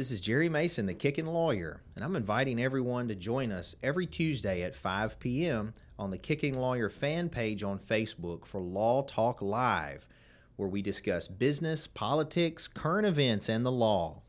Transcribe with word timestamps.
This 0.00 0.12
is 0.12 0.22
Jere 0.22 0.48
Mason, 0.48 0.86
the 0.86 0.94
Kickin' 0.94 1.26
Lawyer, 1.26 1.82
and 1.94 2.02
I'm 2.02 2.16
inviting 2.16 2.58
everyone 2.58 3.08
to 3.08 3.14
join 3.14 3.52
us 3.52 3.76
every 3.82 4.06
Tuesday 4.06 4.62
at 4.62 4.74
5 4.74 5.20
p.m. 5.20 5.74
on 5.98 6.10
the 6.10 6.16
Kicking 6.16 6.58
Lawyer 6.58 6.88
fan 6.88 7.28
page 7.28 7.62
on 7.62 7.78
Facebook 7.78 8.46
for 8.46 8.62
Law 8.62 9.02
Talk 9.02 9.42
Live, 9.42 10.06
where 10.56 10.70
we 10.70 10.80
discuss 10.80 11.28
business, 11.28 11.86
politics, 11.86 12.66
current 12.66 13.06
events, 13.06 13.50
and 13.50 13.66
the 13.66 13.70
law. 13.70 14.22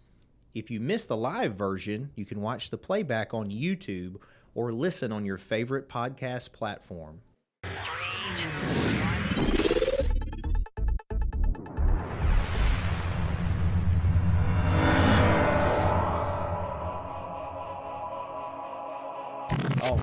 If 0.54 0.70
you 0.70 0.81
miss 0.81 1.05
the 1.05 1.15
live 1.15 1.56
version, 1.56 2.12
you 2.15 2.26
can 2.26 2.42
watch 2.42 2.69
the 2.69 2.78
playback 2.78 3.33
on 3.33 3.49
YouTube 3.49 4.17
or 4.53 4.74
listen 4.74 5.13
on 5.13 5.24
your 5.24 5.38
favorite 5.38 5.88
podcast 5.88 6.51
platform. 6.51 7.22
All 7.63 8.81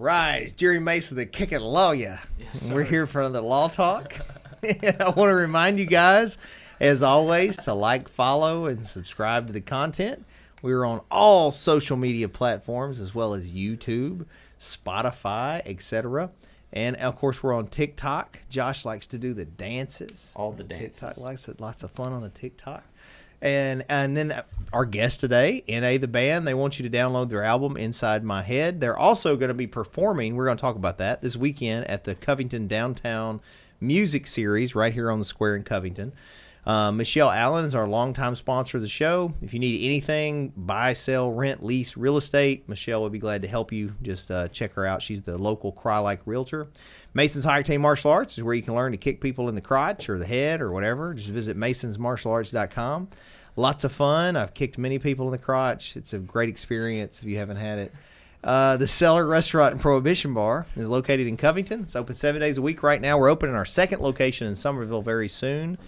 right, 0.00 0.42
it's 0.44 0.52
Jere 0.52 0.78
Mason, 0.78 1.16
the 1.16 1.26
Kicking 1.26 1.60
Lawyer. 1.60 2.20
We're 2.70 2.84
here 2.84 3.06
for 3.06 3.28
the 3.28 3.40
Law 3.40 3.68
Talk. 3.68 4.14
and 4.82 5.02
I 5.02 5.10
want 5.10 5.30
to 5.30 5.34
remind 5.34 5.78
you 5.78 5.86
guys, 5.86 6.38
as 6.80 7.02
always, 7.02 7.56
to 7.64 7.74
like, 7.74 8.08
follow, 8.08 8.66
and 8.66 8.86
subscribe 8.86 9.46
to 9.48 9.52
the 9.52 9.60
content. 9.60 10.24
We're 10.62 10.84
on 10.84 11.00
all 11.10 11.50
social 11.50 11.96
media 11.96 12.28
platforms 12.28 13.00
as 13.00 13.14
well 13.14 13.34
as 13.34 13.46
YouTube, 13.46 14.26
Spotify, 14.58 15.62
etc. 15.66 16.30
And 16.72 16.96
of 16.96 17.16
course, 17.16 17.42
we're 17.42 17.54
on 17.54 17.66
TikTok. 17.66 18.40
Josh 18.50 18.84
likes 18.84 19.06
to 19.08 19.18
do 19.18 19.34
the 19.34 19.44
dances. 19.44 20.32
All 20.36 20.52
the 20.52 20.64
TikTok 20.64 21.18
likes 21.18 21.48
it. 21.48 21.60
Lots 21.60 21.82
of 21.82 21.90
fun 21.90 22.12
on 22.12 22.22
the 22.22 22.28
TikTok. 22.28 22.84
And 23.40 23.84
and 23.88 24.16
then 24.16 24.42
our 24.72 24.84
guest 24.84 25.20
today, 25.20 25.62
NA 25.68 25.98
the 25.98 26.08
band, 26.08 26.46
they 26.46 26.54
want 26.54 26.78
you 26.78 26.88
to 26.88 26.96
download 26.96 27.28
their 27.28 27.44
album 27.44 27.76
Inside 27.76 28.24
My 28.24 28.42
Head. 28.42 28.80
They're 28.80 28.98
also 28.98 29.36
going 29.36 29.48
to 29.48 29.54
be 29.54 29.66
performing. 29.66 30.36
We're 30.36 30.44
going 30.44 30.56
to 30.56 30.60
talk 30.60 30.76
about 30.76 30.98
that 30.98 31.22
this 31.22 31.36
weekend 31.36 31.86
at 31.86 32.04
the 32.04 32.14
Covington 32.14 32.66
Downtown 32.66 33.40
Music 33.80 34.26
Series 34.26 34.74
right 34.74 34.92
here 34.92 35.10
on 35.10 35.20
the 35.20 35.24
square 35.24 35.56
in 35.56 35.62
Covington. 35.62 36.12
Uh, 36.68 36.92
Michelle 36.92 37.30
Allen 37.30 37.64
is 37.64 37.74
our 37.74 37.88
longtime 37.88 38.36
sponsor 38.36 38.76
of 38.76 38.82
the 38.82 38.88
show. 38.88 39.32
If 39.40 39.54
you 39.54 39.58
need 39.58 39.86
anything, 39.86 40.52
buy, 40.54 40.92
sell, 40.92 41.32
rent, 41.32 41.64
lease, 41.64 41.96
real 41.96 42.18
estate, 42.18 42.68
Michelle 42.68 43.00
would 43.02 43.12
be 43.12 43.18
glad 43.18 43.40
to 43.40 43.48
help 43.48 43.72
you. 43.72 43.94
Just 44.02 44.30
uh, 44.30 44.48
check 44.48 44.74
her 44.74 44.84
out. 44.84 45.00
She's 45.00 45.22
the 45.22 45.38
local 45.38 45.72
Crye-Leike 45.72 46.20
Realtor. 46.26 46.68
Mason's 47.14 47.46
High 47.46 47.62
Octane 47.62 47.80
Martial 47.80 48.10
Arts 48.10 48.36
is 48.36 48.44
where 48.44 48.52
you 48.52 48.60
can 48.60 48.74
learn 48.74 48.92
to 48.92 48.98
kick 48.98 49.22
people 49.22 49.48
in 49.48 49.54
the 49.54 49.62
crotch 49.62 50.10
or 50.10 50.18
the 50.18 50.26
head 50.26 50.60
or 50.60 50.70
whatever. 50.70 51.14
Just 51.14 51.30
visit 51.30 51.56
masonsmartialarts.com. 51.56 53.08
Lots 53.56 53.84
of 53.84 53.92
fun. 53.92 54.36
I've 54.36 54.52
kicked 54.52 54.76
many 54.76 54.98
people 54.98 55.24
in 55.24 55.32
the 55.32 55.38
crotch. 55.38 55.96
It's 55.96 56.12
a 56.12 56.18
great 56.18 56.50
experience 56.50 57.18
if 57.18 57.24
you 57.24 57.38
haven't 57.38 57.56
had 57.56 57.78
it. 57.78 57.94
Uh, 58.44 58.76
the 58.76 58.86
Cellar 58.86 59.24
Restaurant 59.24 59.72
and 59.72 59.80
Prohibition 59.80 60.34
Bar 60.34 60.66
is 60.76 60.86
located 60.86 61.26
in 61.26 61.38
Covington. 61.38 61.80
It's 61.80 61.96
open 61.96 62.14
seven 62.14 62.42
days 62.42 62.58
a 62.58 62.62
week 62.62 62.82
right 62.82 63.00
now. 63.00 63.16
We're 63.18 63.30
opening 63.30 63.56
our 63.56 63.64
second 63.64 64.00
location 64.00 64.46
in 64.46 64.54
Somerville 64.54 65.02
very 65.02 65.28
soon. 65.28 65.78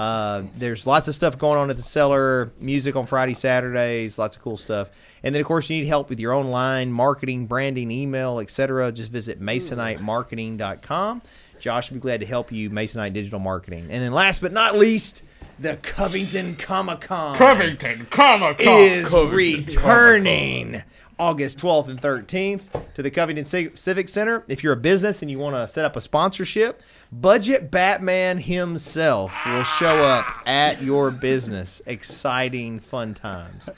Uh, 0.00 0.44
there's 0.56 0.86
lots 0.86 1.08
of 1.08 1.14
stuff 1.14 1.36
going 1.36 1.58
on 1.58 1.68
at 1.68 1.76
the 1.76 1.82
cellar, 1.82 2.50
music 2.58 2.96
on 2.96 3.04
Friday, 3.04 3.34
Saturdays, 3.34 4.18
lots 4.18 4.34
of 4.34 4.42
cool 4.42 4.56
stuff. 4.56 4.88
And 5.22 5.34
then, 5.34 5.42
of 5.42 5.46
course, 5.46 5.68
you 5.68 5.76
need 5.76 5.88
help 5.88 6.08
with 6.08 6.18
your 6.18 6.32
online 6.32 6.90
marketing, 6.90 7.44
branding, 7.44 7.90
email, 7.90 8.40
etc. 8.40 8.92
Just 8.92 9.10
visit 9.12 9.42
masonitemarketing.com. 9.42 11.20
Josh 11.60 11.90
will 11.90 11.96
be 11.96 12.00
glad 12.00 12.20
to 12.20 12.26
help 12.26 12.50
you, 12.50 12.70
Masonite 12.70 13.12
Digital 13.12 13.40
Marketing. 13.40 13.82
And 13.90 14.02
then, 14.02 14.12
last 14.12 14.40
but 14.40 14.52
not 14.52 14.74
least, 14.74 15.22
the 15.60 15.76
Covington 15.76 16.56
Comic 16.56 17.02
Con 17.02 17.36
Covington 17.36 18.06
Comic 18.10 18.58
Con 18.58 18.80
is 18.80 19.12
returning 19.12 20.82
August 21.18 21.58
12th 21.58 21.88
and 21.88 22.00
13th 22.00 22.94
to 22.94 23.02
the 23.02 23.10
Covington 23.10 23.44
Ci- 23.44 23.76
Civic 23.76 24.08
Center. 24.08 24.42
If 24.48 24.64
you're 24.64 24.72
a 24.72 24.76
business 24.76 25.20
and 25.20 25.30
you 25.30 25.38
want 25.38 25.54
to 25.54 25.68
set 25.68 25.84
up 25.84 25.94
a 25.96 26.00
sponsorship, 26.00 26.80
Budget 27.12 27.70
Batman 27.70 28.38
himself 28.38 29.30
will 29.44 29.64
show 29.64 30.02
up 30.02 30.24
at 30.46 30.80
your 30.82 31.10
business. 31.10 31.82
Exciting, 31.84 32.80
fun 32.80 33.12
times. 33.12 33.68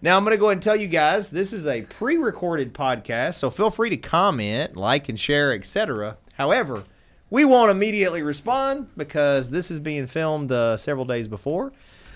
Now, 0.00 0.16
I'm 0.16 0.22
going 0.22 0.30
to 0.36 0.38
go 0.38 0.46
ahead 0.46 0.58
and 0.58 0.62
tell 0.62 0.76
you 0.76 0.86
guys 0.86 1.30
this 1.30 1.52
is 1.52 1.66
a 1.66 1.82
pre 1.82 2.18
recorded 2.18 2.72
podcast, 2.72 3.34
so 3.34 3.50
feel 3.50 3.70
free 3.70 3.90
to 3.90 3.96
comment, 3.96 4.76
like, 4.76 5.08
and 5.08 5.18
share, 5.18 5.52
etc. 5.52 6.18
However, 6.34 6.84
we 7.32 7.46
won't 7.46 7.70
immediately 7.70 8.22
respond 8.22 8.88
because 8.94 9.48
this 9.48 9.70
is 9.70 9.80
being 9.80 10.06
filmed 10.06 10.52
uh, 10.52 10.76
several 10.76 11.06
days 11.06 11.28
before. 11.28 11.72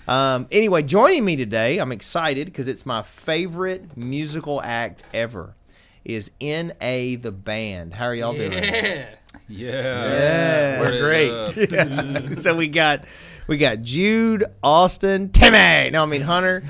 Um, 0.07 0.47
anyway, 0.51 0.83
joining 0.83 1.25
me 1.25 1.35
today, 1.35 1.79
I'm 1.79 1.91
excited 1.91 2.45
because 2.45 2.67
it's 2.67 2.85
my 2.85 3.01
favorite 3.01 3.97
musical 3.97 4.61
act 4.61 5.03
ever. 5.15 5.55
Is 6.05 6.29
N.A. 6.39 7.15
the 7.15 7.31
band? 7.31 7.95
How 7.95 8.05
are 8.05 8.13
y'all 8.13 8.33
doing? 8.33 8.53
Yeah. 8.53 9.09
Yeah. 9.49 10.81
We're 10.81 10.99
great. 10.99 11.71
Yeah. 11.71 12.35
so 12.39 12.53
we 12.55 12.67
got 12.67 13.05
we 13.47 13.57
got 13.57 13.81
Jude, 13.81 14.43
Austin, 14.61 15.29
Timmy. 15.29 15.89
No, 15.91 16.03
I 16.03 16.05
mean 16.05 16.21
Hunter, 16.21 16.63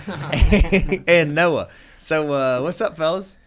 and 1.08 1.34
Noah. 1.34 1.69
So 1.97 2.34
uh, 2.34 2.62
what's 2.62 2.79
up, 2.81 2.96
fellas? 2.97 3.40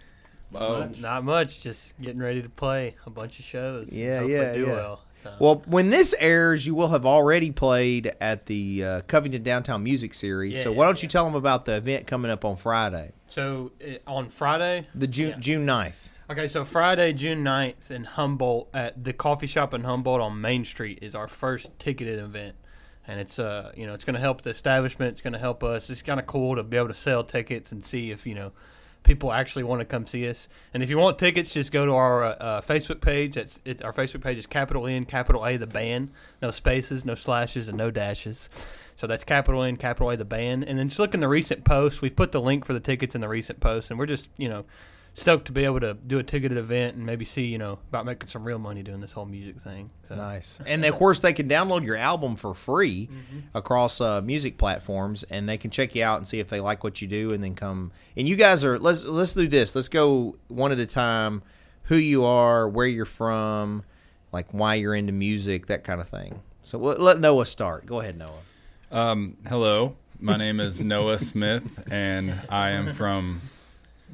Not, 0.53 1.01
not 1.01 1.25
much. 1.25 1.61
Just 1.61 2.01
getting 2.01 2.21
ready 2.21 2.43
to 2.43 2.49
play 2.49 2.97
a 3.07 3.11
bunch 3.11 3.39
of 3.39 3.45
shows. 3.45 3.93
Yeah, 3.93 4.21
Hopefully 4.21 4.35
yeah, 4.35 4.53
do 4.55 4.61
yeah. 4.63 4.67
well. 4.67 5.01
So. 5.23 5.35
Well, 5.39 5.63
when 5.67 5.91
this 5.91 6.15
airs, 6.19 6.67
you 6.67 6.75
will 6.75 6.89
have 6.89 7.05
already 7.05 7.51
played 7.51 8.11
at 8.23 8.47
the 8.47 8.85
uh, 8.85 9.01
Covington 9.03 9.43
Downtown 9.43 9.83
Music 9.83 10.15
Series. 10.15 10.57
Yeah, 10.57 10.63
so 10.63 10.71
yeah, 10.71 10.79
why 10.79 10.87
don't 10.87 11.03
you 11.03 11.09
tell 11.11 11.25
them 11.27 11.35
about 11.35 11.67
the 11.67 11.77
event 11.77 12.07
coming 12.07 12.31
up 12.31 12.45
on 12.45 12.57
Friday, 12.57 13.13
so 13.29 13.71
uh, 13.87 13.97
on 14.11 14.31
Friday. 14.31 14.89
the 14.95 15.07
June 15.07 15.31
Yeah. 15.31 15.37
June 15.39 15.67
9th? 15.67 16.09
Okay, 16.31 16.49
so 16.49 16.65
Friday, 16.65 17.13
June 17.13 17.45
9th 17.45 17.91
in 17.91 18.05
Humboldt 18.05 18.71
at 18.73 19.05
the 19.05 19.13
coffee 19.13 19.47
shop 19.49 19.75
in 19.75 19.83
Humboldt 19.85 20.23
on 20.23 20.41
Main 20.41 20.65
Street 20.65 21.01
is 21.03 21.15
our 21.15 21.29
first 21.29 21.79
ticketed 21.79 22.19
event. 22.19 22.55
And 23.07 23.19
it's 23.21 23.39
uh 23.39 23.73
you 23.77 23.87
know, 23.87 23.93
it's 23.95 24.05
gonna 24.05 24.21
help 24.21 24.41
the 24.43 24.51
establishment, 24.51 25.11
it's 25.13 25.21
gonna 25.21 25.39
help 25.39 25.63
us. 25.65 25.91
It's 25.91 26.01
kinda 26.03 26.23
cool 26.23 26.57
to 26.57 26.63
be 26.63 26.77
able 26.79 26.89
to 26.89 26.95
sell 26.95 27.25
tickets 27.25 27.73
and 27.73 27.85
see 27.85 28.11
if, 28.13 28.27
you 28.27 28.35
know, 28.37 28.53
people 29.03 29.33
actually 29.33 29.65
want 29.65 29.81
to 29.81 29.85
come 29.85 30.07
see 30.07 30.29
us. 30.29 30.49
And 30.75 30.83
if 30.83 30.91
you 30.91 30.99
want 30.99 31.19
tickets, 31.19 31.53
just 31.53 31.73
go 31.73 31.87
to 31.87 31.93
our 31.93 32.25
uh, 32.25 32.29
uh, 32.35 32.61
Facebook 32.61 33.01
page. 33.01 33.35
That's 33.35 33.61
it, 33.65 33.83
our 33.83 33.93
Facebook 33.93 34.23
page 34.23 34.39
is 34.39 34.47
capital 34.47 34.87
N, 34.87 35.05
capital 35.05 35.47
A, 35.47 35.57
the 35.57 35.67
band. 35.67 36.11
No 36.43 36.51
spaces, 36.51 37.05
no 37.05 37.15
slashes, 37.15 37.69
and 37.69 37.79
no 37.79 37.91
dashes. 37.91 38.51
So 38.97 39.07
that's 39.07 39.25
capital 39.25 39.63
N, 39.63 39.77
capital 39.77 40.11
A, 40.11 40.17
the 40.17 40.25
band. 40.25 40.65
And 40.65 40.79
then 40.79 40.89
just 40.89 40.99
look 40.99 41.15
in 41.15 41.21
the 41.21 41.29
recent 41.29 41.65
posts. 41.65 42.03
We've 42.03 42.15
put 42.15 42.33
the 42.33 42.41
link 42.41 42.65
for 42.65 42.73
the 42.73 42.81
tickets 42.81 43.15
in 43.15 43.21
the 43.21 43.29
recent 43.29 43.61
posts, 43.61 43.91
and 43.91 43.99
we're 43.99 44.07
just 44.07 44.29
you 44.37 44.49
know 44.49 44.65
stoked 45.15 45.47
to 45.47 45.53
be 45.53 45.65
able 45.65 45.81
to 45.81 45.95
do 45.95 46.19
a 46.19 46.23
ticketed 46.23 46.57
event 46.57 46.97
and 46.97 47.05
maybe 47.05 47.25
see 47.25 47.47
you 47.47 47.59
know 47.59 47.79
about 47.89 48.07
making 48.07 48.29
some 48.29 48.45
real 48.45 48.59
money 48.59 48.83
doing 48.83 49.01
this 49.01 49.13
whole 49.13 49.27
music 49.27 49.61
thing. 49.61 49.91
So. 50.09 50.15
Nice. 50.15 50.61
And 50.67 50.85
of 50.85 50.95
course, 50.95 51.21
they 51.21 51.33
can 51.33 51.49
download 51.49 51.85
your 51.85 51.97
album 51.97 52.37
for 52.37 52.55
free 52.55 53.09
Mm-hmm. 53.11 53.57
across 53.57 54.01
uh, 54.01 54.21
music 54.23 54.57
platforms, 54.59 55.23
and 55.25 55.49
they 55.49 55.59
can 55.59 55.71
check 55.71 55.95
you 55.95 56.05
out 56.05 56.19
and 56.19 56.27
see 56.29 56.39
if 56.41 56.49
they 56.49 56.61
like 56.61 56.83
what 56.85 57.01
you 57.03 57.09
do, 57.09 57.33
and 57.33 57.43
then 57.43 57.55
come. 57.55 57.93
And 58.17 58.29
you 58.29 58.37
guys 58.37 58.65
are 58.65 58.79
let's 58.79 59.05
let's 59.05 59.33
do 59.35 59.49
this. 59.49 59.75
Let's 59.75 59.89
go 59.89 60.37
one 60.49 60.73
at 60.73 60.79
a 60.79 60.87
time. 60.87 61.43
Who 61.85 61.97
you 61.97 62.25
are, 62.25 62.69
where 62.69 62.87
you're 62.87 63.05
from, 63.05 63.83
like 64.33 64.53
why 64.53 64.77
you're 64.77 64.95
into 64.95 65.13
music, 65.13 65.67
that 65.67 65.83
kind 65.83 66.01
of 66.01 66.09
thing. 66.09 66.41
So 66.63 66.79
let 66.79 67.01
let 67.01 67.21
Noah 67.21 67.47
start. 67.47 67.87
Go 67.87 68.01
ahead, 68.01 68.17
Noah. 68.17 68.31
Um, 68.93 69.37
hello, 69.49 69.97
my 70.21 70.37
name 70.37 70.61
is 70.61 70.81
Noah 70.81 71.19
Smith, 71.19 71.65
and 71.91 72.33
I 72.49 72.71
am 72.71 72.95
from. 72.95 73.41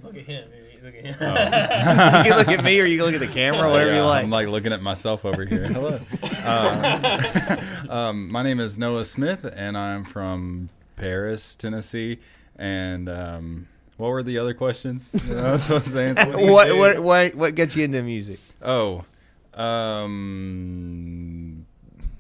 Look 0.03 0.17
at 0.17 0.23
him. 0.23 0.49
Look 0.83 0.95
at 0.95 1.05
him. 1.05 1.07
you 1.07 2.31
can 2.31 2.37
look 2.39 2.49
at 2.49 2.65
me, 2.65 2.81
or 2.81 2.85
you 2.85 2.99
can 2.99 3.07
look 3.07 3.15
at 3.15 3.21
the 3.21 3.27
camera, 3.33 3.71
whatever 3.71 3.95
you 3.95 4.03
like. 4.03 4.25
I'm 4.25 4.31
like 4.31 4.49
looking 4.49 4.73
at 4.73 4.83
myself 4.83 5.25
over 5.25 5.45
here. 5.45 5.67
Hello. 5.69 6.01
Uh, 6.45 7.57
um, 7.89 8.31
my 8.31 8.43
name 8.43 8.61
is 8.61 8.79
Noah 8.79 9.05
Smith, 9.05 9.45
and 9.45 9.77
I'm 9.79 10.05
from 10.05 10.69
Paris, 10.97 11.57
Tennessee. 11.57 12.19
And 12.57 13.09
um, 13.09 13.69
what 13.97 14.09
were 14.09 14.23
the 14.23 14.39
other 14.39 14.55
questions? 14.55 15.11
that 15.13 15.47
I 15.47 15.53
was 15.53 15.63
supposed 15.63 15.93
to 15.93 16.01
answer? 16.01 16.33
what 16.33 16.77
what 16.77 16.99
what 17.01 17.35
what 17.35 17.55
gets 17.55 17.77
you 17.77 17.85
into 17.85 18.03
music? 18.03 18.41
Oh, 18.63 19.05
um, 19.55 20.07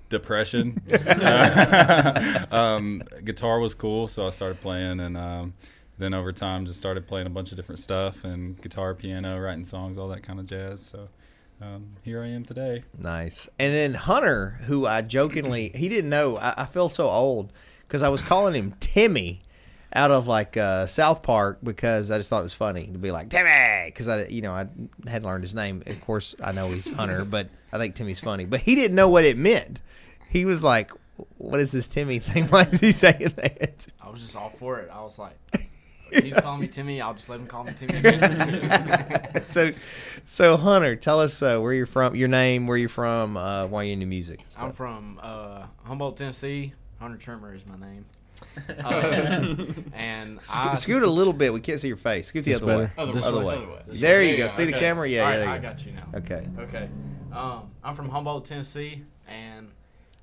depression. 0.08 0.80
um, 2.50 3.02
guitar 3.24 3.58
was 3.60 3.74
cool, 3.74 4.08
so 4.08 4.26
I 4.26 4.30
started 4.30 4.60
playing, 4.60 5.00
and 5.00 5.16
um, 5.16 5.54
then 5.98 6.14
over 6.14 6.32
time, 6.32 6.66
just 6.66 6.78
started 6.78 7.06
playing 7.06 7.26
a 7.26 7.30
bunch 7.30 7.50
of 7.50 7.56
different 7.56 7.78
stuff 7.78 8.24
and 8.24 8.60
guitar, 8.60 8.94
piano, 8.94 9.40
writing 9.40 9.64
songs, 9.64 9.98
all 9.98 10.08
that 10.08 10.22
kind 10.22 10.38
of 10.38 10.46
jazz. 10.46 10.82
So 10.82 11.08
um, 11.60 11.96
here 12.02 12.22
I 12.22 12.28
am 12.28 12.44
today. 12.44 12.84
Nice. 12.98 13.48
And 13.58 13.72
then 13.72 13.94
Hunter, 13.94 14.58
who 14.62 14.86
I 14.86 15.02
jokingly, 15.02 15.70
he 15.74 15.88
didn't 15.88 16.10
know. 16.10 16.36
I, 16.36 16.54
I 16.58 16.64
feel 16.66 16.88
so 16.88 17.08
old 17.08 17.52
because 17.80 18.02
I 18.02 18.08
was 18.08 18.20
calling 18.20 18.54
him 18.54 18.74
Timmy 18.78 19.42
out 19.92 20.10
of 20.10 20.26
like 20.26 20.56
uh, 20.56 20.86
South 20.86 21.22
Park 21.22 21.58
because 21.62 22.10
I 22.10 22.18
just 22.18 22.28
thought 22.28 22.40
it 22.40 22.44
was 22.44 22.54
funny 22.54 22.86
to 22.88 22.98
be 22.98 23.10
like 23.10 23.30
Timmy 23.30 23.86
because 23.86 24.08
I, 24.08 24.26
you 24.26 24.42
know, 24.42 24.52
I 24.52 24.66
hadn't 25.08 25.26
learned 25.26 25.44
his 25.44 25.54
name. 25.54 25.82
Of 25.86 26.00
course, 26.02 26.34
I 26.42 26.52
know 26.52 26.68
he's 26.68 26.92
Hunter, 26.92 27.24
but 27.28 27.48
I 27.72 27.78
think 27.78 27.94
Timmy's 27.94 28.20
funny. 28.20 28.44
But 28.44 28.60
he 28.60 28.74
didn't 28.74 28.94
know 28.94 29.08
what 29.08 29.24
it 29.24 29.38
meant. 29.38 29.80
He 30.28 30.44
was 30.44 30.62
like, 30.62 30.90
"What 31.38 31.60
is 31.60 31.72
this 31.72 31.88
Timmy 31.88 32.18
thing? 32.18 32.44
Why 32.48 32.62
is 32.62 32.80
he 32.80 32.92
saying 32.92 33.32
that?" 33.36 33.86
I 34.02 34.10
was 34.10 34.20
just 34.20 34.36
all 34.36 34.50
for 34.50 34.80
it. 34.80 34.90
I 34.92 35.00
was 35.00 35.18
like, 35.18 35.38
He's 36.10 36.34
calling 36.34 36.60
me 36.60 36.68
Timmy. 36.68 37.00
I'll 37.00 37.14
just 37.14 37.28
let 37.28 37.40
him 37.40 37.46
call 37.46 37.64
me 37.64 37.72
Timmy. 37.76 38.00
so, 39.44 39.72
so 40.24 40.56
Hunter, 40.56 40.96
tell 40.96 41.20
us 41.20 41.42
uh, 41.42 41.58
where 41.58 41.72
you're 41.72 41.86
from, 41.86 42.14
your 42.14 42.28
name, 42.28 42.66
where 42.66 42.76
you're 42.76 42.88
from, 42.88 43.36
uh, 43.36 43.66
why 43.66 43.84
you 43.84 43.92
into 43.92 44.06
music. 44.06 44.44
I'm 44.58 44.72
from 44.72 45.20
uh, 45.22 45.66
Humboldt, 45.84 46.16
Tennessee. 46.16 46.72
Hunter 46.98 47.16
Trimmer 47.16 47.54
is 47.54 47.66
my 47.66 47.76
name. 47.76 48.04
Uh, 48.84 49.64
and 49.94 50.38
I, 50.54 50.74
scoot 50.74 51.02
a 51.02 51.06
little 51.06 51.32
bit. 51.32 51.52
We 51.52 51.60
can't 51.60 51.80
see 51.80 51.88
your 51.88 51.96
face. 51.96 52.28
Scoot 52.28 52.44
the 52.44 52.54
other 52.54 52.66
way. 52.66 52.90
Other 52.96 53.12
This 53.12 53.26
Other 53.26 53.38
way. 53.38 53.44
way. 53.44 53.54
Other 53.54 53.66
way. 53.68 53.82
This 53.86 54.00
There 54.00 54.22
you 54.22 54.36
go. 54.36 54.48
See 54.48 54.64
the 54.64 54.72
camera? 54.72 55.08
Yeah, 55.08 55.22
All 55.22 55.30
right, 55.30 55.36
there 55.38 55.48
I 55.48 55.56
go. 55.58 55.62
got 55.62 55.86
you 55.86 55.92
now. 55.92 56.06
Okay. 56.14 56.46
Okay. 56.58 56.88
Um, 57.32 57.70
I'm 57.82 57.94
from 57.94 58.08
Humboldt, 58.08 58.44
Tennessee, 58.46 59.02
and 59.28 59.70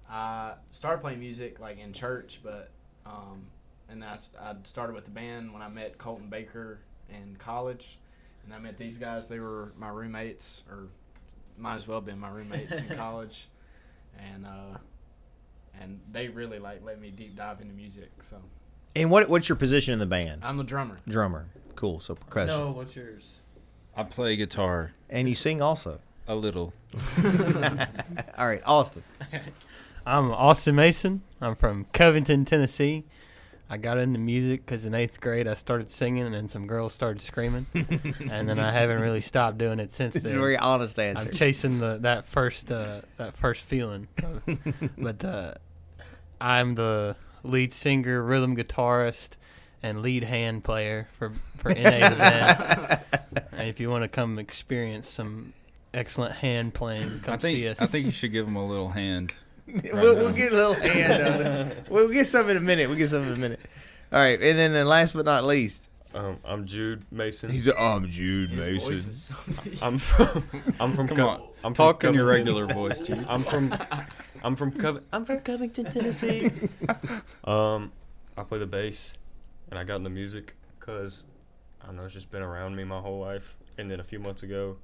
I 0.09 0.53
started 0.71 1.00
playing 1.01 1.19
music 1.19 1.59
like 1.59 1.79
in 1.79 1.94
church, 1.94 2.39
but 2.44 2.69
um, 3.06 3.45
and 3.89 4.01
that's 4.01 4.31
I 4.41 4.56
started 4.63 4.94
with 4.95 5.06
the 5.06 5.12
band 5.12 5.53
when 5.53 5.62
I 5.62 5.68
met 5.69 5.97
Colton 5.97 6.30
Baker 6.30 6.80
in 7.09 7.35
college, 7.38 8.00
and 8.45 8.53
I 8.53 8.59
met 8.59 8.77
these 8.77 8.97
guys. 8.97 9.27
They 9.27 9.39
were 9.39 9.74
my 9.77 9.89
roommates, 9.89 10.63
or 10.69 10.88
might 11.57 11.75
as 11.77 11.88
well 11.88 11.97
have 11.97 12.06
been 12.06 12.19
my 12.19 12.30
roommates 12.30 12.80
in 12.80 12.88
college, 12.95 13.47
and 14.18 14.45
uh, 14.45 14.77
and 15.80 16.00
they 16.12 16.27
really 16.27 16.59
like 16.59 16.83
let 16.83 17.00
me 17.00 17.09
deep 17.12 17.35
dive 17.35 17.62
into 17.62 17.74
music. 17.74 18.09
So 18.21 18.38
And 18.95 19.09
what 19.12 19.27
what's 19.30 19.50
your 19.50 19.56
position 19.57 19.94
in 19.94 20.00
the 20.00 20.06
band? 20.06 20.41
I'm 20.44 20.59
a 20.59 20.63
drummer. 20.63 20.97
Drummer. 21.07 21.47
Cool. 21.75 22.00
So 22.00 22.15
percussion. 22.15 22.47
No, 22.56 22.71
what's 22.71 22.95
yours? 22.95 23.33
I 23.95 24.01
play 24.03 24.36
guitar 24.36 24.91
And 25.09 25.29
you 25.29 25.36
sing 25.36 25.62
also. 25.62 26.00
a 26.27 26.33
little. 26.36 26.74
All 28.38 28.47
right, 28.47 28.62
Austin. 28.65 29.03
I'm 30.06 30.31
Austin 30.31 30.75
Mason. 30.75 31.21
I'm 31.39 31.56
from 31.56 31.86
Covington, 31.94 32.44
Tennessee. 32.45 33.03
I 33.74 33.78
got 33.78 33.98
into 33.98 34.20
music 34.20 34.64
because 34.64 34.86
in 34.86 34.94
eighth 34.94 35.20
grade 35.20 35.48
I 35.48 35.56
started 35.56 35.90
singing, 35.90 36.24
and 36.24 36.34
then 36.36 36.48
some 36.48 36.68
girls 36.68 36.94
started 36.94 37.24
screaming, 37.24 37.66
and 37.74 38.48
then 38.48 38.60
I 38.60 38.72
haven't 38.72 39.02
really 39.02 39.20
stopped 39.20 39.58
doing 39.58 39.80
it 39.80 39.92
since 39.92 40.16
It's 40.16 40.24
a 40.24 40.28
then. 40.28 40.38
very 40.38 40.58
honest 40.58 41.00
answer. 41.00 41.28
I'm 41.30 41.34
chasing 41.34 41.80
the 41.80 41.98
that 42.02 42.28
first 42.28 42.72
uh, 42.72 43.02
that 43.18 43.36
first 43.36 43.64
feeling, 43.64 44.08
but 44.98 45.25
uh, 45.25 45.56
I'm 46.40 46.75
the 46.75 47.16
lead 47.42 47.74
singer, 47.74 48.22
rhythm 48.22 48.56
guitarist, 48.56 49.31
and 49.81 50.04
lead 50.04 50.24
hand 50.24 50.64
player 50.64 51.08
for 51.18 51.31
for 51.58 51.70
NA 51.70 52.10
the 52.10 52.16
band. 52.16 53.02
And 53.54 53.68
if 53.70 53.80
you 53.80 53.90
want 53.90 54.04
to 54.04 54.08
come 54.08 54.38
experience 54.38 55.10
some 55.10 55.54
excellent 55.96 56.36
hand 56.36 56.75
playing, 56.75 57.22
come 57.22 57.34
I 57.34 57.38
think 57.38 57.58
see 57.58 57.68
us. 57.68 57.81
I 57.81 57.88
think 57.88 58.06
you 58.06 58.12
should 58.12 58.31
give 58.31 58.48
him 58.48 58.56
a 58.56 58.66
little 58.68 58.90
hand. 58.90 59.34
We'll, 59.68 60.15
we'll 60.15 60.33
get 60.33 60.51
a 60.51 60.56
little 60.56 60.74
hand 60.74 61.24
on 61.27 61.42
it. 61.68 61.77
We'll 61.89 62.10
get 62.10 62.27
some 62.27 62.50
in 62.50 62.57
a 62.57 62.62
minute. 62.62 62.88
We'll 62.89 62.98
get 62.98 63.10
some 63.10 63.24
in 63.24 63.33
a 63.33 63.38
minute. 63.38 63.60
All 64.12 64.19
right, 64.19 64.39
and 64.42 64.57
then, 64.60 64.74
then 64.74 64.86
last 64.88 65.13
but 65.13 65.25
not 65.25 65.44
least, 65.44 65.89
Um, 66.13 66.38
I'm 66.45 66.65
Jude 66.65 67.04
Mason. 67.12 67.50
he's 67.50 67.68
a, 67.68 67.75
I'm 67.80 68.07
Jude 68.10 68.51
His 68.51 68.83
voice 68.83 68.89
Mason. 69.07 69.10
is 69.12 69.21
so- 69.24 69.36
I'm 69.86 69.98
from. 69.98 70.44
I'm 70.80 70.94
from. 70.94 71.07
Come 71.07 71.18
Co- 71.18 71.27
on, 71.30 71.42
I'm 71.63 71.74
from 71.74 71.74
talk 71.74 72.04
in 72.04 72.13
your 72.13 72.30
Covington. 72.30 72.56
regular 72.56 72.74
voice, 72.74 73.01
Jude. 73.01 73.25
I'm 73.30 73.42
from. 73.42 73.74
I'm 74.44 74.56
from 74.56 74.71
Cov- 74.74 75.01
I'm 75.12 75.25
from 75.25 75.39
Covington, 75.39 75.86
Tennessee. 75.86 76.51
um, 77.45 77.92
I 78.38 78.44
play 78.44 78.60
the 78.60 78.65
bass, 78.68 79.15
and 79.71 79.80
I 79.80 79.83
got 79.83 79.95
into 79.95 80.10
music 80.12 80.56
because 80.80 81.24
I 81.81 81.88
don't 81.88 81.95
know 81.95 82.04
it's 82.06 82.13
just 82.13 82.30
been 82.30 82.44
around 82.44 82.75
me 82.75 82.83
my 82.83 83.00
whole 83.00 83.19
life. 83.19 83.56
And 83.80 83.89
then 83.89 84.00
a 84.00 84.04
few 84.04 84.19
months 84.19 84.44
ago, 84.44 84.77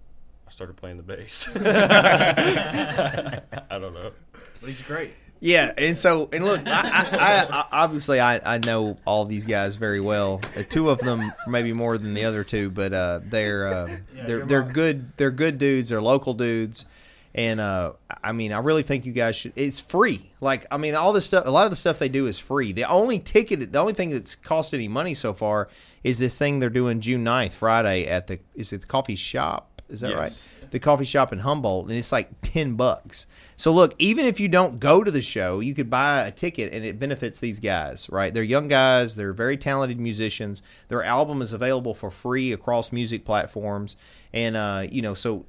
I 0.48 0.52
started 0.52 0.76
playing 0.78 0.98
the 0.98 1.04
bass. 1.04 1.48
I 1.56 3.42
don't 3.70 3.94
know. 3.94 4.12
But 4.60 4.70
he's 4.70 4.82
great. 4.82 5.12
Yeah, 5.42 5.72
and 5.78 5.96
so 5.96 6.28
and 6.34 6.44
look, 6.44 6.62
I, 6.68 6.72
I, 6.72 7.18
I, 7.18 7.60
I 7.62 7.66
obviously 7.72 8.20
I, 8.20 8.56
I 8.56 8.58
know 8.58 8.98
all 9.06 9.24
these 9.24 9.46
guys 9.46 9.76
very 9.78 10.02
well. 10.02 10.42
Uh, 10.58 10.64
two 10.68 10.90
of 10.90 11.00
them 11.00 11.22
maybe 11.48 11.72
more 11.72 11.98
than 11.98 12.14
the 12.14 12.26
other 12.26 12.44
two, 12.44 12.70
but 12.70 12.92
uh, 12.94 13.22
they're 13.24 13.68
uh, 13.68 13.90
they're 14.28 14.46
they're 14.46 14.62
right. 14.64 14.74
good. 14.74 15.16
They're 15.18 15.32
good 15.32 15.58
dudes. 15.58 15.90
They're 15.92 16.02
local 16.02 16.34
dudes, 16.34 16.86
and 17.34 17.62
uh, 17.62 17.94
I 18.22 18.34
mean, 18.34 18.52
I 18.52 18.60
really 18.60 18.84
think 18.84 19.06
you 19.06 19.14
guys 19.14 19.38
should. 19.38 19.54
It's 19.56 19.80
free. 19.80 20.30
Like 20.42 20.66
I 20.72 20.76
mean, 20.78 20.94
all 20.94 21.14
this 21.14 21.28
stuff. 21.28 21.48
A 21.48 21.52
lot 21.52 21.64
of 21.64 21.70
the 21.70 21.78
stuff 21.78 22.00
they 22.00 22.10
do 22.10 22.28
is 22.28 22.38
free. 22.38 22.74
The 22.74 22.84
only 22.84 23.20
ticket, 23.20 23.72
the 23.72 23.80
only 23.80 23.94
thing 23.94 24.10
that's 24.10 24.36
cost 24.36 24.74
any 24.74 24.90
money 24.90 25.14
so 25.14 25.34
far 25.34 25.70
is 26.04 26.20
this 26.20 26.36
thing 26.36 26.60
they're 26.60 26.70
doing 26.70 27.00
June 27.00 27.24
9th, 27.24 27.52
Friday 27.52 28.06
at 28.08 28.28
the 28.28 28.40
is 28.56 28.74
it 28.74 28.82
the 28.82 28.88
coffee 28.88 29.16
shop? 29.16 29.82
Is 29.88 30.02
that 30.02 30.10
Yes. 30.12 30.18
right? 30.18 30.59
The 30.72 30.80
coffee 30.80 31.06
shop 31.06 31.34
in 31.34 31.40
Humboldt, 31.40 31.88
and 31.88 31.98
it's 31.98 32.12
like 32.12 32.30
ten 32.42 32.76
bucks. 32.76 33.26
So 33.58 33.74
look, 33.74 33.94
even 34.00 34.26
if 34.26 34.40
you 34.40 34.48
don't 34.48 34.80
go 34.80 35.04
to 35.04 35.12
the 35.12 35.22
show, 35.22 35.60
you 35.60 35.74
could 35.74 35.90
buy 35.90 36.22
a 36.22 36.32
ticket, 36.32 36.72
and 36.72 36.86
it 36.86 36.98
benefits 36.98 37.40
these 37.40 37.60
guys, 37.60 38.10
right? 38.10 38.34
They're 38.34 38.44
young 38.44 38.68
guys. 38.68 39.16
They're 39.16 39.34
very 39.34 39.58
talented 39.58 40.00
musicians. 40.00 40.62
Their 40.88 41.04
album 41.04 41.42
is 41.42 41.52
available 41.52 41.94
for 41.94 42.10
free 42.10 42.54
across 42.54 42.92
music 42.92 43.26
platforms, 43.26 43.98
and 44.34 44.56
uh, 44.56 44.88
you 44.90 45.02
know, 45.02 45.14
so 45.14 45.46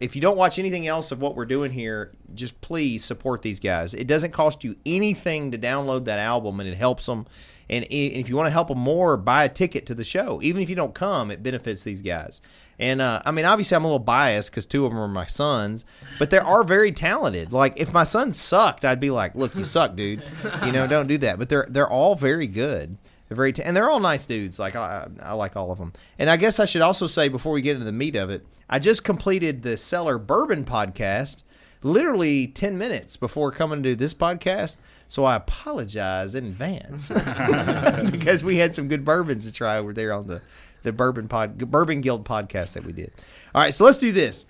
if 0.00 0.14
you 0.14 0.20
don't 0.20 0.36
watch 0.36 0.58
anything 0.58 0.86
else 0.86 1.12
of 1.12 1.20
what 1.20 1.36
we're 1.36 1.46
doing 1.46 1.70
here, 1.70 2.12
just 2.34 2.60
please 2.60 3.04
support 3.04 3.42
these 3.42 3.60
guys. 3.60 3.94
It 3.94 4.06
doesn't 4.06 4.32
cost 4.32 4.64
you 4.64 4.76
anything 4.84 5.50
to 5.52 5.58
download 5.58 6.04
that 6.04 6.18
album, 6.18 6.60
and 6.60 6.68
it 6.68 6.76
helps 6.76 7.06
them. 7.06 7.26
And 7.70 7.86
if 7.88 8.28
you 8.28 8.34
want 8.34 8.48
to 8.48 8.50
help 8.50 8.66
them 8.66 8.80
more, 8.80 9.16
buy 9.16 9.44
a 9.44 9.48
ticket 9.48 9.86
to 9.86 9.94
the 9.94 10.02
show. 10.02 10.40
Even 10.42 10.60
if 10.60 10.68
you 10.68 10.74
don't 10.74 10.92
come, 10.92 11.30
it 11.30 11.40
benefits 11.40 11.84
these 11.84 12.02
guys. 12.02 12.40
And 12.80 13.02
uh, 13.02 13.20
I 13.24 13.30
mean, 13.30 13.44
obviously, 13.44 13.76
I'm 13.76 13.84
a 13.84 13.86
little 13.86 13.98
biased 13.98 14.50
because 14.50 14.64
two 14.66 14.86
of 14.86 14.92
them 14.92 15.00
are 15.00 15.06
my 15.06 15.26
sons, 15.26 15.84
but 16.18 16.30
they 16.30 16.38
are 16.38 16.64
very 16.64 16.90
talented. 16.92 17.52
Like, 17.52 17.78
if 17.78 17.92
my 17.92 18.04
son 18.04 18.32
sucked, 18.32 18.84
I'd 18.84 18.98
be 18.98 19.10
like, 19.10 19.34
"Look, 19.34 19.54
you 19.54 19.64
suck, 19.64 19.94
dude. 19.94 20.24
You 20.64 20.72
know, 20.72 20.86
don't 20.86 21.06
do 21.06 21.18
that." 21.18 21.38
But 21.38 21.50
they're 21.50 21.66
they're 21.68 21.90
all 21.90 22.14
very 22.14 22.46
good. 22.46 22.96
They're 23.28 23.36
very 23.36 23.54
and 23.62 23.76
they're 23.76 23.90
all 23.90 24.00
nice 24.00 24.24
dudes. 24.24 24.58
Like 24.58 24.74
I, 24.74 25.08
I 25.22 25.34
like 25.34 25.56
all 25.56 25.70
of 25.70 25.78
them. 25.78 25.92
And 26.18 26.30
I 26.30 26.36
guess 26.38 26.58
I 26.58 26.64
should 26.64 26.82
also 26.82 27.06
say 27.06 27.28
before 27.28 27.52
we 27.52 27.60
get 27.60 27.74
into 27.74 27.84
the 27.84 27.92
meat 27.92 28.16
of 28.16 28.30
it, 28.30 28.46
I 28.68 28.78
just 28.78 29.04
completed 29.04 29.62
the 29.62 29.76
Cellar 29.76 30.18
Bourbon 30.18 30.64
podcast 30.64 31.44
literally 31.82 32.46
10 32.46 32.76
minutes 32.76 33.16
before 33.16 33.50
coming 33.50 33.82
to 33.82 33.94
this 33.94 34.14
podcast. 34.14 34.78
So 35.08 35.24
I 35.24 35.36
apologize 35.36 36.34
in 36.34 36.46
advance 36.46 37.08
because 38.10 38.44
we 38.44 38.56
had 38.56 38.74
some 38.74 38.88
good 38.88 39.04
bourbons 39.04 39.46
to 39.46 39.52
try 39.52 39.78
over 39.78 39.92
there 39.92 40.12
on 40.12 40.26
the, 40.26 40.42
the 40.82 40.92
bourbon 40.92 41.28
pod 41.28 41.58
bourbon 41.70 42.00
guild 42.00 42.24
podcast 42.24 42.74
that 42.74 42.84
we 42.84 42.92
did. 42.92 43.12
All 43.54 43.60
right, 43.62 43.72
so 43.74 43.84
let's 43.84 43.98
do 43.98 44.12
this. 44.12 44.44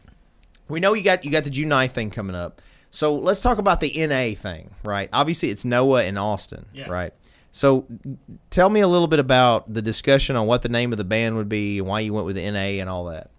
We 0.68 0.80
know 0.80 0.92
you 0.94 1.02
got 1.02 1.24
you 1.24 1.30
got 1.30 1.44
the 1.44 1.50
June 1.50 1.68
9th 1.68 1.90
thing 1.92 2.10
coming 2.10 2.36
up. 2.36 2.60
So 2.92 3.14
let's 3.14 3.40
talk 3.40 3.58
about 3.58 3.80
the 3.80 3.92
NA 4.06 4.34
thing, 4.34 4.70
right? 4.82 5.08
Obviously 5.12 5.50
it's 5.50 5.64
Noah 5.64 6.02
and 6.04 6.18
Austin, 6.18 6.66
Yeah. 6.72 6.88
right? 6.88 7.12
So 7.52 7.86
tell 8.50 8.68
me 8.68 8.80
a 8.80 8.88
little 8.88 9.06
bit 9.08 9.18
about 9.18 9.72
the 9.72 9.82
discussion 9.82 10.36
on 10.36 10.46
what 10.46 10.62
the 10.62 10.68
name 10.68 10.92
of 10.92 10.98
the 10.98 11.04
band 11.04 11.36
would 11.36 11.48
be 11.48 11.78
and 11.78 11.86
why 11.88 12.00
you 12.00 12.12
went 12.12 12.26
with 12.26 12.36
the 12.36 12.48
NA 12.50 12.80
and 12.80 12.88
all 12.88 13.04
that. 13.06 13.30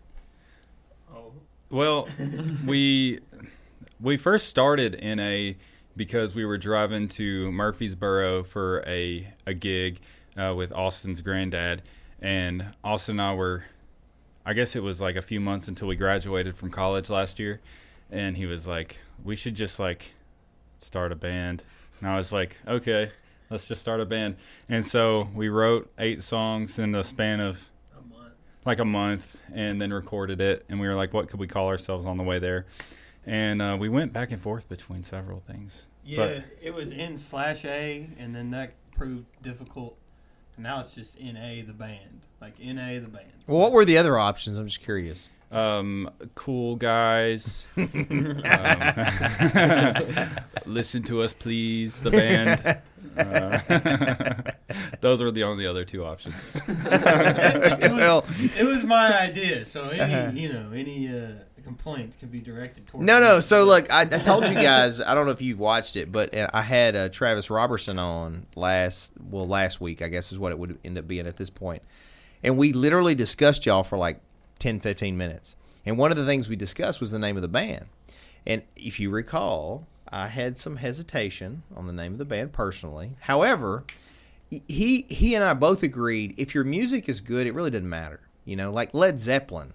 oh, 1.14 1.32
Well, 1.70 2.08
we 2.66 3.20
we 4.00 4.18
first 4.18 4.48
started 4.48 4.96
in 4.96 5.20
a 5.20 5.56
because 5.96 6.34
we 6.34 6.46
were 6.46 6.58
driving 6.58 7.08
to 7.10 7.52
Murfreesboro 7.52 8.44
for 8.44 8.84
a 8.88 9.28
a 9.46 9.54
gig 9.54 10.00
uh, 10.38 10.54
with 10.56 10.72
Austin's 10.72 11.22
granddad, 11.22 11.82
and 12.22 12.66
Austin 12.84 13.20
and 13.20 13.22
I 13.22 13.34
were, 13.34 13.66
I 14.46 14.54
guess 14.54 14.76
it 14.76 14.84
was 14.84 15.02
like 15.02 15.16
a 15.16 15.22
few 15.22 15.40
months 15.40 15.68
until 15.68 15.88
we 15.88 15.96
graduated 15.96 16.56
from 16.56 16.70
college 16.70 17.10
last 17.10 17.40
year, 17.40 17.62
and 18.10 18.38
he 18.38 18.46
was 18.46 18.68
like, 18.68 18.98
"We 19.24 19.36
should 19.36 19.56
just 19.56 19.80
like 19.80 20.12
start 20.80 21.12
a 21.12 21.16
band," 21.16 21.64
and 22.00 22.10
I 22.10 22.18
was 22.18 22.32
like, 22.32 22.58
"Okay." 22.68 23.12
Let's 23.50 23.68
just 23.68 23.82
start 23.82 24.00
a 24.00 24.06
band. 24.06 24.38
And 24.70 24.86
so 24.86 25.28
we 25.36 25.50
wrote 25.50 25.92
eight 25.98 26.24
songs 26.24 26.80
in 26.80 26.92
the 26.92 27.04
span 27.04 27.42
of 27.42 27.70
like 28.64 28.80
a 28.80 28.86
month 28.86 29.36
and 29.54 29.82
then 29.82 29.92
recorded 29.92 30.40
it 30.40 30.64
and 30.70 30.80
we 30.80 30.88
were 30.88 30.94
like 30.94 31.14
what 31.14 31.28
could 31.28 31.40
we 31.40 31.48
call 31.48 31.68
ourselves 31.68 32.06
on 32.06 32.16
the 32.16 32.24
way 32.24 32.38
there 32.40 32.68
and 33.26 33.62
uh, 33.62 33.76
we 33.80 33.90
went 33.90 34.14
back 34.14 34.32
and 34.32 34.42
forth 34.42 34.70
between 34.70 35.04
several 35.04 35.42
things 35.42 35.88
Yeah, 36.04 36.42
it 36.62 36.74
was 36.74 36.92
in 36.92 37.18
slash 37.18 37.66
A, 37.66 38.10
and 38.18 38.36
then 38.36 38.52
that 38.52 38.74
proved 38.96 39.26
difficult. 39.42 39.98
And 40.58 40.64
now 40.64 40.82
it's 40.82 40.94
just 40.96 41.20
NA 41.20 41.64
the 41.66 41.74
band, 41.74 42.22
like 42.42 42.60
NA 42.60 42.96
the 43.00 43.08
band. 43.08 43.26
Well, 43.48 43.60
what 43.60 43.72
were 43.72 43.86
the 43.86 43.98
other 43.98 44.18
options? 44.18 44.58
I'm 44.58 44.68
just 44.68 44.82
curious. 44.82 45.28
um, 45.52 46.10
cool 46.36 46.76
guys 46.78 47.66
um, 47.78 47.86
listen 50.66 51.04
to 51.04 51.22
us 51.22 51.34
please 51.34 52.00
the 52.00 52.12
band 52.12 52.80
uh, 53.18 54.52
those 55.02 55.22
were 55.22 55.32
the 55.32 55.44
only 55.44 55.68
other 55.68 55.84
two 55.84 56.06
options 56.06 56.34
it, 56.68 57.92
was, 57.92 58.24
it 58.58 58.64
was 58.66 58.84
my 58.86 59.20
idea, 59.20 59.66
so 59.66 59.90
any 59.90 60.00
Uh-huh. 60.14 60.32
you 60.34 60.54
know 60.54 60.72
any 60.74 61.10
uh, 61.10 61.28
complaints 61.76 62.16
can 62.18 62.30
be 62.30 62.40
directed 62.40 62.88
towards. 62.88 63.06
no, 63.06 63.20
no. 63.20 63.40
So 63.40 63.64
look, 63.64 63.92
I, 63.92 64.02
I 64.02 64.06
told 64.06 64.48
you 64.48 64.56
guys. 64.56 65.00
I 65.00 65.16
don't 65.16 65.26
know 65.26 65.32
if 65.32 65.42
you've 65.42 65.60
watched 65.60 65.96
it, 65.96 66.12
but 66.12 66.36
uh, 66.36 66.50
I 66.54 66.62
had 66.62 66.96
uh, 66.96 67.10
Travis 67.10 67.50
Robertson 67.50 67.98
on 67.98 68.46
last, 68.56 69.14
well, 69.20 69.48
last 69.48 69.80
week. 69.80 70.02
I 70.02 70.08
guess 70.10 70.32
is 70.32 70.40
what 70.40 70.52
it 70.52 70.60
would 70.60 70.78
end 70.84 70.98
up 70.98 71.08
being 71.08 71.28
at 71.28 71.38
this 71.38 71.50
point. 71.50 71.62
point, 71.62 71.84
and 72.44 72.58
we 72.58 72.74
literally 72.74 73.14
discussed 73.14 73.66
y'all 73.68 73.84
for 73.84 73.98
like 73.98 74.20
10, 74.60 74.80
15 74.80 75.16
minutes. 75.16 75.56
And 75.86 75.98
one 75.98 76.12
of 76.12 76.18
the 76.18 76.26
things 76.26 76.50
we 76.50 76.56
discussed 76.56 77.00
was 77.00 77.12
the 77.12 77.20
name 77.20 77.36
of 77.36 77.44
the 77.44 77.48
band. 77.48 77.86
And 78.48 78.64
if 78.76 79.00
you 79.00 79.12
recall, 79.12 79.88
I 80.12 80.28
had 80.28 80.58
some 80.58 80.78
hesitation 80.78 81.64
on 81.76 81.86
the 81.88 81.94
name 81.94 82.14
of 82.14 82.18
the 82.18 82.26
band 82.26 82.52
personally. 82.52 83.16
However, 83.22 83.86
he 84.50 85.06
he 85.08 85.36
and 85.36 85.44
I 85.44 85.54
both 85.54 85.84
agreed 85.84 86.34
if 86.38 86.54
your 86.54 86.64
music 86.64 87.08
is 87.08 87.22
good, 87.22 87.48
it 87.48 87.54
really 87.54 87.72
doesn't 87.72 87.88
matter. 87.88 88.22
You 88.44 88.56
know, 88.56 88.72
like 88.72 88.94
Led 88.94 89.20
Zeppelin. 89.20 89.74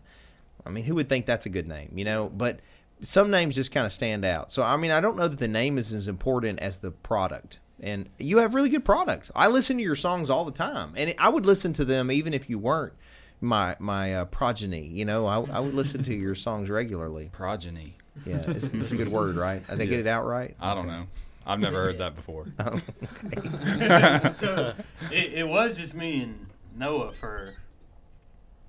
I 0.66 0.70
mean, 0.70 0.84
who 0.84 0.94
would 0.96 1.08
think 1.08 1.26
that's 1.26 1.46
a 1.46 1.50
good 1.50 1.66
name? 1.66 1.92
You 1.94 2.04
know, 2.04 2.28
but 2.28 2.60
some 3.02 3.30
names 3.30 3.54
just 3.54 3.72
kind 3.72 3.86
of 3.86 3.92
stand 3.92 4.24
out. 4.24 4.52
So 4.52 4.62
I 4.62 4.76
mean, 4.76 4.90
I 4.90 5.00
don't 5.00 5.16
know 5.16 5.28
that 5.28 5.38
the 5.38 5.48
name 5.48 5.78
is 5.78 5.92
as 5.92 6.08
important 6.08 6.60
as 6.60 6.78
the 6.78 6.90
product. 6.90 7.60
And 7.78 8.08
you 8.18 8.38
have 8.38 8.54
really 8.54 8.70
good 8.70 8.86
product. 8.86 9.30
I 9.34 9.48
listen 9.48 9.76
to 9.76 9.82
your 9.82 9.96
songs 9.96 10.30
all 10.30 10.46
the 10.46 10.52
time, 10.52 10.94
and 10.96 11.14
I 11.18 11.28
would 11.28 11.44
listen 11.44 11.74
to 11.74 11.84
them 11.84 12.10
even 12.10 12.32
if 12.32 12.48
you 12.48 12.58
weren't 12.58 12.94
my 13.40 13.76
my 13.78 14.14
uh, 14.14 14.24
progeny. 14.24 14.86
You 14.86 15.04
know, 15.04 15.26
I, 15.26 15.40
I 15.40 15.60
would 15.60 15.74
listen 15.74 16.02
to 16.04 16.14
your 16.14 16.34
songs 16.34 16.70
regularly. 16.70 17.30
Progeny. 17.32 17.96
Yeah, 18.24 18.42
it's, 18.46 18.64
it's 18.66 18.92
a 18.92 18.96
good 18.96 19.08
word, 19.08 19.36
right? 19.36 19.66
Did 19.68 19.80
I 19.80 19.84
get 19.84 20.00
it 20.00 20.06
out 20.06 20.24
right? 20.24 20.56
I 20.58 20.74
don't 20.74 20.86
know. 20.86 21.06
I've 21.46 21.60
never 21.60 21.82
heard 21.82 21.98
that 21.98 22.14
before. 22.16 22.46
so 24.34 24.74
it, 25.12 25.32
it 25.34 25.46
was 25.46 25.76
just 25.76 25.94
me 25.94 26.22
and 26.22 26.46
Noah 26.74 27.12
for 27.12 27.54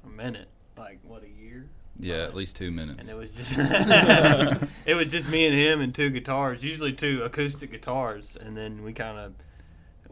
a 0.06 0.10
minute, 0.10 0.50
like 0.78 1.00
what 1.04 1.24
a 1.24 1.30
year. 1.30 1.70
Yeah, 2.00 2.24
at 2.24 2.36
least 2.36 2.56
two 2.56 2.72
minutes. 2.72 3.02
And 3.02 3.10
it 3.10 3.16
was 3.16 3.34
just 3.34 3.56
it 4.86 4.94
was 4.96 5.12
just 5.12 5.30
me 5.30 5.46
and 5.48 5.56
him 5.56 5.82
and 5.82 5.94
two 5.94 6.10
guitars, 6.10 6.64
usually 6.64 6.94
two 6.94 7.24
acoustic 7.24 7.72
guitars, 7.72 8.36
and 8.40 8.56
then 8.56 8.84
we 8.84 8.94
kind 8.94 9.18
of 9.18 9.34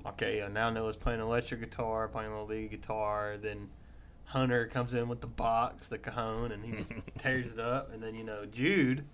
okay. 0.08 0.42
Uh, 0.42 0.50
now 0.50 0.70
Noah's 0.70 0.98
playing 0.98 1.20
electric 1.20 1.62
guitar, 1.62 2.08
playing 2.08 2.30
a 2.30 2.34
little 2.34 2.48
lead 2.48 2.72
guitar. 2.72 3.38
Then 3.38 3.70
Hunter 4.26 4.68
comes 4.68 4.94
in 4.94 5.08
with 5.08 5.22
the 5.22 5.28
box, 5.28 5.88
the 5.88 5.98
cajon, 5.98 6.52
and 6.52 6.66
he 6.66 6.72
just 6.72 6.94
tears 7.18 7.54
it 7.54 7.60
up. 7.60 7.94
And 7.94 8.02
then 8.02 8.16
you 8.16 8.24
know 8.24 8.46
Jude, 8.46 9.06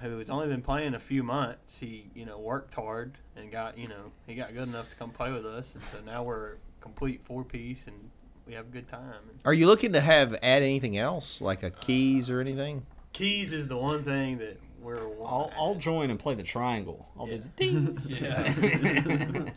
who 0.00 0.18
has 0.18 0.30
only 0.30 0.48
been 0.48 0.62
playing 0.62 0.94
a 0.94 1.00
few 1.00 1.22
months, 1.22 1.78
he 1.78 2.10
you 2.14 2.24
know 2.24 2.38
worked 2.38 2.74
hard 2.74 3.18
and 3.36 3.50
got 3.52 3.76
you 3.76 3.88
know 3.88 4.10
he 4.26 4.34
got 4.34 4.54
good 4.54 4.68
enough 4.68 4.88
to 4.90 4.96
come 4.96 5.10
play 5.10 5.32
with 5.32 5.44
us, 5.44 5.74
and 5.74 5.84
so 5.92 5.98
now 6.10 6.22
we're 6.22 6.54
a 6.54 6.56
complete 6.80 7.20
four 7.24 7.44
piece 7.44 7.86
and 7.86 8.10
we 8.46 8.54
have 8.54 8.66
a 8.66 8.70
good 8.70 8.88
time. 8.88 9.12
Are 9.44 9.52
you 9.54 9.66
looking 9.66 9.92
to 9.92 10.00
have 10.00 10.32
add 10.34 10.62
anything 10.62 10.96
else, 10.96 11.40
like 11.40 11.62
a 11.62 11.70
keys 11.70 12.30
or 12.30 12.40
anything? 12.40 12.86
Keys 13.12 13.52
is 13.52 13.68
the 13.68 13.76
one 13.76 14.02
thing 14.02 14.38
that 14.38 14.58
we're. 14.80 15.06
I'll, 15.24 15.52
I'll 15.56 15.74
join 15.74 16.10
and 16.10 16.18
play 16.18 16.34
the 16.34 16.42
triangle. 16.42 17.08
I'll 17.18 17.28
Yeah. 17.28 17.36
do 17.36 17.42
the 17.42 17.48
ding. 17.56 17.98
Yeah. 18.08 19.50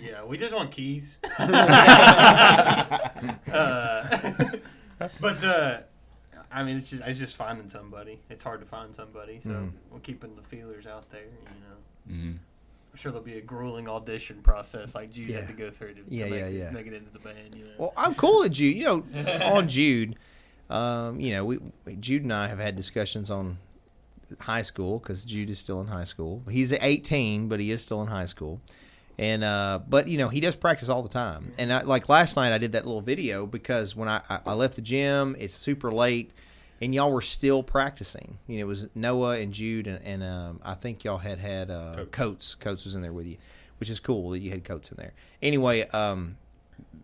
yeah, 0.00 0.24
we 0.24 0.38
just 0.38 0.54
want 0.54 0.70
keys. 0.70 1.18
uh, 1.38 3.08
but 5.20 5.44
uh, 5.44 5.80
I 6.52 6.62
mean, 6.64 6.76
it's 6.76 6.90
just 6.90 7.02
it's 7.04 7.18
just 7.18 7.36
finding 7.36 7.68
somebody. 7.68 8.20
It's 8.30 8.42
hard 8.42 8.60
to 8.60 8.66
find 8.66 8.94
somebody, 8.94 9.40
so 9.42 9.50
Mm. 9.50 9.72
we're 9.90 9.98
keeping 10.00 10.34
the 10.36 10.42
feelers 10.42 10.86
out 10.86 11.08
there. 11.10 11.24
You 11.24 11.60
know, 11.60 11.76
hmm 12.14 12.30
I'm 12.32 12.40
sure 12.98 13.12
there'll 13.12 13.24
be 13.24 13.38
a 13.38 13.40
grueling 13.40 13.88
audition 13.88 14.40
process 14.42 14.94
like 14.94 15.10
Jude 15.12 15.28
Yeah. 15.28 15.38
had 15.40 15.48
to 15.48 15.52
go 15.54 15.70
through 15.70 15.94
to, 15.94 16.02
to 16.02 16.14
Yeah, 16.14 16.24
make, 16.26 16.40
yeah, 16.40 16.48
yeah. 16.48 16.70
make 16.70 16.86
it 16.86 16.92
into 16.92 17.10
the 17.10 17.18
band. 17.20 17.54
You 17.54 17.64
know. 17.64 17.70
Well, 17.78 17.92
I'm 17.96 18.14
cool 18.14 18.40
with 18.40 18.52
Jude. 18.52 18.76
You 18.76 18.84
know, 18.84 19.04
on 19.44 19.68
Jude, 19.68 20.16
um, 20.70 21.20
you 21.20 21.32
know, 21.32 21.44
we 21.44 21.58
Jude 22.00 22.22
and 22.22 22.32
I 22.32 22.48
have 22.48 22.58
had 22.58 22.76
discussions 22.76 23.30
on 23.30 23.58
high 24.40 24.62
school 24.62 24.98
because 24.98 25.24
Jude 25.24 25.48
is 25.50 25.58
still 25.58 25.80
in 25.80 25.86
high 25.86 26.04
school. 26.04 26.42
He's 26.50 26.72
18, 26.72 27.48
but 27.48 27.60
he 27.60 27.70
is 27.70 27.80
still 27.82 28.02
in 28.02 28.08
high 28.08 28.26
school. 28.26 28.60
And 29.20 29.42
uh, 29.42 29.80
but 29.88 30.06
you 30.06 30.16
know 30.16 30.28
he 30.28 30.38
does 30.40 30.54
practice 30.54 30.88
all 30.88 31.02
the 31.02 31.08
time. 31.08 31.50
And 31.58 31.72
I, 31.72 31.80
like 31.82 32.08
last 32.08 32.36
night, 32.36 32.52
I 32.52 32.58
did 32.58 32.72
that 32.72 32.86
little 32.86 33.00
video 33.00 33.46
because 33.46 33.96
when 33.96 34.08
I 34.08 34.20
I 34.28 34.52
left 34.54 34.76
the 34.76 34.80
gym, 34.82 35.34
it's 35.40 35.54
super 35.56 35.90
late, 35.92 36.30
and 36.80 36.94
y'all 36.94 37.12
were 37.12 37.20
still 37.20 37.62
practicing. 37.62 38.38
You 38.46 38.56
know, 38.58 38.62
it 38.62 38.66
was 38.66 38.88
Noah 38.94 39.38
and 39.38 39.52
Jude, 39.52 39.86
and, 39.86 40.04
and 40.04 40.22
um, 40.22 40.60
I 40.62 40.74
think 40.74 41.04
y'all 41.04 41.18
had 41.18 41.38
had 41.38 41.70
uh, 41.70 41.94
Coates. 41.94 42.10
Coates. 42.10 42.54
Coates 42.54 42.84
was 42.84 42.94
in 42.94 43.02
there 43.02 43.12
with 43.12 43.26
you, 43.26 43.36
which 43.80 43.90
is 43.90 44.00
cool 44.00 44.30
that 44.30 44.38
you 44.38 44.50
had 44.50 44.64
Coates 44.64 44.90
in 44.90 44.96
there. 44.96 45.12
Anyway, 45.42 45.88
um, 45.88 46.36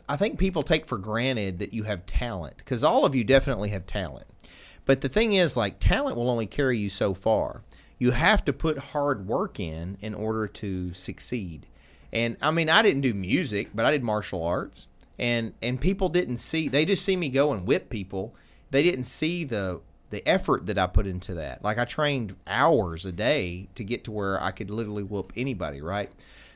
I 0.09 0.17
think 0.17 0.39
people 0.39 0.63
take 0.63 0.87
for 0.87 0.99
granted 0.99 1.59
that 1.59 1.73
you 1.73 1.85
have 1.85 2.07
talent 2.07 2.59
because 2.59 2.85
all 2.85 3.05
of 3.05 3.15
you 3.15 3.25
definitely 3.25 3.71
have 3.71 3.87
talent. 3.87 4.27
But 4.85 5.01
the 5.01 5.09
thing 5.09 5.33
is, 5.33 5.57
like, 5.57 5.81
talent 5.81 6.17
will 6.17 6.29
only 6.29 6.47
carry 6.47 6.79
you 6.79 6.91
so 6.91 7.15
far. 7.15 7.63
You 7.99 8.11
have 8.11 8.45
to 8.45 8.53
put 8.53 8.79
hard 8.79 9.27
work 9.27 9.59
in 9.59 9.97
in 10.01 10.15
order 10.15 10.47
to 10.47 10.93
succeed. 10.93 11.67
And 12.13 12.37
I 12.43 12.51
mean, 12.51 12.69
I 12.69 12.83
didn't 12.83 13.01
do 13.01 13.15
music, 13.15 13.71
but 13.75 13.85
I 13.87 13.91
did 13.91 14.03
martial 14.03 14.45
arts. 14.45 14.89
And 15.19 15.55
and 15.63 15.81
people 15.81 16.09
didn't 16.09 16.39
see; 16.39 16.69
they 16.69 16.85
just 16.85 17.05
see 17.05 17.17
me 17.17 17.29
go 17.29 17.53
and 17.53 17.67
whip 17.67 17.89
people. 17.89 18.35
They 18.71 18.83
didn't 18.83 19.05
see 19.05 19.45
the 19.45 19.81
the 20.11 20.27
effort 20.29 20.67
that 20.67 20.79
I 20.79 20.87
put 20.87 21.07
into 21.07 21.35
that. 21.35 21.65
Like 21.65 21.79
I 21.79 21.85
trained 21.85 22.37
hours 22.47 23.05
a 23.05 23.11
day 23.13 23.69
to 23.75 23.83
get 23.83 24.05
to 24.05 24.13
where 24.13 24.41
I 24.41 24.53
could 24.53 24.71
literally 24.71 25.03
whoop 25.03 25.33
anybody. 25.37 25.81
Right. 25.81 26.11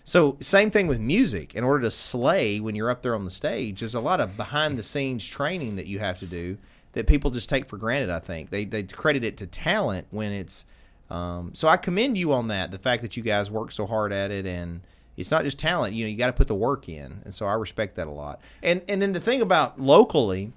So 0.05 0.37
same 0.41 0.71
thing 0.71 0.87
with 0.87 1.01
music. 1.01 1.55
In 1.55 1.65
order 1.65 1.83
to 1.83 1.91
slay 1.91 2.61
when 2.61 2.75
you're 2.75 2.91
up 2.91 3.03
there 3.03 3.15
on 3.15 3.25
the 3.25 3.31
stage, 3.31 3.81
there's 3.81 3.95
a 3.95 4.01
lot 4.01 4.21
of 4.21 4.37
behind 4.37 4.79
the 4.79 4.83
scenes 4.83 5.27
training 5.27 5.77
that 5.77 5.87
you 5.87 5.99
have 5.99 6.19
to 6.21 6.27
do 6.27 6.57
that 6.93 7.07
people 7.07 7.31
just 7.31 7.49
take 7.49 7.69
for 7.69 7.77
granted. 7.77 8.11
I 8.11 8.19
think 8.19 8.51
they 8.51 8.65
they 8.65 8.83
credit 8.85 9.25
it 9.25 9.37
to 9.39 9.47
talent 9.47 10.07
when 10.11 10.33
it's. 10.33 10.65
Um, 11.11 11.53
so 11.55 11.69
I 11.69 11.79
commend 11.79 12.19
you 12.19 12.33
on 12.33 12.49
that. 12.49 12.71
The 12.71 12.79
fact 12.79 13.03
that 13.03 13.17
you 13.17 13.23
guys 13.23 13.51
work 13.51 13.73
so 13.73 13.87
hard 13.87 14.13
at 14.13 14.31
it, 14.31 14.47
and 14.47 14.83
it's 15.17 15.31
not 15.31 15.45
just 15.45 15.59
talent. 15.59 15.95
You 15.95 16.05
know, 16.05 16.11
you 16.11 16.17
got 16.17 16.27
to 16.29 16.33
put 16.33 16.49
the 16.49 16.55
work 16.55 16.89
in, 16.89 17.23
and 17.25 17.35
so 17.35 17.47
I 17.47 17.55
respect 17.55 17.97
that 17.97 18.07
a 18.07 18.11
lot. 18.11 18.41
And 18.63 18.83
and 18.89 19.01
then 19.01 19.13
the 19.13 19.21
thing 19.21 19.41
about 19.41 19.81
locally, 19.81 20.53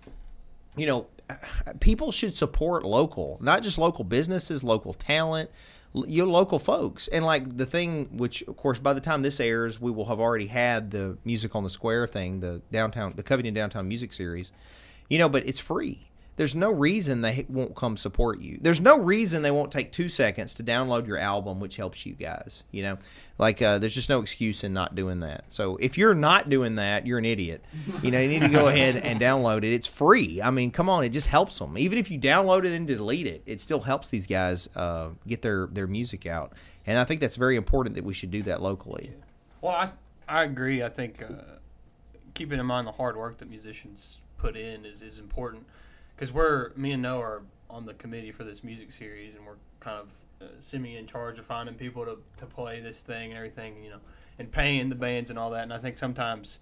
you 0.75 0.85
know, 0.85 1.07
people 1.79 2.11
should 2.11 2.35
support 2.35 2.83
local, 2.83 3.37
not 3.41 3.63
just 3.63 3.77
local 3.77 4.03
businesses, 4.03 4.63
local 4.63 4.93
talent, 4.93 5.49
your 5.93 6.27
local 6.27 6.59
folks. 6.59 7.07
And 7.07 7.25
like 7.25 7.57
the 7.57 7.65
thing, 7.65 8.17
which 8.17 8.41
of 8.43 8.57
course 8.57 8.79
by 8.79 8.93
the 8.93 9.01
time 9.01 9.21
this 9.21 9.39
airs, 9.39 9.79
we 9.79 9.91
will 9.91 10.05
have 10.05 10.19
already 10.19 10.47
had 10.47 10.91
the 10.91 11.17
music 11.25 11.55
on 11.55 11.63
the 11.63 11.69
square 11.69 12.07
thing, 12.07 12.39
the 12.39 12.61
downtown, 12.71 13.13
the 13.15 13.23
Covington 13.23 13.53
Downtown 13.53 13.87
Music 13.87 14.13
Series. 14.13 14.51
You 15.09 15.17
know, 15.17 15.27
but 15.27 15.45
it's 15.45 15.59
free. 15.59 16.10
There's 16.37 16.55
no 16.55 16.71
reason 16.71 17.21
they 17.21 17.45
won't 17.49 17.75
come 17.75 17.97
support 17.97 18.39
you. 18.39 18.57
There's 18.61 18.79
no 18.79 18.97
reason 18.97 19.41
they 19.41 19.51
won't 19.51 19.71
take 19.71 19.91
two 19.91 20.07
seconds 20.07 20.53
to 20.55 20.63
download 20.63 21.05
your 21.05 21.17
album, 21.17 21.59
which 21.59 21.75
helps 21.75 22.05
you 22.05 22.13
guys. 22.13 22.63
You 22.71 22.83
know, 22.83 22.97
like 23.37 23.61
uh, 23.61 23.79
there's 23.79 23.93
just 23.93 24.09
no 24.09 24.21
excuse 24.21 24.63
in 24.63 24.73
not 24.73 24.95
doing 24.95 25.19
that. 25.19 25.45
So 25.49 25.75
if 25.77 25.97
you're 25.97 26.15
not 26.15 26.49
doing 26.49 26.75
that, 26.75 27.05
you're 27.05 27.17
an 27.17 27.25
idiot. 27.25 27.63
You 28.01 28.11
know, 28.11 28.19
you 28.21 28.27
need 28.27 28.41
to 28.41 28.49
go 28.49 28.69
ahead 28.69 28.95
and 28.95 29.19
download 29.19 29.59
it. 29.59 29.73
It's 29.73 29.87
free. 29.87 30.41
I 30.41 30.51
mean, 30.51 30.71
come 30.71 30.89
on, 30.89 31.03
it 31.03 31.09
just 31.09 31.27
helps 31.27 31.59
them. 31.59 31.77
Even 31.77 31.97
if 31.97 32.09
you 32.09 32.19
download 32.19 32.65
it 32.65 32.71
and 32.71 32.87
delete 32.87 33.27
it, 33.27 33.43
it 33.45 33.59
still 33.59 33.81
helps 33.81 34.07
these 34.07 34.25
guys 34.25 34.69
uh, 34.75 35.09
get 35.27 35.41
their 35.41 35.67
their 35.67 35.87
music 35.87 36.25
out. 36.25 36.53
And 36.87 36.97
I 36.97 37.03
think 37.03 37.19
that's 37.19 37.35
very 37.35 37.57
important 37.57 37.95
that 37.95 38.05
we 38.05 38.13
should 38.13 38.31
do 38.31 38.41
that 38.43 38.61
locally. 38.61 39.11
Well, 39.59 39.73
I 39.73 39.91
I 40.27 40.43
agree. 40.43 40.81
I 40.81 40.89
think 40.89 41.21
uh, 41.21 41.57
keeping 42.33 42.59
in 42.59 42.65
mind 42.65 42.87
the 42.87 42.93
hard 42.93 43.17
work 43.17 43.37
that 43.39 43.49
musicians 43.49 44.19
put 44.37 44.55
in 44.55 44.85
is, 44.85 45.01
is 45.01 45.19
important 45.19 45.65
because 46.21 46.35
we're 46.35 46.71
me 46.75 46.91
and 46.91 47.01
Noah 47.01 47.19
are 47.19 47.41
on 47.67 47.83
the 47.83 47.95
committee 47.95 48.31
for 48.31 48.43
this 48.43 48.63
music 48.63 48.91
series, 48.91 49.33
and 49.33 49.43
we're 49.43 49.55
kind 49.79 49.97
of 49.97 50.11
uh, 50.39 50.51
semi 50.59 50.95
in 50.95 51.07
charge 51.07 51.39
of 51.39 51.47
finding 51.47 51.73
people 51.73 52.05
to, 52.05 52.19
to 52.37 52.45
play 52.45 52.79
this 52.79 53.01
thing 53.01 53.31
and 53.31 53.37
everything, 53.37 53.83
you 53.83 53.89
know, 53.89 53.99
and 54.37 54.51
paying 54.51 54.87
the 54.87 54.95
bands 54.95 55.31
and 55.31 55.39
all 55.39 55.49
that. 55.49 55.63
And 55.63 55.73
I 55.73 55.79
think 55.79 55.97
sometimes 55.97 56.59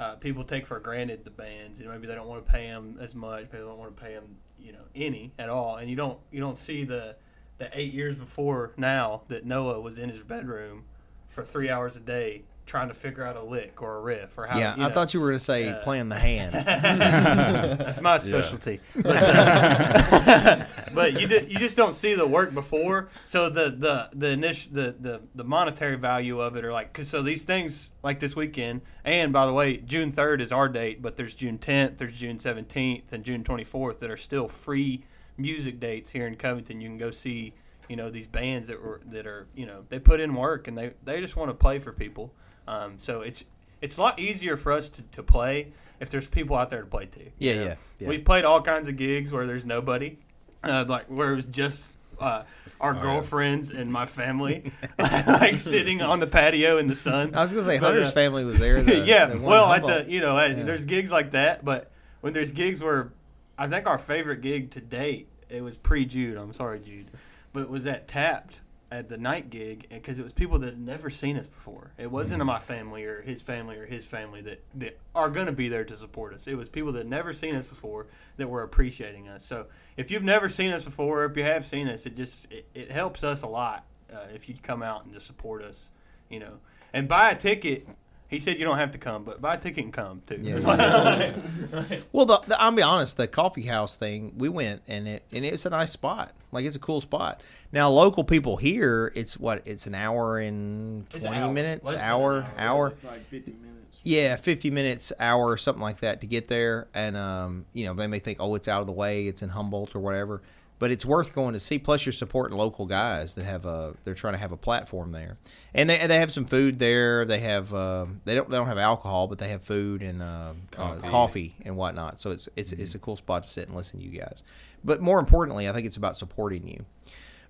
uh, 0.00 0.14
people 0.14 0.42
take 0.42 0.66
for 0.66 0.80
granted 0.80 1.22
the 1.22 1.30
bands, 1.30 1.80
and 1.80 1.90
maybe 1.90 2.06
they 2.06 2.14
don't 2.14 2.26
want 2.26 2.46
to 2.46 2.50
pay 2.50 2.66
them 2.68 2.96
as 2.98 3.14
much, 3.14 3.42
maybe 3.52 3.58
they 3.58 3.68
don't 3.68 3.76
want 3.76 3.94
to 3.94 4.02
pay 4.02 4.14
them, 4.14 4.36
you 4.58 4.72
know, 4.72 4.84
any 4.94 5.34
at 5.38 5.50
all, 5.50 5.76
and 5.76 5.90
you 5.90 5.96
don't 5.96 6.18
you 6.32 6.40
don't 6.40 6.56
see 6.56 6.84
the 6.84 7.14
the 7.58 7.68
eight 7.78 7.92
years 7.92 8.16
before 8.16 8.72
now 8.78 9.20
that 9.28 9.44
Noah 9.44 9.82
was 9.82 9.98
in 9.98 10.08
his 10.08 10.22
bedroom 10.22 10.84
for 11.28 11.42
three 11.42 11.68
hours 11.68 11.94
a 11.96 12.00
day 12.00 12.44
trying 12.66 12.88
to 12.88 12.94
figure 12.94 13.24
out 13.24 13.36
a 13.36 13.42
lick 13.42 13.82
or 13.82 13.96
a 13.96 14.00
riff 14.00 14.38
or 14.38 14.46
how. 14.46 14.58
yeah, 14.58 14.74
you 14.76 14.82
I 14.82 14.88
know. 14.88 14.94
thought 14.94 15.12
you 15.12 15.20
were 15.20 15.28
going 15.28 15.38
to 15.38 15.44
say 15.44 15.68
uh, 15.68 15.82
playing 15.82 16.08
the 16.08 16.18
hand. 16.18 16.54
That's 16.54 18.00
my 18.00 18.18
specialty. 18.18 18.80
But, 18.94 19.16
uh, 19.16 20.64
but 20.94 21.20
you 21.20 21.26
ju- 21.28 21.46
you 21.48 21.58
just 21.58 21.76
don't 21.76 21.92
see 21.94 22.14
the 22.14 22.26
work 22.26 22.54
before. 22.54 23.08
So 23.24 23.48
the 23.50 23.70
the 23.70 24.08
the 24.14 24.30
initial 24.30 24.72
the, 24.72 24.94
the 24.98 25.22
the 25.34 25.44
monetary 25.44 25.96
value 25.96 26.40
of 26.40 26.56
it 26.56 26.64
are 26.64 26.72
like 26.72 26.92
cause 26.92 27.08
so 27.08 27.22
these 27.22 27.44
things 27.44 27.92
like 28.02 28.20
this 28.20 28.34
weekend. 28.36 28.80
And 29.04 29.32
by 29.32 29.46
the 29.46 29.52
way, 29.52 29.78
June 29.78 30.10
third 30.10 30.40
is 30.40 30.52
our 30.52 30.68
date, 30.68 31.02
but 31.02 31.16
there's 31.16 31.34
June 31.34 31.58
tenth, 31.58 31.98
there's 31.98 32.16
June 32.16 32.38
seventeenth, 32.38 33.12
and 33.12 33.24
June 33.24 33.44
twenty 33.44 33.64
fourth 33.64 34.00
that 34.00 34.10
are 34.10 34.16
still 34.16 34.48
free 34.48 35.04
music 35.36 35.80
dates 35.80 36.10
here 36.10 36.26
in 36.26 36.36
Covington. 36.36 36.80
You 36.80 36.88
can 36.88 36.98
go 36.98 37.10
see 37.10 37.52
you 37.88 37.96
know 37.96 38.08
these 38.10 38.26
bands 38.26 38.68
that 38.68 38.82
were 38.82 39.00
that 39.06 39.26
are 39.26 39.46
you 39.54 39.66
know 39.66 39.84
they 39.88 39.98
put 39.98 40.20
in 40.20 40.34
work 40.34 40.68
and 40.68 40.78
they 40.78 40.92
they 41.04 41.20
just 41.20 41.36
want 41.36 41.50
to 41.50 41.54
play 41.54 41.78
for 41.78 41.92
people. 41.92 42.32
Um, 42.66 42.94
so 42.98 43.20
it's 43.20 43.44
it's 43.80 43.98
a 43.98 44.00
lot 44.00 44.18
easier 44.18 44.56
for 44.56 44.72
us 44.72 44.88
to, 44.90 45.02
to 45.02 45.22
play 45.22 45.72
if 46.00 46.10
there's 46.10 46.28
people 46.28 46.56
out 46.56 46.70
there 46.70 46.80
to 46.80 46.86
play 46.86 47.06
to. 47.06 47.20
Yeah, 47.38 47.52
yeah, 47.52 47.74
yeah. 47.98 48.08
We've 48.08 48.24
played 48.24 48.44
all 48.44 48.62
kinds 48.62 48.88
of 48.88 48.96
gigs 48.96 49.32
where 49.32 49.46
there's 49.46 49.64
nobody, 49.64 50.18
uh, 50.62 50.84
like 50.88 51.06
where 51.06 51.32
it 51.32 51.36
was 51.36 51.48
just 51.48 51.92
uh, 52.20 52.44
our 52.80 52.94
yeah. 52.94 53.02
girlfriends 53.02 53.70
and 53.70 53.92
my 53.92 54.06
family, 54.06 54.72
like 54.98 55.56
sitting 55.56 56.02
on 56.02 56.20
the 56.20 56.26
patio 56.26 56.78
in 56.78 56.86
the 56.86 56.94
sun. 56.94 57.34
I 57.34 57.42
was 57.42 57.52
going 57.52 57.64
to 57.64 57.70
say 57.70 57.78
But, 57.78 57.86
Hunter's 57.86 58.08
uh, 58.08 58.12
family 58.12 58.44
was 58.44 58.58
there. 58.58 58.82
The, 58.82 58.98
yeah, 59.06 59.26
the 59.26 59.38
well, 59.38 59.72
at 59.72 59.82
the 59.82 60.10
you 60.10 60.20
know, 60.20 60.38
at, 60.38 60.56
Yeah. 60.56 60.64
there's 60.64 60.84
gigs 60.84 61.10
like 61.10 61.32
that, 61.32 61.64
but 61.64 61.90
when 62.20 62.32
there's 62.32 62.52
gigs 62.52 62.82
where 62.82 63.12
I 63.58 63.68
think 63.68 63.86
our 63.86 63.98
favorite 63.98 64.40
gig 64.40 64.70
to 64.72 64.80
date, 64.80 65.28
it 65.48 65.62
was 65.62 65.76
pre 65.76 66.04
Jude. 66.04 66.36
I'm 66.36 66.52
sorry, 66.54 66.80
Jude, 66.80 67.06
but 67.52 67.62
it 67.62 67.70
was 67.70 67.86
at 67.86 68.08
Tapped 68.08 68.60
at 68.90 69.08
the 69.08 69.18
night 69.18 69.50
gig 69.50 69.86
because 69.90 70.18
it 70.18 70.22
was 70.22 70.32
people 70.32 70.58
that 70.58 70.66
had 70.66 70.80
never 70.80 71.10
seen 71.10 71.36
us 71.36 71.46
before. 71.46 71.92
It 71.98 72.10
wasn't 72.10 72.44
my 72.44 72.60
family 72.60 73.04
or 73.04 73.22
his 73.22 73.42
family 73.42 73.76
or 73.76 73.86
his 73.86 74.04
family 74.04 74.40
that, 74.42 74.62
that 74.76 74.98
are 75.14 75.28
going 75.28 75.46
to 75.46 75.52
be 75.52 75.68
there 75.68 75.84
to 75.84 75.96
support 75.96 76.34
us. 76.34 76.46
It 76.46 76.56
was 76.56 76.68
people 76.68 76.92
that 76.92 76.98
had 76.98 77.08
never 77.08 77.32
seen 77.32 77.54
us 77.54 77.66
before 77.66 78.06
that 78.36 78.48
were 78.48 78.62
appreciating 78.62 79.28
us. 79.28 79.44
So 79.44 79.66
if 79.96 80.10
you've 80.10 80.22
never 80.22 80.48
seen 80.48 80.70
us 80.70 80.84
before, 80.84 81.22
or 81.22 81.24
if 81.24 81.36
you 81.36 81.44
have 81.44 81.66
seen 81.66 81.88
us, 81.88 82.06
it 82.06 82.16
just 82.16 82.50
it, 82.52 82.66
it 82.74 82.90
helps 82.90 83.24
us 83.24 83.42
a 83.42 83.46
lot 83.46 83.84
uh, 84.12 84.18
if 84.34 84.48
you 84.48 84.54
come 84.62 84.82
out 84.82 85.04
and 85.04 85.12
just 85.12 85.26
support 85.26 85.62
us, 85.62 85.90
you 86.28 86.38
know, 86.38 86.58
and 86.92 87.08
buy 87.08 87.30
a 87.30 87.36
ticket. 87.36 87.88
He 88.28 88.38
said 88.38 88.58
you 88.58 88.64
don't 88.64 88.78
have 88.78 88.90
to 88.92 88.98
come, 88.98 89.22
but 89.24 89.40
buy 89.40 89.54
a 89.54 89.58
ticket 89.58 89.84
and 89.84 89.92
come 89.92 90.22
too. 90.26 90.40
Yeah. 90.42 90.54
It's 90.56 90.64
like- 90.66 92.02
Well, 92.12 92.26
the, 92.26 92.40
the, 92.46 92.60
I'll 92.60 92.72
be 92.72 92.82
honest. 92.82 93.16
The 93.16 93.28
coffee 93.28 93.62
house 93.62 93.96
thing, 93.96 94.32
we 94.36 94.48
went 94.48 94.82
and 94.88 95.06
it 95.06 95.22
and 95.30 95.44
it's 95.44 95.66
a 95.66 95.70
nice 95.70 95.92
spot. 95.92 96.32
Like 96.50 96.64
it's 96.64 96.76
a 96.76 96.80
cool 96.80 97.00
spot. 97.00 97.40
Now, 97.72 97.90
local 97.90 98.24
people 98.24 98.56
here, 98.56 99.12
it's 99.14 99.38
what 99.38 99.62
it's 99.66 99.86
an 99.86 99.94
hour 99.94 100.38
and 100.38 101.08
twenty 101.10 101.26
hour. 101.36 101.52
minutes, 101.52 101.84
Less 101.86 101.94
than 101.96 102.04
an 102.04 102.10
hour, 102.10 102.46
hour. 102.56 102.88
It's 102.88 103.04
like 103.04 103.24
50 103.26 103.50
minutes. 103.52 103.70
Yeah, 104.06 104.36
fifty 104.36 104.70
minutes, 104.70 105.12
hour, 105.18 105.56
something 105.56 105.82
like 105.82 105.98
that 106.00 106.20
to 106.20 106.26
get 106.26 106.48
there. 106.48 106.88
And 106.94 107.16
um, 107.16 107.64
you 107.72 107.86
know, 107.86 107.94
they 107.94 108.06
may 108.06 108.18
think, 108.18 108.38
oh, 108.40 108.54
it's 108.54 108.68
out 108.68 108.80
of 108.80 108.86
the 108.86 108.92
way, 108.92 109.26
it's 109.26 109.42
in 109.42 109.48
Humboldt 109.50 109.94
or 109.94 110.00
whatever. 110.00 110.42
But 110.78 110.90
it's 110.90 111.04
worth 111.04 111.34
going 111.34 111.54
to 111.54 111.60
see. 111.60 111.78
Plus, 111.78 112.04
you're 112.04 112.12
supporting 112.12 112.58
local 112.58 112.84
guys 112.84 113.34
that 113.34 113.44
have 113.44 113.64
a. 113.64 113.94
They're 114.04 114.14
trying 114.14 114.34
to 114.34 114.38
have 114.38 114.52
a 114.52 114.56
platform 114.56 115.12
there, 115.12 115.38
and 115.72 115.88
they 115.88 116.04
they 116.06 116.18
have 116.18 116.32
some 116.32 116.44
food 116.44 116.78
there. 116.78 117.24
They 117.24 117.38
have 117.40 117.72
um, 117.72 118.20
they 118.24 118.34
don't 118.34 118.50
they 118.50 118.56
don't 118.56 118.66
have 118.66 118.78
alcohol, 118.78 119.28
but 119.28 119.38
they 119.38 119.48
have 119.48 119.62
food 119.62 120.02
and 120.02 120.20
uh, 120.20 120.54
coffee. 120.70 121.00
Coffee. 121.00 121.06
Uh, 121.06 121.10
coffee 121.10 121.54
and 121.64 121.76
whatnot. 121.76 122.20
So 122.20 122.32
it's 122.32 122.48
it's 122.56 122.72
it's 122.72 122.94
a 122.94 122.98
cool 122.98 123.16
spot 123.16 123.44
to 123.44 123.48
sit 123.48 123.68
and 123.68 123.76
listen 123.76 124.00
to 124.00 124.04
you 124.04 124.18
guys. 124.18 124.42
But 124.82 125.00
more 125.00 125.18
importantly, 125.18 125.68
I 125.68 125.72
think 125.72 125.86
it's 125.86 125.96
about 125.96 126.16
supporting 126.16 126.66
you. 126.66 126.84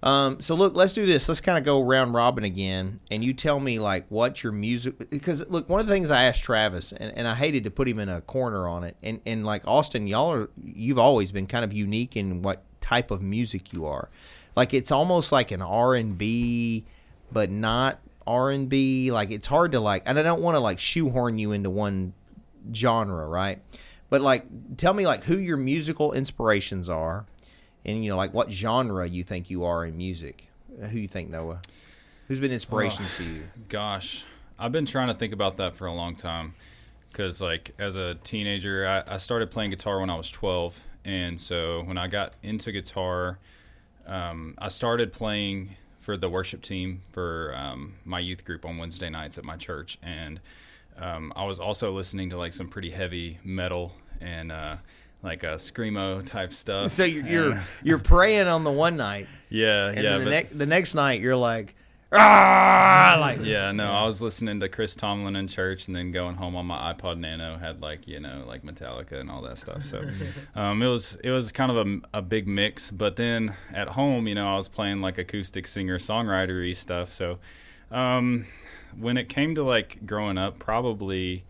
Um, 0.04 0.42
so 0.42 0.54
look, 0.54 0.76
let's 0.76 0.92
do 0.92 1.06
this. 1.06 1.26
Let's 1.28 1.40
kind 1.40 1.56
of 1.56 1.64
go 1.64 1.80
round 1.82 2.12
robin 2.12 2.44
again, 2.44 3.00
and 3.10 3.24
you 3.24 3.32
tell 3.32 3.58
me 3.58 3.78
like 3.78 4.04
what 4.10 4.42
your 4.42 4.52
music. 4.52 5.08
Because 5.08 5.48
look, 5.48 5.66
one 5.70 5.80
of 5.80 5.86
the 5.86 5.92
things 5.94 6.10
I 6.10 6.24
asked 6.24 6.44
Travis, 6.44 6.92
and, 6.92 7.16
and 7.16 7.26
I 7.26 7.34
hated 7.34 7.64
to 7.64 7.70
put 7.70 7.88
him 7.88 7.98
in 7.98 8.10
a 8.10 8.20
corner 8.20 8.68
on 8.68 8.84
it, 8.84 8.98
and 9.02 9.20
and 9.24 9.46
like 9.46 9.66
Austin, 9.66 10.06
y'all 10.06 10.30
are 10.30 10.50
you've 10.62 10.98
always 10.98 11.32
been 11.32 11.46
kind 11.46 11.64
of 11.64 11.72
unique 11.72 12.16
in 12.16 12.42
what 12.42 12.62
type 12.84 13.10
of 13.10 13.22
music 13.22 13.72
you 13.72 13.86
are. 13.86 14.10
Like 14.54 14.74
it's 14.74 14.92
almost 14.92 15.32
like 15.32 15.50
an 15.50 15.62
R 15.62 15.94
and 15.94 16.18
B, 16.18 16.84
but 17.32 17.50
not 17.50 17.98
R 18.26 18.50
and 18.50 18.68
B. 18.68 19.10
Like 19.10 19.30
it's 19.30 19.46
hard 19.46 19.72
to 19.72 19.80
like, 19.80 20.02
and 20.04 20.18
I 20.18 20.22
don't 20.22 20.42
want 20.42 20.56
to 20.56 20.60
like 20.60 20.78
shoehorn 20.78 21.38
you 21.38 21.52
into 21.52 21.70
one 21.70 22.12
genre, 22.74 23.26
right? 23.26 23.60
But 24.10 24.20
like, 24.20 24.44
tell 24.76 24.92
me 24.92 25.06
like 25.06 25.24
who 25.24 25.38
your 25.38 25.56
musical 25.56 26.12
inspirations 26.12 26.90
are, 26.90 27.24
and 27.86 28.04
you 28.04 28.10
know 28.10 28.16
like 28.16 28.34
what 28.34 28.52
genre 28.52 29.08
you 29.08 29.24
think 29.24 29.48
you 29.48 29.64
are 29.64 29.84
in 29.84 29.96
music. 29.96 30.48
Who 30.90 30.98
you 30.98 31.08
think 31.08 31.30
Noah? 31.30 31.60
Who's 32.28 32.40
been 32.40 32.52
inspirations 32.52 33.12
oh, 33.14 33.18
to 33.18 33.24
you? 33.24 33.44
Gosh, 33.68 34.24
I've 34.58 34.72
been 34.72 34.86
trying 34.86 35.08
to 35.08 35.14
think 35.14 35.32
about 35.32 35.56
that 35.56 35.74
for 35.74 35.86
a 35.86 35.92
long 35.92 36.16
time. 36.16 36.54
Because, 37.10 37.40
like, 37.40 37.72
as 37.78 37.94
a 37.94 38.16
teenager, 38.16 38.84
I, 38.88 39.14
I 39.14 39.18
started 39.18 39.52
playing 39.52 39.70
guitar 39.70 40.00
when 40.00 40.10
I 40.10 40.16
was 40.16 40.28
12. 40.32 40.80
And 41.04 41.38
so 41.38 41.82
when 41.84 41.98
I 41.98 42.08
got 42.08 42.34
into 42.42 42.72
guitar, 42.72 43.38
um, 44.06 44.54
I 44.58 44.68
started 44.68 45.12
playing 45.12 45.76
for 46.00 46.16
the 46.16 46.28
worship 46.28 46.62
team 46.62 47.02
for 47.12 47.54
um, 47.56 47.94
my 48.04 48.18
youth 48.18 48.44
group 48.44 48.64
on 48.64 48.76
Wednesday 48.76 49.08
nights 49.08 49.38
at 49.38 49.44
my 49.44 49.56
church. 49.56 49.98
And 50.02 50.40
um, 50.98 51.32
I 51.34 51.44
was 51.44 51.58
also 51.58 51.92
listening 51.92 52.30
to, 52.30 52.36
like, 52.36 52.52
some 52.52 52.68
pretty 52.68 52.90
heavy 52.90 53.38
metal 53.42 53.92
and, 54.20 54.52
uh, 54.52 54.76
like, 55.22 55.42
a 55.42 55.54
screamo 55.56 56.24
type 56.24 56.52
stuff. 56.52 56.90
So 56.90 57.04
you're 57.04 57.26
you're, 57.26 57.62
you're 57.82 57.98
praying 57.98 58.46
on 58.46 58.64
the 58.64 58.70
one 58.70 58.96
night, 58.96 59.26
yeah, 59.48 59.88
and 59.88 60.02
yeah. 60.02 60.18
then 60.18 60.24
the, 60.24 60.30
next 60.30 60.58
the 60.58 60.66
next 60.66 60.94
night 60.94 61.20
you're 61.20 61.36
like, 61.36 61.74
ah, 62.12 62.83
like 63.16 63.44
Yeah, 63.44 63.72
no, 63.72 63.90
I 63.90 64.04
was 64.04 64.20
listening 64.22 64.60
to 64.60 64.68
Chris 64.68 64.94
Tomlin 64.94 65.36
in 65.36 65.48
church, 65.48 65.86
and 65.86 65.94
then 65.94 66.12
going 66.12 66.36
home 66.36 66.56
on 66.56 66.66
my 66.66 66.92
iPod 66.92 67.18
Nano 67.18 67.58
had 67.58 67.80
like 67.80 68.06
you 68.06 68.20
know 68.20 68.44
like 68.46 68.62
Metallica 68.62 69.20
and 69.20 69.30
all 69.30 69.42
that 69.42 69.58
stuff. 69.58 69.84
So 69.84 70.02
um, 70.54 70.82
it 70.82 70.88
was 70.88 71.16
it 71.22 71.30
was 71.30 71.52
kind 71.52 71.70
of 71.70 71.86
a, 71.86 72.18
a 72.18 72.22
big 72.22 72.46
mix. 72.46 72.90
But 72.90 73.16
then 73.16 73.56
at 73.72 73.88
home, 73.88 74.26
you 74.26 74.34
know, 74.34 74.48
I 74.48 74.56
was 74.56 74.68
playing 74.68 75.00
like 75.00 75.18
acoustic 75.18 75.66
singer 75.66 75.98
songwritery 75.98 76.76
stuff. 76.76 77.12
So 77.12 77.38
um, 77.90 78.46
when 78.98 79.16
it 79.16 79.28
came 79.28 79.54
to 79.54 79.62
like 79.64 80.06
growing 80.06 80.38
up, 80.38 80.58
probably 80.58 81.44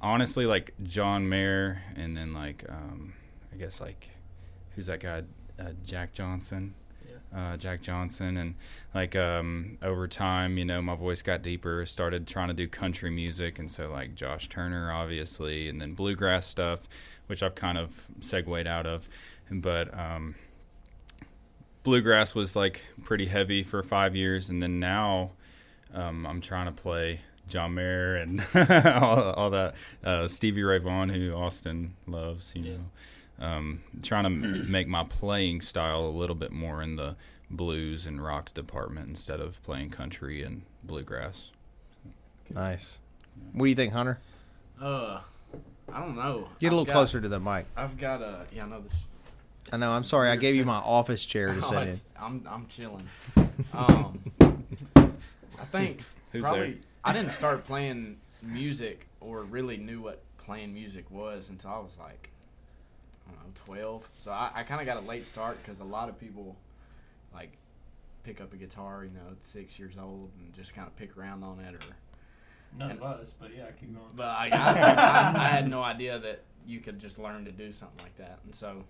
honestly 0.00 0.46
like 0.46 0.72
John 0.82 1.28
Mayer, 1.28 1.82
and 1.96 2.16
then 2.16 2.32
like 2.32 2.64
um, 2.68 3.14
I 3.52 3.56
guess 3.56 3.80
like 3.80 4.10
who's 4.74 4.86
that 4.86 5.00
guy, 5.00 5.22
uh, 5.58 5.72
Jack 5.84 6.12
Johnson 6.12 6.74
uh, 7.34 7.56
Jack 7.56 7.82
Johnson, 7.82 8.36
and 8.36 8.54
like 8.94 9.14
um, 9.16 9.78
over 9.82 10.08
time, 10.08 10.58
you 10.58 10.64
know, 10.64 10.82
my 10.82 10.94
voice 10.94 11.22
got 11.22 11.42
deeper. 11.42 11.84
Started 11.86 12.26
trying 12.26 12.48
to 12.48 12.54
do 12.54 12.68
country 12.68 13.10
music, 13.10 13.58
and 13.58 13.70
so 13.70 13.90
like 13.90 14.14
Josh 14.14 14.48
Turner, 14.48 14.92
obviously, 14.92 15.68
and 15.68 15.80
then 15.80 15.94
bluegrass 15.94 16.46
stuff, 16.46 16.80
which 17.26 17.42
I've 17.42 17.54
kind 17.54 17.78
of 17.78 18.08
segued 18.20 18.66
out 18.66 18.86
of. 18.86 19.08
But 19.50 19.96
um, 19.96 20.34
bluegrass 21.82 22.34
was 22.34 22.56
like 22.56 22.80
pretty 23.04 23.26
heavy 23.26 23.62
for 23.62 23.82
five 23.82 24.16
years, 24.16 24.48
and 24.48 24.62
then 24.62 24.80
now 24.80 25.32
um, 25.94 26.26
I'm 26.26 26.40
trying 26.40 26.66
to 26.66 26.82
play 26.82 27.20
John 27.48 27.74
Mayer 27.74 28.16
and 28.16 28.44
all, 28.54 29.32
all 29.32 29.50
that. 29.50 29.74
Uh, 30.04 30.26
Stevie 30.28 30.62
Ray 30.62 30.78
Vaughan, 30.78 31.08
who 31.08 31.32
Austin 31.32 31.94
loves, 32.06 32.52
you 32.56 32.62
know 32.62 32.80
um, 33.40 33.80
trying 34.02 34.24
to 34.24 34.30
make 34.68 34.86
my 34.88 35.04
playing 35.04 35.60
style 35.62 36.04
a 36.04 36.10
little 36.10 36.36
bit 36.36 36.52
more 36.52 36.82
in 36.82 36.96
the 36.96 37.16
blues 37.50 38.06
and 38.06 38.22
rock 38.22 38.52
department 38.54 39.08
instead 39.08 39.40
of 39.40 39.62
playing 39.62 39.90
country 39.90 40.42
and 40.42 40.62
bluegrass. 40.84 41.50
nice. 42.48 42.98
What 43.52 43.64
do 43.64 43.70
you 43.70 43.74
think, 43.74 43.92
Hunter? 43.92 44.18
Uh, 44.80 45.20
I 45.92 46.00
don't 46.00 46.16
know. 46.16 46.48
Get 46.58 46.66
a 46.66 46.68
I've 46.68 46.72
little 46.72 46.84
got- 46.84 46.92
closer 46.92 47.20
to 47.20 47.28
the 47.28 47.40
mic. 47.40 47.66
I've 47.76 47.96
got 47.98 48.20
a 48.22 48.44
yeah. 48.52 48.64
I 48.64 48.68
know 48.68 48.80
this. 48.80 48.94
I 49.72 49.76
know. 49.76 49.92
I'm 49.92 50.04
sorry. 50.04 50.28
I 50.30 50.36
gave 50.36 50.54
you 50.56 50.64
my 50.64 50.76
office 50.76 51.24
chair 51.24 51.48
to 51.48 51.60
Oh, 51.64 51.70
sit 51.70 51.88
in. 51.88 51.96
I'm 52.20 52.46
I'm 52.48 52.66
chilling. 52.66 53.06
Um, 53.74 54.18
I 54.40 55.64
think 55.70 56.00
Who's 56.32 56.42
probably 56.42 56.72
there? 56.72 56.80
I 57.04 57.12
didn't 57.12 57.32
start 57.32 57.64
playing 57.66 58.16
music 58.42 59.06
or 59.20 59.42
really 59.42 59.76
knew 59.76 60.00
what 60.00 60.22
playing 60.38 60.72
music 60.72 61.04
was 61.10 61.50
until 61.50 61.70
I 61.70 61.78
was 61.80 61.98
like 61.98 62.30
I 63.38 63.42
don't 63.42 63.46
know 63.46 63.52
12. 63.66 64.08
So 64.18 64.30
I, 64.30 64.50
I 64.54 64.62
kind 64.62 64.80
of 64.80 64.86
got 64.86 64.96
a 65.02 65.06
late 65.06 65.26
start 65.26 65.58
because 65.62 65.80
a 65.80 65.84
lot 65.84 66.08
of 66.08 66.18
people 66.18 66.56
like 67.32 67.52
pick 68.24 68.40
up 68.40 68.52
a 68.52 68.56
guitar, 68.56 69.04
you 69.04 69.10
know, 69.10 69.30
at 69.30 69.42
six 69.44 69.78
years 69.78 69.94
old 70.00 70.30
and 70.38 70.52
just 70.54 70.74
kind 70.74 70.86
of 70.86 70.96
pick 70.96 71.16
around 71.16 71.42
on 71.42 71.60
it 71.60 71.74
or 71.74 71.78
None 72.78 72.92
of 72.92 73.02
us, 73.02 73.32
but 73.40 73.50
yeah, 73.56 73.64
I 73.64 73.72
keep 73.72 73.92
going. 73.92 74.06
but 74.14 74.26
I, 74.28 74.48
I, 74.52 75.40
I, 75.40 75.44
I 75.44 75.48
had 75.48 75.68
no 75.68 75.82
idea 75.82 76.18
that 76.20 76.42
you 76.66 76.78
could 76.78 77.00
just 77.00 77.18
learn 77.18 77.44
to 77.44 77.50
do 77.50 77.72
something 77.72 77.98
like 78.02 78.16
that. 78.16 78.38
And 78.44 78.54
so 78.54 78.84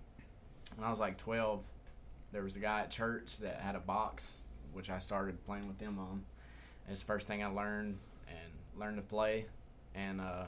when 0.75 0.85
I 0.85 0.91
was 0.91 0.99
like 0.99 1.17
12, 1.17 1.63
there 2.31 2.43
was 2.43 2.55
a 2.55 2.59
guy 2.59 2.81
at 2.81 2.91
church 2.91 3.39
that 3.39 3.59
had 3.59 3.75
a 3.75 3.79
box, 3.79 4.43
which 4.73 4.89
I 4.91 4.99
started 4.99 5.43
playing 5.45 5.67
with 5.67 5.79
them 5.79 5.97
on. 5.97 6.23
It's 6.89 6.99
the 6.99 7.07
first 7.07 7.27
thing 7.27 7.43
I 7.43 7.47
learned 7.47 7.97
and 8.27 8.79
learned 8.79 8.97
to 8.97 9.01
play. 9.01 9.45
And 9.95 10.21
uh, 10.21 10.45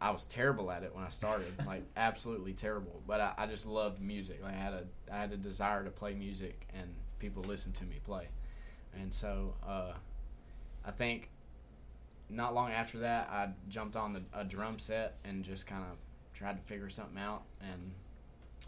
I 0.00 0.10
was 0.10 0.26
terrible 0.26 0.70
at 0.70 0.82
it 0.82 0.94
when 0.94 1.04
I 1.04 1.08
started, 1.08 1.52
like 1.66 1.82
absolutely 1.96 2.52
terrible. 2.52 3.02
But 3.06 3.20
I, 3.20 3.34
I 3.38 3.46
just 3.46 3.66
loved 3.66 4.00
music. 4.00 4.40
Like 4.42 4.54
I 4.54 4.58
had 4.58 4.72
a 4.72 4.84
I 5.12 5.16
had 5.16 5.32
a 5.32 5.36
desire 5.36 5.84
to 5.84 5.90
play 5.90 6.14
music 6.14 6.66
and 6.78 6.88
people 7.18 7.42
listen 7.42 7.72
to 7.72 7.84
me 7.84 7.96
play. 8.04 8.28
And 9.00 9.12
so 9.12 9.54
uh, 9.66 9.92
I 10.84 10.90
think 10.90 11.30
not 12.30 12.54
long 12.54 12.70
after 12.70 12.98
that, 12.98 13.28
I 13.30 13.48
jumped 13.68 13.96
on 13.96 14.12
the, 14.12 14.22
a 14.32 14.44
drum 14.44 14.78
set 14.78 15.16
and 15.24 15.44
just 15.44 15.66
kind 15.66 15.82
of 15.82 15.96
tried 16.34 16.56
to 16.56 16.62
figure 16.62 16.88
something 16.88 17.18
out. 17.20 17.42
And 17.60 17.92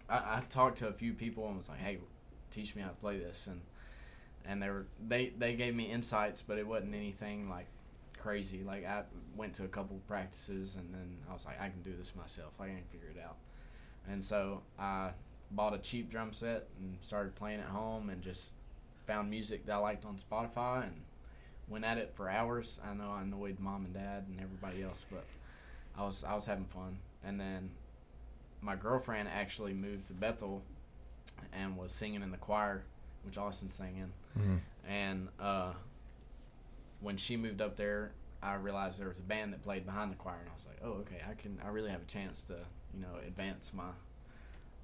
I, 0.09 0.16
I 0.16 0.43
talked 0.49 0.79
to 0.79 0.88
a 0.88 0.93
few 0.93 1.12
people 1.12 1.47
and 1.49 1.59
was 1.59 1.69
like, 1.69 1.79
"Hey, 1.79 1.99
teach 2.51 2.75
me 2.75 2.83
how 2.83 2.88
to 2.88 2.95
play 2.95 3.19
this." 3.19 3.47
And 3.47 3.61
and 4.45 4.62
they 4.62 4.69
were 4.69 4.87
they 5.09 5.33
they 5.38 5.55
gave 5.55 5.75
me 5.75 5.85
insights, 5.85 6.43
but 6.43 6.59
it 6.59 6.66
wasn't 6.66 6.95
anything 6.95 7.49
like 7.49 7.66
crazy. 8.20 8.62
Like 8.62 8.87
I 8.87 9.02
went 9.37 9.54
to 9.54 9.64
a 9.64 9.68
couple 9.68 9.98
practices 10.06 10.76
and 10.76 10.92
then 10.94 11.16
I 11.28 11.33
was 11.33 11.44
like, 11.44 11.61
"I 11.61 11.68
can 11.68 11.83
do 11.83 11.92
this 11.96 12.14
myself. 12.14 12.61
Like 12.61 12.70
I 12.70 12.74
can 12.74 12.85
figure 12.90 13.09
it 13.14 13.20
out." 13.22 13.37
And 14.09 14.24
so 14.24 14.62
I 14.78 15.11
bought 15.52 15.74
a 15.74 15.78
cheap 15.78 16.11
drum 16.11 16.33
set 16.33 16.68
and 16.78 16.96
started 17.00 17.35
playing 17.35 17.61
at 17.61 17.66
home 17.66 18.11
and 18.11 18.22
just 18.22 18.54
found 19.06 19.28
music 19.30 19.66
that 19.66 19.74
I 19.74 19.78
liked 19.78 20.04
on 20.04 20.16
Spotify 20.16 20.85
and 20.85 20.94
went 21.68 21.85
at 21.85 21.98
it 21.98 22.12
for 22.14 22.28
hours. 22.28 22.80
I 22.88 22.94
know 22.94 23.11
I 23.11 23.22
annoyed 23.22 23.59
mom 23.59 23.85
and 23.85 23.94
dad 23.94 24.24
and 24.28 24.40
everybody 24.40 24.83
else, 24.83 25.04
but 25.11 25.24
I 25.96 26.04
was 26.04 26.24
I 26.24 26.35
was 26.35 26.46
having 26.46 26.66
fun. 26.66 26.98
And 27.24 27.38
then 27.40 27.70
my 28.62 28.76
girlfriend 28.76 29.28
actually 29.28 29.72
moved 29.74 30.06
to 30.09 30.14
Bethel 30.14 30.62
and 31.52 31.76
was 31.76 31.92
singing 31.92 32.22
in 32.22 32.30
the 32.30 32.37
choir, 32.37 32.83
which 33.24 33.38
Austin 33.38 33.70
sang 33.70 33.96
in. 33.96 34.42
Mhm. 34.42 34.59
And 34.88 35.28
uh, 35.38 35.72
when 37.01 37.17
she 37.17 37.37
moved 37.37 37.61
up 37.63 37.77
there, 37.77 38.13
I 38.43 38.55
realized 38.55 38.99
there 39.01 39.09
was 39.09 39.19
a 39.19 39.23
band 39.23 39.53
that 39.53 39.63
played 39.63 39.85
behind 39.85 40.11
the 40.13 40.17
choir, 40.17 40.39
and 40.41 40.49
I 40.49 40.55
was 40.55 40.67
like, 40.67 40.79
oh, 40.83 41.01
okay, 41.01 41.23
I 41.29 41.35
can 41.35 41.59
I 41.65 41.69
really 41.69 41.91
have 41.91 42.03
a 42.03 42.07
chance 42.07 42.43
to 42.45 42.55
you 42.95 43.01
know 43.01 43.09
advance 43.27 43.73
my 43.75 43.91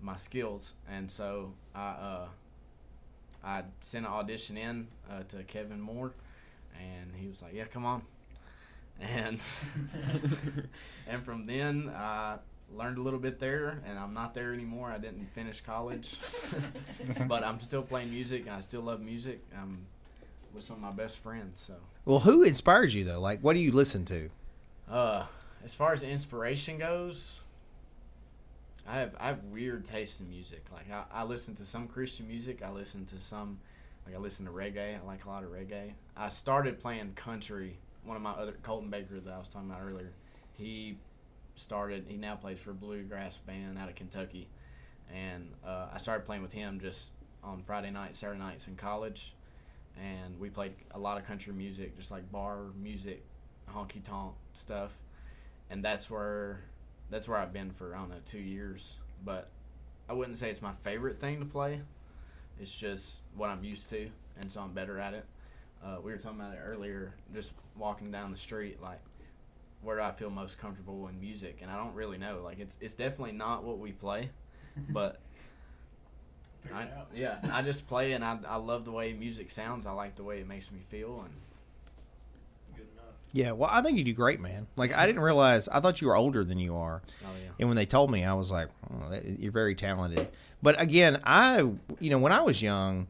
my 0.00 0.16
skills. 0.16 0.74
And 0.90 1.10
so 1.10 1.52
I 1.74 1.88
uh, 1.88 2.28
I 3.44 3.62
sent 3.80 4.06
an 4.06 4.12
audition 4.12 4.56
in 4.56 4.88
uh, 5.10 5.22
to 5.28 5.42
Kevin 5.44 5.80
Moore, 5.80 6.12
and 6.78 7.12
he 7.14 7.28
was 7.28 7.42
like, 7.42 7.54
"Yeah, 7.54 7.64
come 7.64 7.84
on." 7.84 8.02
And 8.98 9.38
and 11.06 11.22
from 11.22 11.44
then 11.44 11.92
I 11.94 12.38
learned 12.74 12.96
a 12.96 13.02
little 13.02 13.20
bit 13.20 13.38
there, 13.38 13.82
and 13.86 13.98
I'm 13.98 14.14
not 14.14 14.32
there 14.32 14.54
anymore. 14.54 14.90
I 14.90 14.96
didn't 14.96 15.26
finish 15.34 15.60
college, 15.60 16.18
but 17.28 17.44
I'm 17.44 17.60
still 17.60 17.82
playing 17.82 18.08
music, 18.10 18.46
and 18.46 18.50
I 18.50 18.60
still 18.60 18.80
love 18.80 19.02
music. 19.02 19.40
I'm 19.54 19.84
with 20.56 20.64
some 20.64 20.76
of 20.76 20.82
my 20.82 20.90
best 20.90 21.18
friends. 21.18 21.60
So, 21.60 21.74
Well, 22.04 22.20
who 22.20 22.42
inspires 22.42 22.94
you 22.94 23.04
though? 23.04 23.20
Like, 23.20 23.40
what 23.40 23.52
do 23.54 23.60
you 23.60 23.72
listen 23.72 24.04
to? 24.06 24.30
uh, 24.90 25.26
as 25.64 25.74
far 25.74 25.92
as 25.92 26.02
inspiration 26.04 26.78
goes, 26.78 27.40
I 28.88 28.98
have 28.98 29.16
I 29.18 29.26
have 29.28 29.42
weird 29.44 29.84
taste 29.84 30.20
in 30.20 30.28
music. 30.30 30.64
Like 30.72 30.90
I, 30.90 31.04
I 31.12 31.24
listen 31.24 31.54
to 31.56 31.64
some 31.64 31.88
Christian 31.88 32.28
music. 32.28 32.62
I 32.64 32.70
listen 32.70 33.04
to 33.06 33.20
some, 33.20 33.58
like 34.06 34.14
I 34.14 34.18
listen 34.18 34.46
to 34.46 34.52
reggae. 34.52 34.96
I 35.00 35.04
like 35.06 35.24
a 35.24 35.28
lot 35.28 35.42
of 35.42 35.50
reggae. 35.50 35.92
I 36.16 36.28
started 36.28 36.78
playing 36.78 37.12
country. 37.14 37.76
One 38.04 38.16
of 38.16 38.22
my 38.22 38.30
other 38.30 38.52
Colton 38.62 38.88
Baker 38.90 39.18
that 39.18 39.32
I 39.32 39.38
was 39.38 39.48
talking 39.48 39.68
about 39.68 39.82
earlier, 39.84 40.12
he 40.56 40.96
started. 41.56 42.04
He 42.08 42.16
now 42.16 42.36
plays 42.36 42.60
for 42.60 42.70
a 42.70 42.74
bluegrass 42.74 43.38
band 43.38 43.76
out 43.78 43.88
of 43.88 43.96
Kentucky, 43.96 44.46
and 45.12 45.48
uh, 45.66 45.88
I 45.92 45.98
started 45.98 46.24
playing 46.24 46.42
with 46.42 46.52
him 46.52 46.78
just 46.78 47.10
on 47.42 47.64
Friday 47.64 47.90
nights, 47.90 48.20
Saturday 48.20 48.38
nights 48.38 48.68
in 48.68 48.76
college, 48.76 49.34
and 50.00 50.38
we 50.38 50.50
played 50.50 50.74
a 50.92 50.98
lot 50.98 51.18
of 51.18 51.24
country 51.24 51.52
music, 51.52 51.96
just 51.96 52.10
like 52.10 52.30
bar 52.30 52.58
music, 52.80 53.24
honky 53.70 54.02
tonk 54.02 54.34
stuff, 54.52 54.96
and 55.70 55.84
that's 55.84 56.10
where 56.10 56.60
that's 57.10 57.28
where 57.28 57.38
I've 57.38 57.52
been 57.52 57.70
for 57.70 57.94
I 57.94 57.98
don't 57.98 58.10
know 58.10 58.16
two 58.24 58.38
years. 58.38 58.98
But 59.24 59.48
I 60.08 60.12
wouldn't 60.12 60.38
say 60.38 60.50
it's 60.50 60.62
my 60.62 60.72
favorite 60.82 61.20
thing 61.20 61.40
to 61.40 61.46
play. 61.46 61.80
It's 62.60 62.74
just 62.74 63.20
what 63.36 63.50
I'm 63.50 63.64
used 63.64 63.88
to, 63.90 64.08
and 64.40 64.50
so 64.50 64.60
I'm 64.60 64.72
better 64.72 64.98
at 64.98 65.14
it. 65.14 65.24
Uh, 65.84 65.98
we 66.02 66.10
were 66.10 66.18
talking 66.18 66.40
about 66.40 66.54
it 66.54 66.60
earlier, 66.64 67.14
just 67.34 67.52
walking 67.76 68.10
down 68.10 68.30
the 68.30 68.36
street, 68.36 68.80
like 68.82 69.00
where 69.82 70.00
I 70.00 70.10
feel 70.10 70.30
most 70.30 70.58
comfortable 70.58 71.08
in 71.08 71.20
music, 71.20 71.58
and 71.62 71.70
I 71.70 71.76
don't 71.76 71.94
really 71.94 72.18
know. 72.18 72.40
Like 72.42 72.58
it's 72.58 72.78
it's 72.80 72.94
definitely 72.94 73.32
not 73.32 73.64
what 73.64 73.78
we 73.78 73.92
play, 73.92 74.30
but 74.90 75.20
I, 76.74 76.88
yeah, 77.14 77.38
I 77.52 77.62
just 77.62 77.86
play 77.86 78.12
and 78.12 78.24
I, 78.24 78.38
I 78.48 78.56
love 78.56 78.84
the 78.84 78.92
way 78.92 79.12
music 79.12 79.50
sounds. 79.50 79.86
I 79.86 79.92
like 79.92 80.16
the 80.16 80.24
way 80.24 80.40
it 80.40 80.48
makes 80.48 80.70
me 80.70 80.80
feel, 80.88 81.20
and 81.24 81.32
Yeah, 83.32 83.52
well, 83.52 83.68
I 83.70 83.82
think 83.82 83.98
you 83.98 84.04
do 84.04 84.12
great, 84.14 84.40
man. 84.40 84.66
Like, 84.76 84.96
I 84.96 85.06
didn't 85.06 85.20
realize. 85.20 85.68
I 85.68 85.80
thought 85.80 86.00
you 86.00 86.08
were 86.08 86.16
older 86.16 86.42
than 86.44 86.58
you 86.58 86.76
are. 86.76 87.02
oh 87.24 87.28
yeah. 87.42 87.50
And 87.60 87.68
when 87.68 87.76
they 87.76 87.86
told 87.86 88.10
me, 88.10 88.24
I 88.24 88.32
was 88.34 88.50
like, 88.50 88.68
oh, 88.90 89.18
"You're 89.38 89.52
very 89.52 89.74
talented." 89.74 90.28
But 90.62 90.80
again, 90.80 91.20
I, 91.24 91.58
you 92.00 92.10
know, 92.10 92.18
when 92.18 92.32
I 92.32 92.40
was 92.40 92.62
young, 92.62 93.06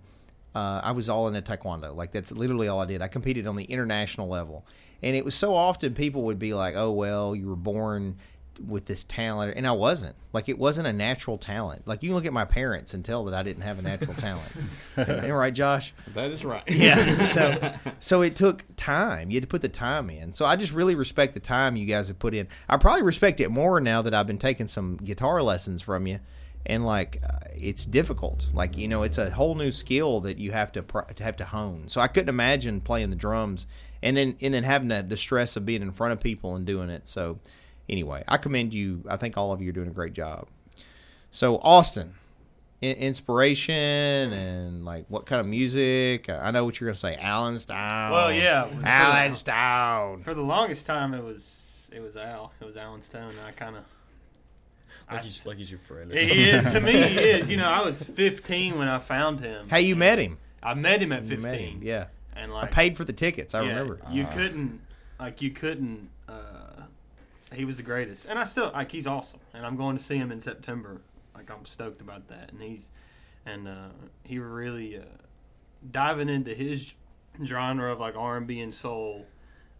uh, 0.54 0.80
I 0.82 0.92
was 0.92 1.08
all 1.08 1.28
into 1.28 1.42
taekwondo. 1.42 1.94
Like 1.94 2.12
that's 2.12 2.32
literally 2.32 2.66
all 2.66 2.80
I 2.80 2.86
did. 2.86 3.02
I 3.02 3.08
competed 3.08 3.46
on 3.46 3.56
the 3.56 3.64
international 3.64 4.26
level, 4.28 4.66
and 5.02 5.14
it 5.14 5.24
was 5.24 5.34
so 5.34 5.54
often 5.54 5.94
people 5.94 6.22
would 6.22 6.38
be 6.38 6.54
like, 6.54 6.74
"Oh 6.76 6.90
well, 6.90 7.36
you 7.36 7.48
were 7.48 7.56
born 7.56 8.16
with 8.58 8.86
this 8.86 9.04
talent," 9.04 9.54
and 9.56 9.66
I 9.66 9.72
wasn't. 9.72 10.16
Like 10.32 10.48
it 10.48 10.58
wasn't 10.58 10.86
a 10.86 10.92
natural 10.92 11.38
talent. 11.38 11.86
Like 11.86 12.02
you 12.02 12.10
can 12.10 12.16
look 12.16 12.26
at 12.26 12.32
my 12.32 12.44
parents 12.44 12.94
and 12.94 13.04
tell 13.04 13.24
that 13.24 13.34
I 13.34 13.42
didn't 13.42 13.62
have 13.62 13.78
a 13.78 13.82
natural 13.82 14.14
talent. 14.14 14.52
Am 14.96 15.24
I 15.24 15.30
right, 15.30 15.54
Josh? 15.54 15.94
That 16.14 16.30
is 16.30 16.44
right. 16.44 16.62
Yeah. 16.68 17.22
so 17.22 17.74
so 18.00 18.22
it 18.22 18.36
took 18.36 18.64
time. 18.76 19.30
You 19.30 19.36
had 19.36 19.44
to 19.44 19.48
put 19.48 19.62
the 19.62 19.68
time 19.68 20.10
in. 20.10 20.32
So 20.32 20.44
I 20.44 20.56
just 20.56 20.72
really 20.72 20.94
respect 20.94 21.34
the 21.34 21.40
time 21.40 21.76
you 21.76 21.86
guys 21.86 22.08
have 22.08 22.18
put 22.18 22.34
in. 22.34 22.48
I 22.68 22.76
probably 22.76 23.02
respect 23.02 23.40
it 23.40 23.50
more 23.50 23.80
now 23.80 24.02
that 24.02 24.12
I've 24.12 24.26
been 24.26 24.38
taking 24.38 24.68
some 24.68 24.96
guitar 24.98 25.42
lessons 25.42 25.82
from 25.82 26.06
you. 26.06 26.20
And 26.66 26.84
like 26.84 27.22
uh, 27.22 27.38
it's 27.54 27.84
difficult. 27.84 28.48
Like 28.52 28.76
you 28.76 28.88
know, 28.88 29.04
it's 29.04 29.18
a 29.18 29.30
whole 29.30 29.54
new 29.54 29.72
skill 29.72 30.20
that 30.20 30.38
you 30.38 30.52
have 30.52 30.72
to 30.72 30.82
pr- 30.82 31.12
to 31.14 31.24
have 31.24 31.36
to 31.36 31.44
hone. 31.44 31.88
So 31.88 32.00
I 32.00 32.08
couldn't 32.08 32.28
imagine 32.28 32.80
playing 32.80 33.10
the 33.10 33.16
drums 33.16 33.66
and 34.02 34.16
then 34.16 34.36
and 34.40 34.52
then 34.52 34.64
having 34.64 34.88
the, 34.88 35.02
the 35.02 35.16
stress 35.16 35.56
of 35.56 35.64
being 35.64 35.82
in 35.82 35.92
front 35.92 36.12
of 36.12 36.20
people 36.20 36.56
and 36.56 36.66
doing 36.66 36.90
it. 36.90 37.08
So 37.08 37.38
anyway, 37.88 38.22
I 38.28 38.36
commend 38.36 38.74
you. 38.74 39.02
I 39.08 39.16
think 39.16 39.36
all 39.36 39.52
of 39.52 39.60
you 39.62 39.70
are 39.70 39.72
doing 39.72 39.88
a 39.88 39.92
great 39.92 40.12
job. 40.12 40.48
So 41.30 41.58
Austin, 41.58 42.14
I- 42.82 42.86
inspiration 42.86 43.74
and 44.32 44.84
like 44.84 45.06
what 45.08 45.26
kind 45.26 45.40
of 45.40 45.46
music? 45.46 46.28
I 46.30 46.50
know 46.50 46.64
what 46.64 46.80
you're 46.80 46.88
gonna 46.88 46.94
say, 46.94 47.16
Allen 47.20 47.58
Stone. 47.58 48.10
Well, 48.10 48.32
yeah, 48.32 48.68
Allen 48.84 49.34
Stone. 49.34 50.22
For 50.24 50.34
the 50.34 50.42
longest 50.42 50.86
time, 50.86 51.14
it 51.14 51.22
was 51.22 51.88
it 51.92 52.00
was 52.00 52.16
Al. 52.16 52.52
It 52.60 52.64
was 52.64 52.76
Allen 52.76 53.02
Stone. 53.02 53.32
I 53.46 53.52
kind 53.52 53.76
of. 53.76 53.84
Like 55.10 55.22
he's, 55.22 55.46
like 55.46 55.56
he's 55.58 55.70
your 55.70 55.78
friend. 55.78 56.10
or 56.10 56.18
He 56.18 56.50
is, 56.50 56.72
to 56.72 56.80
me, 56.80 56.90
he 56.92 57.18
is. 57.20 57.48
You 57.48 57.56
know, 57.58 57.68
I 57.68 57.80
was 57.84 58.02
15 58.04 58.76
when 58.76 58.88
I 58.88 58.98
found 58.98 59.38
him. 59.38 59.68
Hey, 59.68 59.82
you 59.82 59.94
met 59.94 60.18
him. 60.18 60.36
I 60.60 60.74
met 60.74 61.00
him 61.00 61.12
at 61.12 61.22
You 61.22 61.28
15. 61.28 61.42
met 61.42 61.60
him, 61.60 61.80
Yeah, 61.80 62.06
And 62.34 62.52
I 62.52 62.66
paid 62.66 62.96
for 62.96 63.04
the 63.04 63.12
tickets. 63.12 63.54
I 63.54 63.62
yeah, 63.62 63.68
remember. 63.68 64.00
You 64.10 64.24
uh-huh. 64.24 64.34
couldn't, 64.36 64.80
like, 65.20 65.42
you 65.42 65.50
couldn't. 65.50 66.08
He 67.52 67.64
was 67.64 67.76
the 67.76 67.82
greatest, 67.82 68.26
and 68.26 68.38
I 68.38 68.44
still 68.44 68.70
like. 68.74 68.90
He's 68.90 69.06
awesome, 69.06 69.40
and 69.54 69.64
I'm 69.64 69.76
going 69.76 69.96
to 69.96 70.02
see 70.02 70.16
him 70.16 70.32
in 70.32 70.42
September. 70.42 71.00
Like, 71.34 71.50
I'm 71.50 71.64
stoked 71.64 72.00
about 72.00 72.26
that, 72.28 72.50
and 72.50 72.60
he's, 72.60 72.86
and 73.44 73.68
uh, 73.68 73.88
he 74.24 74.38
really 74.38 74.98
uh, 74.98 75.02
diving 75.90 76.28
into 76.28 76.54
his 76.54 76.94
genre 77.44 77.92
of 77.92 78.00
like 78.00 78.16
R&B 78.16 78.60
and 78.60 78.74
soul, 78.74 79.26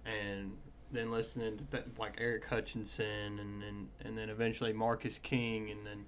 and 0.05 0.57
then 0.93 1.11
listening 1.11 1.57
to 1.57 1.65
th- 1.65 1.85
like 1.99 2.15
Eric 2.19 2.47
Hutchinson, 2.47 3.39
and 3.41 3.63
then 3.63 3.89
and 4.05 4.17
then 4.17 4.31
eventually 4.31 4.73
Marcus 4.73 5.19
King, 5.19 5.71
and 5.71 5.85
then 5.85 6.05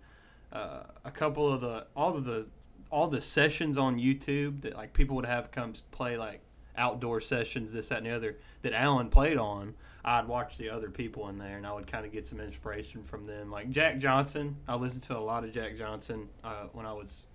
uh, 0.53 0.85
a 1.05 1.11
couple 1.11 1.53
of 1.53 1.61
the 1.61 1.87
all 1.97 2.17
of 2.17 2.25
the 2.25 2.47
all 2.91 3.09
the 3.09 3.21
sessions 3.21 3.77
on 3.77 3.99
YouTube 3.99 4.63
that 4.63 4.77
like 4.77 4.93
people 4.93 5.17
would 5.17 5.27
have 5.27 5.51
come 5.51 5.73
play 5.91 6.17
like 6.17 6.41
outdoor 6.77 7.21
sessions, 7.21 7.73
this, 7.73 7.89
that, 7.89 7.99
and 7.99 8.07
the 8.07 8.11
other 8.11 8.37
that 8.63 8.73
Allen 8.73 9.11
played 9.11 9.37
on. 9.37 9.75
I'd 10.09 10.27
watch 10.27 10.57
the 10.57 10.71
other 10.71 10.89
people 10.89 11.29
in 11.29 11.37
there, 11.37 11.59
and 11.59 11.67
I 11.67 11.73
would 11.75 11.87
kind 11.87 12.07
of 12.07 12.13
get 12.13 12.27
some 12.27 12.41
inspiration 12.41 13.03
from 13.03 13.27
them. 13.27 13.51
Like 13.51 13.69
Jack 13.69 13.99
Johnson, 13.99 14.57
I 14.67 14.75
listened 14.75 15.03
to 15.05 15.19
a 15.19 15.21
lot 15.21 15.45
of 15.45 15.53
Jack 15.53 15.77
Johnson 15.77 16.31
uh, 16.43 16.69
when 16.73 16.87
I 16.87 16.95
was 16.95 17.27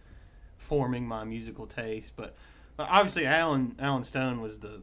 forming 0.57 1.07
my 1.07 1.23
musical 1.23 1.67
taste. 1.67 2.13
But, 2.15 2.33
obviously, 2.79 3.27
Allen 3.27 3.75
Allen 3.77 4.03
Stone 4.03 4.41
was 4.41 4.57
the 4.57 4.81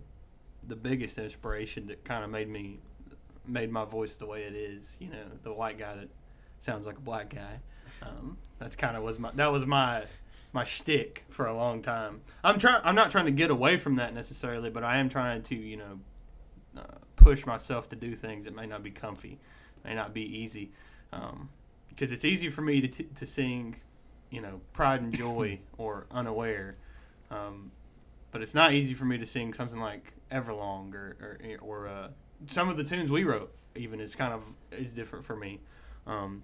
the 0.69 0.77
biggest 0.77 1.19
inspiration 1.19 1.89
that 1.89 2.05
kind 2.05 2.23
of 2.23 2.31
made 2.31 2.49
me 2.49 2.79
made 3.45 3.73
my 3.73 3.85
voice 3.85 4.15
the 4.17 4.27
way 4.27 4.45
it 4.45 4.55
is. 4.55 4.97
You 5.01 5.09
know, 5.09 5.25
the 5.43 5.53
white 5.53 5.77
guy 5.77 5.97
that 5.97 6.09
sounds 6.61 6.87
like 6.87 6.97
a 6.97 7.01
black 7.01 7.35
guy. 7.35 7.59
Um, 8.03 8.39
that's 8.61 8.77
kind 8.77 8.97
of 8.97 9.03
was 9.03 9.19
my 9.19 9.33
that 9.33 9.51
was 9.51 9.67
my 9.67 10.05
my 10.53 10.63
shtick 10.63 11.25
for 11.29 11.47
a 11.47 11.55
long 11.57 11.83
time. 11.83 12.21
I'm 12.45 12.61
trying. 12.61 12.83
I'm 12.85 12.95
not 12.95 13.11
trying 13.11 13.27
to 13.27 13.33
get 13.33 13.51
away 13.51 13.79
from 13.79 13.97
that 13.97 14.15
necessarily, 14.15 14.71
but 14.71 14.85
I 14.85 14.99
am 14.99 15.09
trying 15.09 15.43
to 15.43 15.57
you 15.57 15.77
know 15.77 16.01
uh, 16.77 16.83
push 17.21 17.47
myself 17.47 17.89
to 17.91 17.97
do 17.97 18.15
things 18.15 18.45
that 18.47 18.55
may 18.55 18.67
not 18.67 18.83
be 18.83 18.91
comfy, 18.91 19.39
may 19.85 19.95
not 19.95 20.15
be 20.15 20.23
easy, 20.23 20.71
um, 21.13 21.49
because 21.89 22.13
it's 22.13 22.25
easy 22.25 22.49
for 22.49 22.63
me 22.63 22.81
to 22.81 22.89
t- 22.89 23.09
to 23.15 23.27
sing, 23.27 23.77
you 24.31 24.41
know, 24.41 24.61
pride 24.73 25.03
and 25.03 25.15
joy 25.15 25.59
or 25.79 26.07
unaware. 26.11 26.77
Um, 27.31 27.71
but 28.33 28.43
it's 28.43 28.55
not 28.55 28.73
easy 28.73 28.95
for 28.95 29.05
me 29.05 29.19
to 29.19 29.27
sing 29.27 29.53
something 29.53 29.81
like 29.81 30.13
Everlong 30.31 30.95
or 30.95 31.17
or, 31.21 31.59
or 31.61 31.89
uh, 31.89 32.09
some 32.47 32.69
of 32.69 32.77
the 32.77 32.85
tunes 32.85 33.11
we 33.11 33.25
wrote. 33.25 33.53
Even 33.77 34.01
is 34.01 34.17
kind 34.17 34.33
of 34.33 34.45
is 34.73 34.93
different 34.93 35.25
for 35.25 35.37
me. 35.37 35.61
Um, 36.07 36.43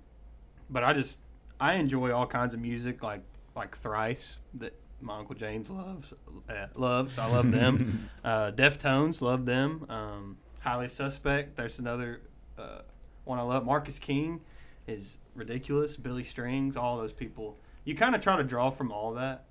but 0.71 0.85
I 0.85 0.93
just 0.93 1.19
I 1.61 1.75
enjoy 1.75 2.13
all 2.13 2.27
kinds 2.27 2.55
of 2.55 2.61
music 2.61 3.03
like 3.03 3.23
like 3.55 3.77
Thrice 3.77 4.39
that 4.55 4.75
my 5.01 5.19
uncle 5.19 5.35
James 5.35 5.71
loves 5.71 6.13
uh, 6.49 6.67
loves. 6.75 7.19
I 7.19 7.27
love 7.31 7.51
them. 7.51 8.09
uh, 8.25 8.53
Deftones 8.53 9.21
love 9.21 9.47
them. 9.47 9.87
Um, 9.89 10.37
Highly 10.67 10.89
Suspect. 10.89 11.55
There's 11.55 11.79
another 11.79 12.23
uh, 12.59 12.81
one 13.25 13.39
I 13.39 13.43
love. 13.43 13.65
Marcus 13.65 14.01
King 14.01 14.41
is 14.89 15.17
ridiculous. 15.37 15.97
Billy 15.97 16.25
Strings. 16.25 16.77
All 16.77 16.97
those 16.97 17.13
people. 17.13 17.57
You 17.85 17.95
kind 17.95 18.17
of 18.17 18.21
try 18.21 18.37
to 18.37 18.43
draw 18.43 18.71
from 18.71 18.91
all 18.91 19.15
that. 19.15 19.45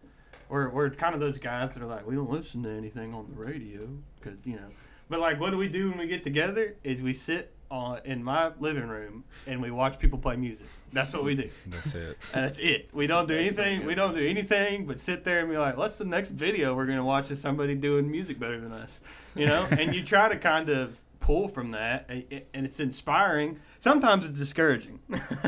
We're, 0.49 0.67
we're 0.67 0.89
kind 0.89 1.13
of 1.15 1.21
those 1.21 1.38
guys 1.38 1.73
that 1.73 1.82
are 1.82 1.88
like 1.88 2.06
we 2.06 2.15
don't 2.15 2.30
listen 2.30 2.63
to 2.63 2.69
anything 2.69 3.13
on 3.13 3.28
the 3.30 3.36
radio 3.36 3.88
because 4.19 4.45
you 4.45 4.58
know 4.58 4.67
but 5.10 5.19
like 5.19 5.39
what 5.39 5.49
do 5.49 5.58
we 5.58 5.67
do 5.67 5.89
when 5.89 5.97
we 5.97 6.06
get 6.06 6.21
together 6.21 6.75
is 6.84 7.01
we 7.01 7.13
sit 7.13 7.51
on 7.71 7.99
in 8.06 8.23
my 8.23 8.51
living 8.60 8.88
room 8.88 9.23
and 9.47 9.60
we 9.60 9.71
watch 9.71 9.97
people 9.97 10.19
play 10.19 10.36
music 10.36 10.67
that's 10.93 11.13
what 11.13 11.23
we 11.23 11.36
do 11.36 11.49
That's 11.65 11.95
it. 11.95 12.17
and 12.32 12.43
that's 12.45 12.60
it 12.60 12.89
we 12.93 13.08
don't 13.08 13.28
do 13.28 13.36
anything 13.36 13.88
we 13.88 13.95
don't 13.95 14.13
do 14.13 14.23
anything 14.23 14.86
but 14.86 14.99
sit 14.99 15.23
there 15.23 15.39
and 15.39 15.49
be 15.49 15.58
like 15.58 15.78
what's 15.78 15.97
the 15.97 16.06
next 16.06 16.30
video 16.30 16.75
we're 16.75 16.86
going 16.86 16.99
to 16.99 17.04
watch 17.04 17.32
of 17.32 17.38
somebody 17.38 17.73
doing 17.73 18.10
music 18.10 18.38
better 18.38 18.60
than 18.60 18.71
us 18.71 19.01
you 19.34 19.47
know 19.47 19.65
and 19.71 19.95
you 19.95 20.04
try 20.04 20.30
to 20.30 20.38
kind 20.38 20.69
of 20.69 21.01
pull 21.19 21.47
from 21.47 21.71
that 21.71 22.10
and 22.10 22.65
it's 22.65 22.80
inspiring 22.80 23.60
sometimes 23.80 24.28
it's 24.28 24.38
discouraging 24.38 24.99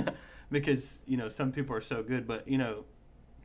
because 0.51 1.01
you 1.05 1.17
know 1.17 1.29
some 1.29 1.51
people 1.51 1.75
are 1.75 1.81
so 1.81 2.01
good 2.01 2.27
but 2.27 2.47
you 2.47 2.57
know 2.57 2.83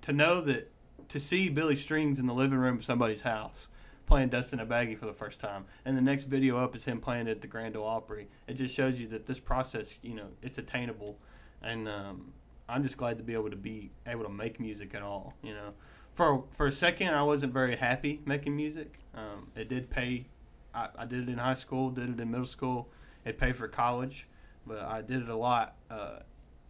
to 0.00 0.12
know 0.12 0.40
that 0.40 0.70
to 1.08 1.20
see 1.20 1.48
Billy 1.48 1.76
Strings 1.76 2.18
in 2.18 2.26
the 2.26 2.34
living 2.34 2.58
room 2.58 2.76
of 2.76 2.84
somebody's 2.84 3.22
house 3.22 3.68
playing 4.06 4.28
Dust 4.28 4.52
in 4.52 4.60
a 4.60 4.66
Baggie 4.66 4.98
for 4.98 5.06
the 5.06 5.12
first 5.12 5.40
time, 5.40 5.64
and 5.84 5.96
the 5.96 6.02
next 6.02 6.24
video 6.24 6.58
up 6.58 6.74
is 6.74 6.84
him 6.84 7.00
playing 7.00 7.28
at 7.28 7.40
the 7.40 7.46
Grand 7.46 7.76
Ole 7.76 7.86
Opry. 7.86 8.28
It 8.46 8.54
just 8.54 8.74
shows 8.74 9.00
you 9.00 9.06
that 9.08 9.26
this 9.26 9.40
process, 9.40 9.98
you 10.02 10.14
know, 10.14 10.26
it's 10.42 10.58
attainable, 10.58 11.18
and 11.62 11.88
um, 11.88 12.32
I'm 12.68 12.82
just 12.82 12.96
glad 12.96 13.16
to 13.18 13.24
be 13.24 13.34
able 13.34 13.50
to 13.50 13.56
be 13.56 13.90
able 14.06 14.24
to 14.24 14.30
make 14.30 14.60
music 14.60 14.94
at 14.94 15.02
all, 15.02 15.34
you 15.42 15.54
know. 15.54 15.72
for 16.14 16.44
for 16.52 16.66
a 16.66 16.72
second 16.72 17.08
I 17.08 17.22
wasn't 17.22 17.52
very 17.52 17.76
happy 17.76 18.20
making 18.26 18.56
music. 18.56 18.98
Um, 19.14 19.48
it 19.54 19.68
did 19.68 19.90
pay. 19.90 20.26
I, 20.74 20.88
I 20.98 21.04
did 21.04 21.22
it 21.22 21.28
in 21.28 21.38
high 21.38 21.54
school, 21.54 21.90
did 21.90 22.08
it 22.08 22.20
in 22.20 22.30
middle 22.30 22.46
school. 22.46 22.88
It 23.24 23.38
paid 23.38 23.56
for 23.56 23.68
college, 23.68 24.28
but 24.66 24.78
I 24.80 25.02
did 25.02 25.22
it 25.22 25.28
a 25.28 25.36
lot 25.36 25.76
uh, 25.90 26.20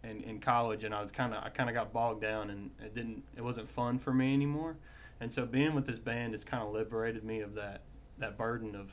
in 0.03 0.21
in 0.23 0.39
college, 0.39 0.83
and 0.83 0.93
I 0.93 1.01
was 1.01 1.11
kind 1.11 1.33
of 1.33 1.43
I 1.43 1.49
kind 1.49 1.69
of 1.69 1.75
got 1.75 1.93
bogged 1.93 2.21
down, 2.21 2.49
and 2.49 2.71
it 2.79 2.95
didn't 2.95 3.23
it 3.35 3.43
wasn't 3.43 3.67
fun 3.67 3.99
for 3.99 4.13
me 4.13 4.33
anymore. 4.33 4.77
And 5.19 5.31
so 5.31 5.45
being 5.45 5.73
with 5.73 5.85
this 5.85 5.99
band 5.99 6.33
has 6.33 6.43
kind 6.43 6.63
of 6.63 6.73
liberated 6.73 7.23
me 7.23 7.41
of 7.41 7.55
that 7.55 7.81
that 8.17 8.37
burden 8.37 8.75
of 8.75 8.91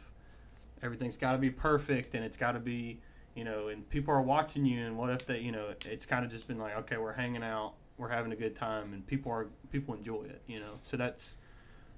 everything's 0.82 1.18
got 1.18 1.32
to 1.32 1.38
be 1.38 1.50
perfect 1.50 2.14
and 2.14 2.24
it's 2.24 2.36
got 2.36 2.52
to 2.52 2.60
be 2.60 2.98
you 3.34 3.44
know 3.44 3.68
and 3.68 3.88
people 3.90 4.12
are 4.12 4.22
watching 4.22 4.64
you 4.64 4.84
and 4.84 4.96
what 4.96 5.10
if 5.10 5.26
they 5.26 5.38
you 5.38 5.52
know 5.52 5.74
it's 5.86 6.06
kind 6.06 6.24
of 6.24 6.30
just 6.30 6.48
been 6.48 6.58
like 6.58 6.76
okay 6.76 6.96
we're 6.96 7.12
hanging 7.12 7.42
out 7.42 7.74
we're 7.98 8.08
having 8.08 8.32
a 8.32 8.36
good 8.36 8.56
time 8.56 8.92
and 8.92 9.06
people 9.06 9.30
are 9.30 9.48
people 9.70 9.94
enjoy 9.94 10.22
it 10.22 10.40
you 10.46 10.58
know 10.58 10.72
so 10.82 10.96
that's 10.96 11.36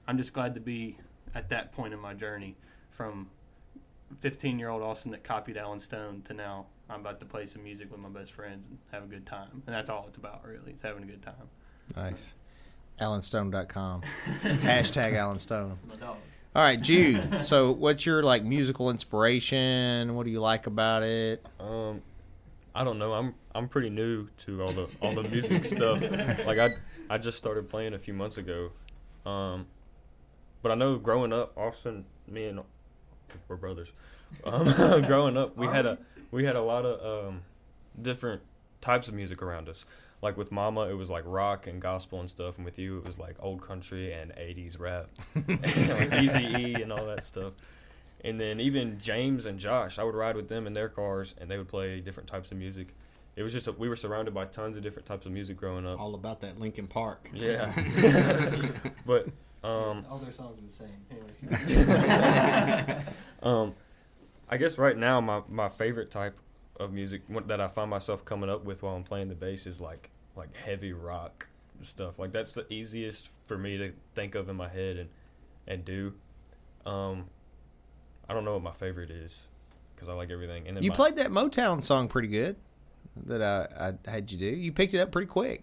i'm 0.07 0.18
just 0.18 0.33
glad 0.33 0.55
to 0.55 0.61
be 0.61 0.96
at 1.35 1.48
that 1.48 1.72
point 1.72 1.94
in 1.94 2.01
my 2.01 2.12
journey 2.12 2.57
from 2.92 3.28
15 4.20 4.59
year 4.59 4.68
old 4.68 4.83
austin 4.83 5.11
that 5.11 5.24
copied 5.24 5.57
allen 5.57 5.81
stone 5.81 6.22
to 6.22 6.35
now 6.35 6.66
i'm 6.90 7.00
about 7.00 7.18
to 7.18 7.26
play 7.26 7.46
some 7.46 7.62
music 7.64 7.90
with 7.90 7.98
my 8.00 8.09
best 8.09 8.33
friends 8.33 8.66
and 8.66 8.78
have 8.92 9.02
a 9.02 9.07
good 9.07 9.26
time 9.26 9.62
and 9.66 9.74
that's 9.74 9.90
all 9.90 10.05
it's 10.07 10.18
about 10.18 10.44
really 10.46 10.70
it's 10.72 10.83
having 10.83 11.02
a 11.02 11.07
good 11.07 11.22
time 11.22 11.35
Nice. 11.96 12.35
AllenStone.com. 13.00 14.02
Hashtag 14.42 15.14
Allen 15.14 15.38
Stone. 15.38 15.78
My 15.88 15.96
dog. 15.96 16.16
All 16.55 16.62
right, 16.62 16.81
Jude. 16.81 17.44
So, 17.44 17.72
what's 17.72 18.07
your 18.07 18.22
like 18.22 18.44
musical 18.44 18.90
inspiration? 18.90 20.14
What 20.14 20.24
do 20.24 20.31
you 20.31 20.40
like 20.40 20.66
about 20.66 21.02
it? 21.02 21.44
Um, 21.59 22.02
I 22.74 22.85
don't 22.85 22.98
know. 22.98 23.12
I'm 23.14 23.35
I'm 23.55 23.68
pretty 23.68 23.90
new 23.90 24.28
to 24.38 24.62
all 24.62 24.72
the 24.72 24.88
all 25.00 25.12
the 25.12 25.24
music 25.24 25.64
stuff. 25.64 26.00
Like 26.46 26.59
I 26.59 26.70
I 27.11 27.18
just 27.18 27.37
started 27.38 27.68
playing 27.68 27.94
a 27.94 27.98
few 27.98 28.14
months 28.14 28.38
ago. 28.38 28.70
Um, 29.26 29.66
but 30.62 30.70
I 30.70 30.74
know 30.74 30.96
growing 30.98 31.33
up, 31.33 31.57
Austin, 31.57 32.05
me 32.28 32.46
and 32.46 32.61
we're 33.49 33.57
brothers. 33.57 33.88
Um, 34.45 35.03
growing 35.07 35.37
up, 35.37 35.57
we 35.57 35.66
had 35.66 35.87
a 35.87 35.99
we 36.31 36.45
had 36.45 36.57
a 36.57 36.62
lot 36.62 36.85
of 36.85 37.29
um, 37.29 37.42
different 38.01 38.42
types 38.81 39.09
of 39.09 39.14
music 39.14 39.42
around 39.42 39.68
us. 39.68 39.85
Like 40.23 40.37
with 40.37 40.53
Mama, 40.53 40.83
it 40.83 40.95
was 40.95 41.11
like 41.11 41.25
rock 41.27 41.66
and 41.66 41.83
gospel 41.83 42.21
and 42.21 42.31
stuff, 42.31 42.57
and 42.57 42.64
with 42.64 42.79
you, 42.79 42.99
it 42.99 43.07
was 43.07 43.18
like 43.18 43.37
old 43.40 43.61
country 43.61 44.12
and 44.12 44.35
'80s 44.37 44.79
rap, 44.79 45.09
like 45.35 46.12
Easy 46.23 46.45
E 46.45 46.83
and 46.83 46.92
all 46.92 47.07
that 47.07 47.25
stuff. 47.25 47.55
And 48.25 48.40
then 48.40 48.61
even 48.61 49.01
James 49.01 49.47
and 49.47 49.59
Josh, 49.59 49.99
I 49.99 50.05
would 50.05 50.14
ride 50.14 50.37
with 50.37 50.49
them 50.49 50.66
in 50.68 50.73
their 50.73 50.88
cars, 50.88 51.35
and 51.38 51.51
they 51.51 51.59
would 51.59 51.66
play 51.68 52.01
different 52.01 52.29
types 52.29 52.53
of 52.53 52.57
music. 52.57 52.95
It 53.35 53.42
was 53.42 53.53
just 53.53 53.66
a, 53.66 53.73
we 53.73 53.88
were 53.88 53.97
surrounded 53.97 54.33
by 54.33 54.45
tons 54.45 54.77
of 54.77 54.83
different 54.83 55.07
types 55.07 55.27
of 55.27 55.33
music 55.33 55.57
growing 55.57 55.87
up. 55.87 55.99
All 55.99 56.14
about 56.14 56.40
that 56.42 56.61
Linkin 56.61 56.87
Park. 56.87 57.31
Yeah, 57.33 57.73
but 59.07 59.27
um, 59.64 60.05
all 60.11 60.18
their 60.18 60.33
songs 60.33 60.59
are 60.59 60.62
the 60.62 60.70
same 60.72 60.88
anyways 61.11 63.07
um, 63.42 63.75
I 64.48 64.57
guess 64.57 64.79
right 64.79 64.96
now 64.96 65.20
my, 65.20 65.42
my 65.48 65.68
favorite 65.68 66.11
type 66.11 66.37
of 66.81 66.92
music 66.92 67.22
that 67.46 67.61
I 67.61 67.68
find 67.68 67.90
myself 67.90 68.25
coming 68.25 68.51
up 68.51 68.64
with 68.64 68.83
while 68.83 68.96
I'm 68.96 69.05
playing 69.05 69.29
the 69.29 69.35
bass 69.35 69.66
is 69.66 69.81
like 69.81 70.11
like 70.37 70.57
heavy 70.57 70.92
rock 70.92 71.46
stuff. 71.83 72.18
Like 72.18 72.33
that's 72.33 72.55
the 72.55 72.70
easiest 72.72 73.31
for 73.46 73.57
me 73.59 73.77
to 73.79 73.92
think 74.14 74.35
of 74.35 74.48
in 74.48 74.57
my 74.57 74.68
head 74.68 74.96
and 74.96 75.09
and 75.68 75.85
do. 75.85 76.12
Um, 76.87 77.27
I 78.29 78.35
don't 78.35 78.44
know 78.44 78.55
what 78.55 78.62
my 78.62 78.72
favorite 78.72 79.11
is 79.11 79.46
because 79.94 80.09
I 80.09 80.14
like 80.14 80.31
everything. 80.31 80.66
And 80.66 80.77
then 80.77 80.83
You 80.83 80.90
my- 80.90 80.96
played 80.96 81.16
that 81.16 81.31
Motown 81.31 81.83
song 81.83 82.09
pretty 82.09 82.29
good 82.29 82.57
that 83.27 83.42
I, 83.42 83.92
I 84.07 84.11
had 84.11 84.33
you 84.33 84.38
do. 84.38 84.46
You 84.46 84.72
picked 84.72 84.94
it 84.94 84.98
up 85.01 85.12
pretty 85.12 85.29
quick. 85.29 85.62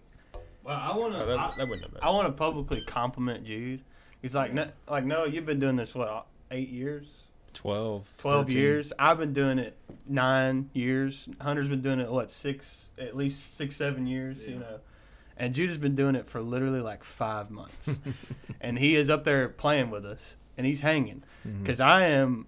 well 0.64 0.76
i 0.80 0.96
want 0.96 1.14
Oh, 1.14 1.20
to 1.20 1.26
that, 1.26 1.56
that 1.58 1.68
wouldn't 1.68 1.82
have 1.82 1.92
been. 1.92 2.02
I 2.02 2.10
want 2.10 2.28
to 2.28 2.32
publicly 2.32 2.82
compliment 2.86 3.44
Jude. 3.44 3.82
He's 4.22 4.34
like, 4.34 4.52
no, 4.52 4.68
like, 4.88 5.04
no, 5.04 5.24
you've 5.24 5.46
been 5.46 5.60
doing 5.60 5.76
this 5.76 5.94
what, 5.94 6.26
eight 6.50 6.68
years, 6.68 7.24
12. 7.54 8.12
twelve 8.18 8.46
13. 8.46 8.56
years. 8.56 8.92
I've 8.98 9.18
been 9.18 9.32
doing 9.32 9.58
it 9.58 9.76
nine 10.06 10.70
years. 10.72 11.28
Hunter's 11.40 11.68
been 11.68 11.80
doing 11.80 12.00
it 12.00 12.10
what 12.10 12.30
six, 12.30 12.88
at 12.98 13.16
least 13.16 13.56
six, 13.56 13.76
seven 13.76 14.06
years. 14.06 14.44
You 14.46 14.56
know, 14.56 14.80
and 15.36 15.54
Jude 15.54 15.70
has 15.70 15.78
been 15.78 15.94
doing 15.94 16.14
it 16.14 16.28
for 16.28 16.40
literally 16.40 16.80
like 16.80 17.02
five 17.02 17.50
months, 17.50 17.90
and 18.60 18.78
he 18.78 18.94
is 18.96 19.08
up 19.08 19.24
there 19.24 19.48
playing 19.48 19.90
with 19.90 20.04
us, 20.04 20.36
and 20.56 20.66
he's 20.66 20.80
hanging 20.80 21.22
mm-hmm. 21.46 21.62
because 21.62 21.80
I 21.80 22.06
am 22.06 22.46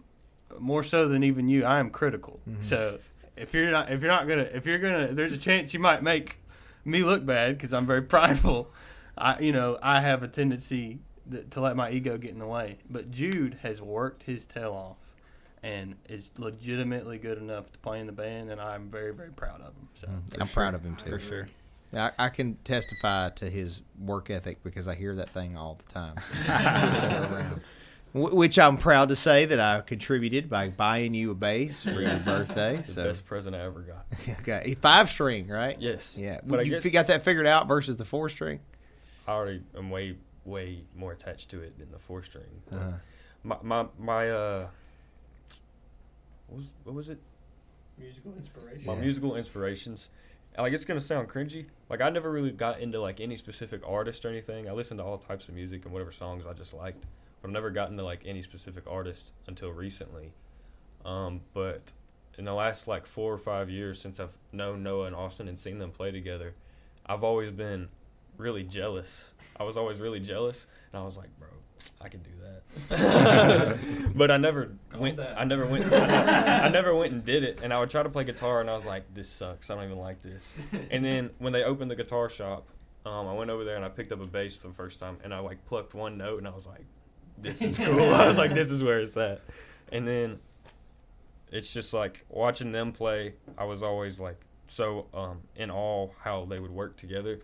more 0.59 0.83
so 0.83 1.09
than 1.09 1.25
even 1.25 1.49
you. 1.49 1.65
I 1.65 1.79
am 1.79 1.91
critical. 1.91 2.41
Mm-hmm. 2.49 2.61
So 2.61 2.99
if 3.37 3.55
you're 3.55 3.71
not, 3.71 3.91
if 3.91 4.03
you're 4.03 4.11
not 4.11 4.29
gonna, 4.29 4.43
if 4.43 4.67
you're 4.67 4.79
gonna, 4.79 5.09
there's 5.09 5.33
a 5.33 5.39
chance 5.39 5.73
you 5.73 5.81
might 5.81 6.03
make 6.03 6.39
me 6.85 7.03
look 7.03 7.25
bad 7.25 7.57
because 7.57 7.73
I'm 7.73 7.87
very 7.87 8.03
prideful. 8.15 8.71
I, 9.17 9.39
you 9.41 9.53
know, 9.53 9.79
I 9.83 10.01
have 10.01 10.23
a 10.23 10.29
tendency 10.29 11.01
th- 11.31 11.51
to 11.51 11.61
let 11.61 11.77
my 11.77 11.91
ego 11.91 12.17
get 12.19 12.31
in 12.31 12.39
the 12.39 12.47
way. 12.47 12.79
But 12.91 13.11
Jude 13.11 13.59
has 13.63 13.81
worked 13.83 14.23
his 14.23 14.45
tail 14.45 14.73
off 14.73 14.97
and 15.63 15.95
is 16.09 16.31
legitimately 16.39 17.19
good 17.19 17.39
enough 17.39 17.71
to 17.73 17.79
play 17.79 18.01
in 18.01 18.07
the 18.07 18.13
band, 18.13 18.51
and 18.51 18.61
I'm 18.61 18.91
very, 18.91 19.15
very 19.15 19.31
proud 19.31 19.61
of 19.61 19.69
him. 19.69 19.89
So 19.95 20.07
mm-hmm. 20.09 20.43
I'm 20.43 20.49
proud 20.49 20.75
of 20.75 20.83
him 20.83 20.97
too. 20.97 21.11
For 21.11 21.19
sure. 21.19 21.47
I, 21.95 22.11
I 22.19 22.29
can 22.31 22.57
testify 22.65 23.31
to 23.31 23.51
his 23.51 23.83
work 24.01 24.31
ethic 24.31 24.63
because 24.65 24.89
I 24.89 24.95
hear 24.95 25.15
that 25.17 25.29
thing 25.31 25.57
all 25.57 25.79
the 25.87 25.93
time. 25.93 27.61
Which 28.15 28.59
I'm 28.59 28.77
proud 28.77 29.09
to 29.09 29.17
say 29.17 29.47
that 29.47 29.59
I 29.59 29.81
contributed 29.81 30.51
by 30.51 30.69
buying 30.69 31.15
you 31.15 31.31
a 31.31 31.35
bass 31.35 31.83
for 31.83 32.01
your 32.01 32.17
birthday. 32.25 32.79
the 32.79 32.85
So 32.85 33.05
best 33.05 33.25
present 33.25 33.57
I 33.57 33.61
ever 33.61 33.81
got. 33.81 34.07
okay, 34.41 34.77
five 34.83 35.09
string, 35.09 35.49
right? 35.49 35.81
Yes. 35.81 36.17
Yeah, 36.19 36.41
But 36.45 36.61
I 36.61 36.63
you 36.65 36.73
guess 36.73 36.87
got 36.91 37.07
that 37.07 37.25
figured 37.25 37.47
out 37.47 37.69
versus 37.69 37.97
the 37.97 38.05
four 38.05 38.29
string. 38.29 38.61
I 39.27 39.33
already 39.33 39.63
am 39.77 39.89
way 39.89 40.17
way 40.45 40.83
more 40.97 41.13
attached 41.13 41.49
to 41.51 41.63
it 41.63 41.79
than 41.79 41.91
the 41.91 41.99
four 41.99 42.23
string. 42.23 42.45
Uh-huh. 42.73 42.93
My 43.45 43.57
my 43.63 43.87
my 43.99 44.31
uh. 44.31 44.67
What 46.49 46.57
was 46.59 46.73
what 46.85 46.95
was 46.95 47.09
it? 47.09 47.19
musical 47.99 48.33
inspiration. 48.37 48.87
my 48.87 48.95
Yeah. 48.95 49.01
musical 49.01 49.37
inspirations. 49.37 50.09
Like 50.59 50.73
it's 50.73 50.85
gonna 50.85 51.01
sound 51.01 51.29
cringy. 51.29 51.67
Like 51.89 52.01
I 52.01 52.11
never 52.11 52.31
really 52.31 52.51
got 52.51 52.81
into 52.81 53.01
like 53.01 53.21
any 53.21 53.37
specific 53.37 53.83
artist 53.87 54.25
or 54.25 54.29
anything. 54.29 54.69
I 54.69 54.73
listened 54.73 54.99
to 54.99 55.05
all 55.05 55.17
types 55.19 55.49
of 55.49 55.55
music 55.55 55.85
and 55.85 55.93
whatever 55.93 56.13
songs 56.13 56.47
I 56.47 56.53
just 56.53 56.75
liked, 56.75 57.07
but 57.41 57.49
I've 57.49 57.53
never 57.53 57.71
gotten 57.71 57.97
to 57.97 58.03
like 58.05 58.23
any 58.27 58.43
specific 58.43 58.85
artist 58.87 59.33
until 59.47 59.71
recently. 59.71 60.33
Um, 61.05 61.41
but 61.55 61.93
in 62.39 62.45
the 62.45 62.55
last 62.55 62.89
like 62.89 63.07
four 63.07 63.33
or 63.33 63.39
five 63.39 63.71
years 63.71 64.01
since 64.01 64.19
I've 64.21 64.37
known 64.53 64.83
Noah 64.83 65.07
and 65.07 65.15
Austin 65.17 65.49
and 65.49 65.59
seen 65.59 65.79
them 65.79 65.91
play 65.91 66.11
together, 66.11 66.55
I've 67.07 67.25
always 67.25 67.51
been 67.51 67.89
really 68.37 68.63
jealous. 68.63 69.33
I 69.59 69.65
was 69.65 69.77
always 69.77 70.01
really 70.01 70.21
jealous, 70.21 70.67
and 70.93 71.01
I 71.01 71.05
was 71.05 71.17
like, 71.17 71.29
bro, 71.39 71.49
I 72.01 72.09
can 72.09 72.21
do 72.23 72.31
that. 72.41 74.13
but 74.15 74.31
I 74.31 74.37
never 74.37 74.73
went. 74.97 75.17
that. 75.19 75.39
I 75.39 75.45
never 75.45 75.67
went. 75.67 75.93
I, 75.93 76.67
I 76.67 76.69
never 76.69 76.95
went 76.95 77.13
and 77.13 77.25
did 77.25 77.45
it. 77.45 77.61
And 77.63 77.73
I 77.73 77.79
would 77.79 77.91
try 77.91 78.03
to 78.03 78.09
play 78.11 78.25
guitar, 78.25 78.61
and 78.61 78.71
I 78.71 78.75
was 78.75 78.87
like, 78.87 79.13
this 79.15 79.29
sucks. 79.29 79.71
I 79.71 79.75
don't 79.75 79.85
even 79.85 79.99
like 79.99 80.23
this. 80.23 80.55
And 80.91 81.05
then 81.05 81.31
when 81.39 81.53
they 81.53 81.65
opened 81.65 81.91
the 81.91 81.97
guitar 81.97 82.29
shop, 82.29 82.67
um, 83.05 83.27
I 83.27 83.35
went 83.35 83.51
over 83.51 83.65
there 83.65 83.77
and 83.77 83.85
I 83.85 83.89
picked 83.89 84.13
up 84.13 84.21
a 84.21 84.27
bass 84.27 84.61
the 84.61 84.71
first 84.71 85.01
time, 85.01 85.19
and 85.25 85.35
I 85.35 85.39
like 85.41 85.65
plucked 85.67 85.95
one 85.95 86.17
note, 86.17 86.39
and 86.39 86.49
I 86.49 86.51
was 86.51 86.67
like, 86.67 86.85
this 87.39 87.63
is 87.63 87.79
cool. 87.85 88.15
I 88.15 88.29
was 88.29 88.39
like, 88.39 88.55
this 88.55 88.71
is 88.71 88.83
where 88.83 89.01
it's 89.01 89.17
at. 89.17 89.41
And 89.91 90.07
then 90.07 90.39
it's 91.51 91.73
just 91.73 91.93
like 91.93 92.25
watching 92.29 92.73
them 92.73 92.93
play. 92.93 93.35
I 93.59 93.65
was 93.65 93.83
always 93.83 94.19
like 94.19 94.41
so 94.67 95.07
um, 95.13 95.41
in 95.57 95.71
awe 95.71 96.09
how 96.21 96.47
they 96.47 96.59
would 96.59 96.71
work 96.71 96.97
together, 96.97 97.41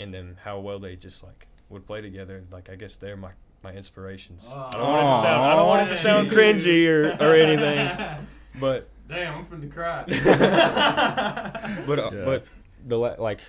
and 0.00 0.12
then 0.12 0.36
how 0.42 0.58
well 0.60 0.78
they 0.78 0.96
just 0.96 1.22
like 1.22 1.46
would 1.68 1.86
play 1.86 2.00
together. 2.00 2.44
Like 2.50 2.70
I 2.70 2.76
guess 2.76 2.96
they're 2.96 3.16
my 3.16 3.30
my 3.62 3.72
inspirations. 3.72 4.48
I 4.52 4.70
don't 4.72 4.82
want 4.82 5.08
it 5.08 5.12
to 5.12 5.18
sound 5.22 5.44
I 5.44 5.56
don't 5.56 5.68
want 5.68 5.88
it 5.88 5.92
to 5.92 5.98
sound 5.98 6.30
cringy 6.30 6.86
or, 6.88 7.10
or 7.24 7.34
anything, 7.34 8.26
but 8.60 8.88
Damn, 9.08 9.34
I'm 9.38 9.46
finna 9.46 9.70
cry. 9.72 10.04
but 11.86 11.98
uh, 11.98 12.10
Yeah. 12.12 12.24
but 12.24 12.44
the 12.86 12.98
la- 12.98 13.16
like 13.18 13.40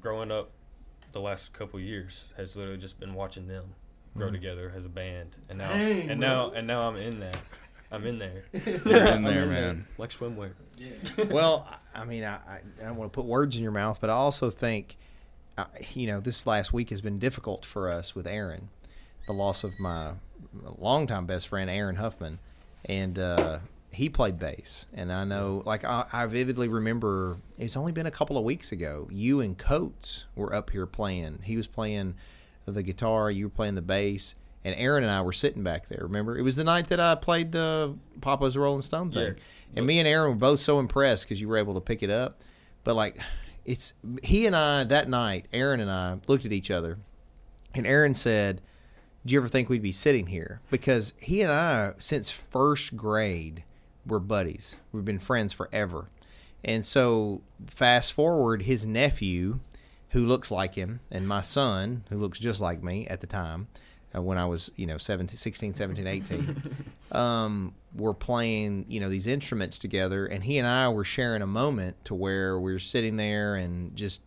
growing 0.00 0.30
up 0.30 0.50
the 1.12 1.20
last 1.20 1.52
couple 1.52 1.78
years 1.80 2.26
has 2.36 2.56
literally 2.56 2.78
just 2.78 2.98
been 3.00 3.14
watching 3.14 3.46
them 3.46 3.64
grow 4.16 4.30
together 4.30 4.72
as 4.76 4.84
a 4.84 4.88
band 4.88 5.34
and 5.48 5.58
now 5.58 5.70
Dang, 5.72 6.10
and 6.10 6.20
now 6.20 6.50
and 6.52 6.66
now 6.68 6.88
I'm 6.88 6.96
in 6.96 7.18
that 7.20 7.36
I'm 7.90 8.06
in 8.06 8.18
there 8.18 8.44
You're 8.52 8.96
in 8.98 9.06
I'm 9.14 9.22
there, 9.24 9.46
man. 9.46 9.86
like 9.98 10.10
swimwear 10.10 10.52
well, 11.30 11.68
I 11.94 12.00
I 12.00 12.04
mean, 12.04 12.24
I, 12.24 12.34
I 12.34 12.60
I 12.80 12.84
don't 12.86 12.96
want 12.96 13.12
to 13.12 13.14
put 13.16 13.24
words 13.26 13.54
in 13.56 13.62
your 13.62 13.70
mouth, 13.72 13.98
but 14.00 14.10
I 14.10 14.14
also 14.14 14.50
think, 14.50 14.96
you 15.92 16.06
know, 16.06 16.20
this 16.20 16.46
last 16.46 16.72
week 16.72 16.90
has 16.90 17.00
been 17.00 17.18
difficult 17.18 17.64
for 17.64 17.90
us 17.90 18.14
with 18.14 18.26
Aaron, 18.26 18.68
the 19.26 19.32
loss 19.32 19.64
of 19.64 19.78
my 19.78 20.12
longtime 20.78 21.26
best 21.26 21.48
friend, 21.48 21.70
Aaron 21.70 21.96
Huffman, 21.96 22.38
and 22.84 23.18
uh, 23.18 23.58
he 23.92 24.08
played 24.08 24.38
bass, 24.38 24.86
and 24.92 25.12
I 25.12 25.24
know, 25.24 25.62
like, 25.64 25.84
I, 25.84 26.06
I 26.12 26.26
vividly 26.26 26.68
remember 26.68 27.36
it's 27.58 27.76
only 27.76 27.92
been 27.92 28.06
a 28.06 28.10
couple 28.10 28.36
of 28.36 28.44
weeks 28.44 28.72
ago. 28.72 29.08
You 29.10 29.40
and 29.40 29.56
Coates 29.56 30.26
were 30.34 30.54
up 30.54 30.70
here 30.70 30.86
playing. 30.86 31.40
He 31.44 31.56
was 31.56 31.66
playing 31.66 32.14
the 32.66 32.82
guitar, 32.82 33.30
you 33.30 33.46
were 33.46 33.50
playing 33.50 33.74
the 33.74 33.82
bass. 33.82 34.34
And 34.66 34.74
Aaron 34.78 35.04
and 35.04 35.12
I 35.12 35.20
were 35.20 35.34
sitting 35.34 35.62
back 35.62 35.88
there. 35.90 36.00
Remember, 36.04 36.38
it 36.38 36.42
was 36.42 36.56
the 36.56 36.64
night 36.64 36.88
that 36.88 36.98
I 36.98 37.16
played 37.16 37.52
the 37.52 37.94
Papa's 38.22 38.56
Rolling 38.56 38.80
Stone 38.80 39.12
thing. 39.12 39.34
Yeah. 39.34 39.42
And 39.76 39.86
me 39.86 39.98
and 39.98 40.08
Aaron 40.08 40.30
were 40.30 40.36
both 40.36 40.60
so 40.60 40.78
impressed 40.78 41.26
because 41.26 41.38
you 41.38 41.48
were 41.48 41.58
able 41.58 41.74
to 41.74 41.82
pick 41.82 42.02
it 42.02 42.08
up. 42.08 42.40
But 42.82 42.96
like, 42.96 43.18
it's 43.64 43.94
he 44.22 44.46
and 44.46 44.54
I 44.54 44.84
that 44.84 45.08
night. 45.08 45.46
Aaron 45.52 45.80
and 45.80 45.90
I 45.90 46.18
looked 46.26 46.44
at 46.44 46.52
each 46.52 46.70
other, 46.70 46.98
and 47.74 47.86
Aaron 47.86 48.14
said, 48.14 48.60
"Do 49.24 49.32
you 49.32 49.40
ever 49.40 49.48
think 49.48 49.68
we'd 49.68 49.82
be 49.82 49.92
sitting 49.92 50.26
here?" 50.26 50.60
Because 50.70 51.14
he 51.18 51.42
and 51.42 51.50
I, 51.50 51.92
since 51.98 52.30
first 52.30 52.96
grade, 52.96 53.64
were 54.06 54.20
buddies. 54.20 54.76
We've 54.92 55.04
been 55.04 55.18
friends 55.18 55.52
forever, 55.52 56.10
and 56.64 56.84
so 56.84 57.42
fast 57.66 58.12
forward, 58.12 58.62
his 58.62 58.86
nephew, 58.86 59.60
who 60.10 60.26
looks 60.26 60.50
like 60.50 60.74
him, 60.74 61.00
and 61.10 61.26
my 61.26 61.40
son, 61.40 62.04
who 62.10 62.18
looks 62.18 62.38
just 62.38 62.60
like 62.60 62.82
me 62.82 63.06
at 63.06 63.20
the 63.20 63.26
time. 63.26 63.68
Uh, 64.14 64.22
when 64.22 64.38
I 64.38 64.46
was, 64.46 64.70
you 64.76 64.86
know, 64.86 64.96
17, 64.96 65.36
16, 65.36 65.74
17, 65.74 66.06
18, 66.06 66.56
um, 67.12 67.74
were 67.94 68.14
playing, 68.14 68.86
you 68.88 69.00
know, 69.00 69.08
these 69.08 69.26
instruments 69.26 69.78
together, 69.78 70.26
and 70.26 70.44
he 70.44 70.58
and 70.58 70.66
I 70.66 70.88
were 70.88 71.04
sharing 71.04 71.42
a 71.42 71.46
moment 71.46 72.04
to 72.06 72.14
where 72.14 72.58
we 72.58 72.72
were 72.72 72.78
sitting 72.78 73.16
there 73.16 73.54
and 73.54 73.94
just 73.96 74.22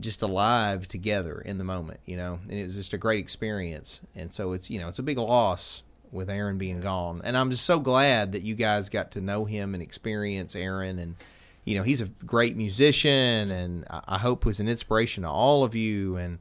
just 0.00 0.22
alive 0.22 0.86
together 0.86 1.40
in 1.40 1.58
the 1.58 1.64
moment, 1.64 2.00
you 2.04 2.16
know, 2.16 2.38
and 2.48 2.58
it 2.58 2.62
was 2.64 2.76
just 2.76 2.92
a 2.92 2.98
great 2.98 3.18
experience. 3.18 4.00
And 4.14 4.32
so 4.32 4.52
it's, 4.52 4.70
you 4.70 4.78
know, 4.78 4.88
it's 4.88 4.98
a 4.98 5.02
big 5.02 5.18
loss 5.18 5.82
with 6.12 6.30
Aaron 6.30 6.58
being 6.58 6.80
gone. 6.80 7.20
And 7.24 7.36
I'm 7.36 7.50
just 7.50 7.64
so 7.64 7.80
glad 7.80 8.32
that 8.32 8.42
you 8.42 8.54
guys 8.54 8.88
got 8.88 9.10
to 9.12 9.20
know 9.20 9.44
him 9.44 9.74
and 9.74 9.82
experience 9.82 10.54
Aaron. 10.54 10.98
And, 10.98 11.16
you 11.64 11.74
know, 11.74 11.82
he's 11.82 12.00
a 12.00 12.06
great 12.06 12.56
musician 12.56 13.50
and 13.50 13.84
I 13.90 14.02
I 14.06 14.18
hope 14.18 14.44
was 14.44 14.60
an 14.60 14.68
inspiration 14.68 15.24
to 15.24 15.28
all 15.28 15.64
of 15.64 15.74
you. 15.74 16.16
And, 16.16 16.38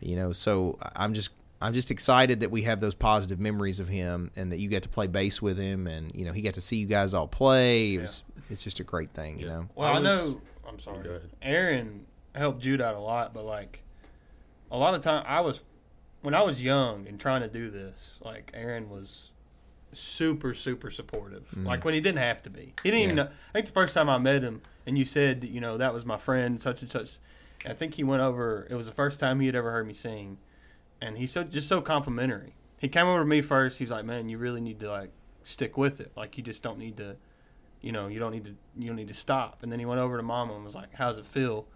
you 0.00 0.16
know, 0.16 0.32
so 0.32 0.78
I'm 0.94 1.14
just, 1.14 1.30
I'm 1.60 1.72
just 1.72 1.90
excited 1.90 2.40
that 2.40 2.50
we 2.50 2.62
have 2.62 2.80
those 2.80 2.94
positive 2.94 3.40
memories 3.40 3.80
of 3.80 3.88
him 3.88 4.30
and 4.36 4.52
that 4.52 4.58
you 4.58 4.68
got 4.68 4.82
to 4.82 4.88
play 4.88 5.06
bass 5.08 5.42
with 5.42 5.58
him. 5.58 5.86
And, 5.86 6.14
you 6.14 6.24
know, 6.24 6.32
he 6.32 6.40
got 6.40 6.54
to 6.54 6.60
see 6.60 6.76
you 6.76 6.86
guys 6.86 7.14
all 7.14 7.26
play. 7.26 7.94
It 7.94 8.00
was, 8.00 8.24
it's 8.48 8.62
just 8.62 8.80
a 8.80 8.84
great 8.84 9.10
thing, 9.10 9.38
you 9.38 9.46
know? 9.46 9.68
Well, 9.74 9.92
I, 9.92 9.96
I 9.96 9.98
know. 9.98 10.40
I'm 10.66 10.78
sorry. 10.78 11.02
Go 11.02 11.10
ahead. 11.10 11.30
Aaron 11.42 12.06
helped 12.34 12.62
Jude 12.62 12.80
out 12.80 12.94
a 12.94 13.00
lot, 13.00 13.34
but 13.34 13.44
like 13.44 13.82
a 14.70 14.76
lot 14.76 14.94
of 14.94 15.00
time, 15.00 15.24
I 15.26 15.40
was 15.40 15.62
when 16.22 16.34
I 16.34 16.42
was 16.42 16.62
young 16.62 17.06
and 17.08 17.18
trying 17.18 17.42
to 17.42 17.48
do 17.48 17.70
this. 17.70 18.18
Like 18.22 18.50
Aaron 18.54 18.88
was 18.88 19.30
super, 19.92 20.54
super 20.54 20.90
supportive. 20.90 21.44
Mm. 21.56 21.66
Like 21.66 21.84
when 21.84 21.94
he 21.94 22.00
didn't 22.00 22.18
have 22.18 22.42
to 22.42 22.50
be. 22.50 22.74
He 22.82 22.90
didn't 22.90 23.04
even 23.04 23.16
know. 23.16 23.28
I 23.50 23.52
think 23.52 23.66
the 23.66 23.72
first 23.72 23.94
time 23.94 24.08
I 24.08 24.18
met 24.18 24.42
him, 24.42 24.62
and 24.86 24.96
you 24.98 25.04
said, 25.04 25.44
you 25.44 25.60
know, 25.60 25.78
that 25.78 25.94
was 25.94 26.04
my 26.04 26.16
friend, 26.16 26.60
such 26.60 26.82
and 26.82 26.90
such. 26.90 27.18
I 27.66 27.72
think 27.72 27.94
he 27.94 28.04
went 28.04 28.22
over. 28.22 28.66
It 28.70 28.74
was 28.74 28.86
the 28.86 28.92
first 28.92 29.18
time 29.18 29.40
he 29.40 29.46
had 29.46 29.56
ever 29.56 29.72
heard 29.72 29.86
me 29.86 29.94
sing, 29.94 30.38
and 31.00 31.16
he's 31.16 31.32
so 31.32 31.44
just 31.44 31.68
so 31.68 31.80
complimentary. 31.80 32.54
He 32.78 32.88
came 32.88 33.06
over 33.06 33.20
to 33.20 33.26
me 33.26 33.42
first. 33.42 33.78
He's 33.78 33.90
like, 33.90 34.04
"Man, 34.04 34.28
you 34.28 34.38
really 34.38 34.60
need 34.60 34.80
to 34.80 34.90
like 34.90 35.10
stick 35.44 35.76
with 35.76 36.00
it. 36.00 36.12
Like 36.16 36.36
you 36.36 36.42
just 36.42 36.62
don't 36.62 36.78
need 36.78 36.96
to." 36.98 37.16
you 37.80 37.92
know, 37.92 38.08
you 38.08 38.18
don't 38.18 38.32
need 38.32 38.44
to 38.44 38.54
you 38.76 38.88
don't 38.88 38.96
need 38.96 39.08
to 39.08 39.14
stop. 39.14 39.62
And 39.62 39.70
then 39.70 39.78
he 39.78 39.86
went 39.86 40.00
over 40.00 40.16
to 40.16 40.22
mama 40.22 40.54
and 40.54 40.64
was 40.64 40.74
like, 40.74 40.94
"How 40.94 41.08
does 41.08 41.18
it 41.18 41.26
feel 41.26 41.66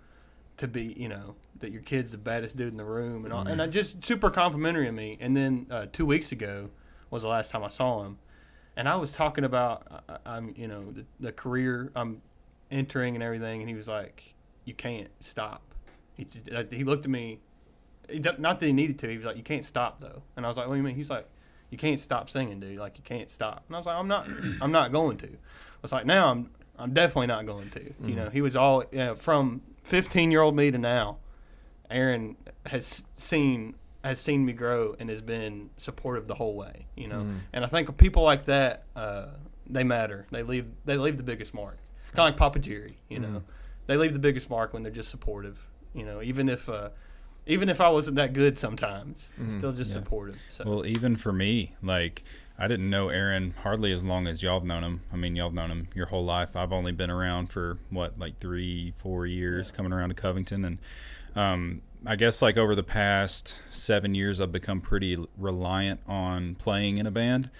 to 0.59 0.69
be, 0.69 0.95
you 0.97 1.09
know, 1.09 1.35
that 1.61 1.73
your 1.73 1.83
kid's 1.83 2.11
the 2.11 2.19
baddest 2.19 2.57
dude 2.57 2.69
in 2.69 2.77
the 2.77 2.85
room?" 2.85 3.25
And 3.25 3.33
all, 3.33 3.47
and 3.47 3.63
I 3.63 3.67
just 3.67 4.05
super 4.05 4.31
complimentary 4.31 4.89
of 4.89 4.95
me. 4.95 5.17
And 5.21 5.37
then 5.37 5.67
uh, 5.71 5.87
two 5.93 6.07
weeks 6.07 6.33
ago 6.33 6.71
was 7.11 7.23
the 7.23 7.29
last 7.29 7.51
time 7.51 7.63
I 7.63 7.69
saw 7.69 8.05
him, 8.05 8.19
and 8.77 8.89
I 8.89 8.97
was 8.97 9.13
talking 9.13 9.45
about 9.45 10.05
I, 10.09 10.37
I'm, 10.37 10.55
you 10.57 10.69
know, 10.69 10.91
the, 10.91 11.05
the 11.21 11.33
career 11.33 11.93
I'm 11.95 12.21
entering 12.71 13.15
and 13.15 13.23
everything, 13.23 13.61
and 13.61 13.69
he 13.69 13.75
was 13.75 13.89
like, 13.89 14.35
"You 14.65 14.75
can't 14.75 15.11
stop." 15.21 15.63
He 16.15 16.27
he 16.71 16.85
looked 16.85 17.05
at 17.05 17.11
me, 17.11 17.41
not 18.39 18.61
that 18.61 18.67
he 18.67 18.73
needed 18.73 18.99
to. 19.01 19.09
He 19.09 19.17
was 19.17 19.27
like, 19.27 19.37
"You 19.37 19.43
can't 19.43 19.65
stop 19.65 20.01
though," 20.01 20.23
and 20.37 20.45
I 20.45 20.49
was 20.49 20.57
like, 20.57 20.67
"What 20.67 20.75
do 20.75 20.79
you 20.79 20.85
mean?" 20.85 20.97
He's 20.97 21.11
like. 21.11 21.27
You 21.71 21.79
can't 21.79 21.99
stop 21.99 22.29
singing, 22.29 22.61
dude. 22.61 22.79
Like 22.79 22.99
you 22.99 23.03
can't 23.03 23.31
stop. 23.31 23.65
And 23.67 23.75
I 23.75 23.79
was 23.79 23.87
like, 23.87 23.97
I'm 23.97 24.07
not. 24.07 24.29
I'm 24.61 24.73
not 24.73 24.93
going 24.93 25.17
to. 25.17 25.27
I 25.27 25.81
was 25.81 25.91
like, 25.91 26.05
now 26.05 26.31
I'm. 26.31 26.51
I'm 26.79 26.93
definitely 26.93 27.29
not 27.29 27.47
going 27.47 27.71
to. 27.71 27.95
You 28.05 28.15
know, 28.15 28.29
he 28.29 28.43
was 28.43 28.57
all 28.57 28.85
you 28.93 28.99
know, 28.99 29.15
from 29.15 29.63
15 29.85 30.31
year 30.31 30.43
old 30.43 30.55
me 30.55 30.71
to 30.71 30.77
now. 30.77 31.17
Aaron 31.91 32.37
has 32.67 33.03
seen 33.17 33.75
has 34.05 34.21
seen 34.21 34.45
me 34.45 34.53
grow 34.53 34.97
and 34.99 35.09
has 35.09 35.23
been 35.23 35.71
supportive 35.79 36.27
the 36.27 36.35
whole 36.35 36.57
way. 36.57 36.87
You 36.95 37.09
know, 37.09 37.27
and 37.55 37.65
I 37.65 37.69
think 37.69 37.97
people 37.97 38.23
like 38.23 38.45
that 38.45 38.85
uh, 38.95 39.29
they 39.67 39.85
matter. 39.85 40.27
They 40.31 40.43
leave 40.43 40.67
they 40.85 40.97
leave 40.99 41.17
the 41.17 41.23
biggest 41.23 41.55
mark. 41.55 41.79
Kind 42.09 42.19
of 42.19 42.25
like 42.27 42.37
Papa 42.37 42.59
Jerry. 42.59 42.99
You 43.09 43.21
know, 43.21 43.43
they 43.87 43.97
leave 43.97 44.13
the 44.13 44.19
biggest 44.19 44.51
mark 44.51 44.75
when 44.75 44.83
they're 44.83 44.93
just 44.93 45.09
supportive. 45.09 45.59
You 45.95 46.05
know, 46.05 46.21
even 46.21 46.49
if 46.51 46.69
uh, 46.69 46.91
even 47.47 47.69
if 47.69 47.81
I 47.81 47.89
wasn't 47.89 48.17
that 48.17 48.33
good 48.33 48.57
sometimes, 48.57 49.33
still 49.57 49.73
just 49.73 49.93
supportive. 49.93 50.39
So 50.51 50.65
Well, 50.65 50.87
even 50.87 51.17
for 51.17 51.33
me, 51.33 51.75
like 51.83 52.25
I 52.59 52.69
didn't 52.69 52.91
know 52.91 53.09
Aaron 53.09 53.55
hardly 53.63 53.93
as 53.93 54.05
long 54.05 54.27
as 54.27 54.43
y'all 54.43 54.61
have 54.61 54.67
known 54.67 54.85
him. 54.85 55.01
I 55.13 55.17
mean, 55.17 55.35
y'all 55.35 55.49
have 55.49 55.55
known 55.55 55.71
him 55.71 55.89
your 55.95 56.07
whole 56.07 56.25
life. 56.25 56.55
I've 56.55 56.73
only 56.73 56.93
been 56.93 57.11
around 57.11 57.49
for 57.49 57.79
what, 57.91 58.19
like 58.19 58.39
three, 58.39 58.95
four 58.99 59.27
years, 59.27 59.73
coming 59.73 59.93
around 59.93 60.11
to 60.11 60.15
Covington, 60.15 60.65
and 60.65 60.79
um, 61.35 61.83
I 62.07 62.17
guess 62.17 62.43
like 62.43 62.57
over 62.57 62.75
the 62.75 62.83
past 62.83 63.59
seven 63.71 64.15
years, 64.15 64.41
I've 64.41 64.53
become 64.53 64.81
pretty 64.81 65.17
reliant 65.37 66.01
on 66.07 66.55
playing 66.57 66.99
in 66.99 67.07
a 67.07 67.11
band. 67.11 67.51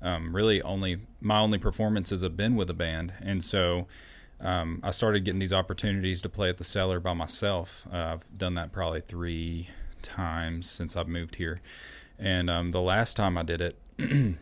Um, 0.00 0.34
really, 0.34 0.62
only 0.62 1.00
my 1.20 1.38
only 1.40 1.58
performances 1.58 2.22
have 2.22 2.36
been 2.36 2.56
with 2.56 2.70
a 2.70 2.74
band, 2.74 3.12
and 3.20 3.42
so 3.42 3.86
um, 4.40 4.80
I 4.82 4.90
started 4.90 5.24
getting 5.24 5.40
these 5.40 5.52
opportunities 5.52 6.22
to 6.22 6.28
play 6.28 6.48
at 6.48 6.58
the 6.58 6.64
cellar 6.64 7.00
by 7.00 7.12
myself. 7.14 7.86
Uh, 7.92 7.96
I've 7.96 8.38
done 8.38 8.54
that 8.54 8.72
probably 8.72 9.00
three 9.00 9.68
times 10.02 10.68
since 10.70 10.96
I've 10.96 11.08
moved 11.08 11.36
here, 11.36 11.60
and 12.18 12.48
um, 12.48 12.70
the 12.70 12.80
last 12.80 13.16
time 13.16 13.36
I 13.36 13.42
did 13.42 13.60
it. 13.60 13.78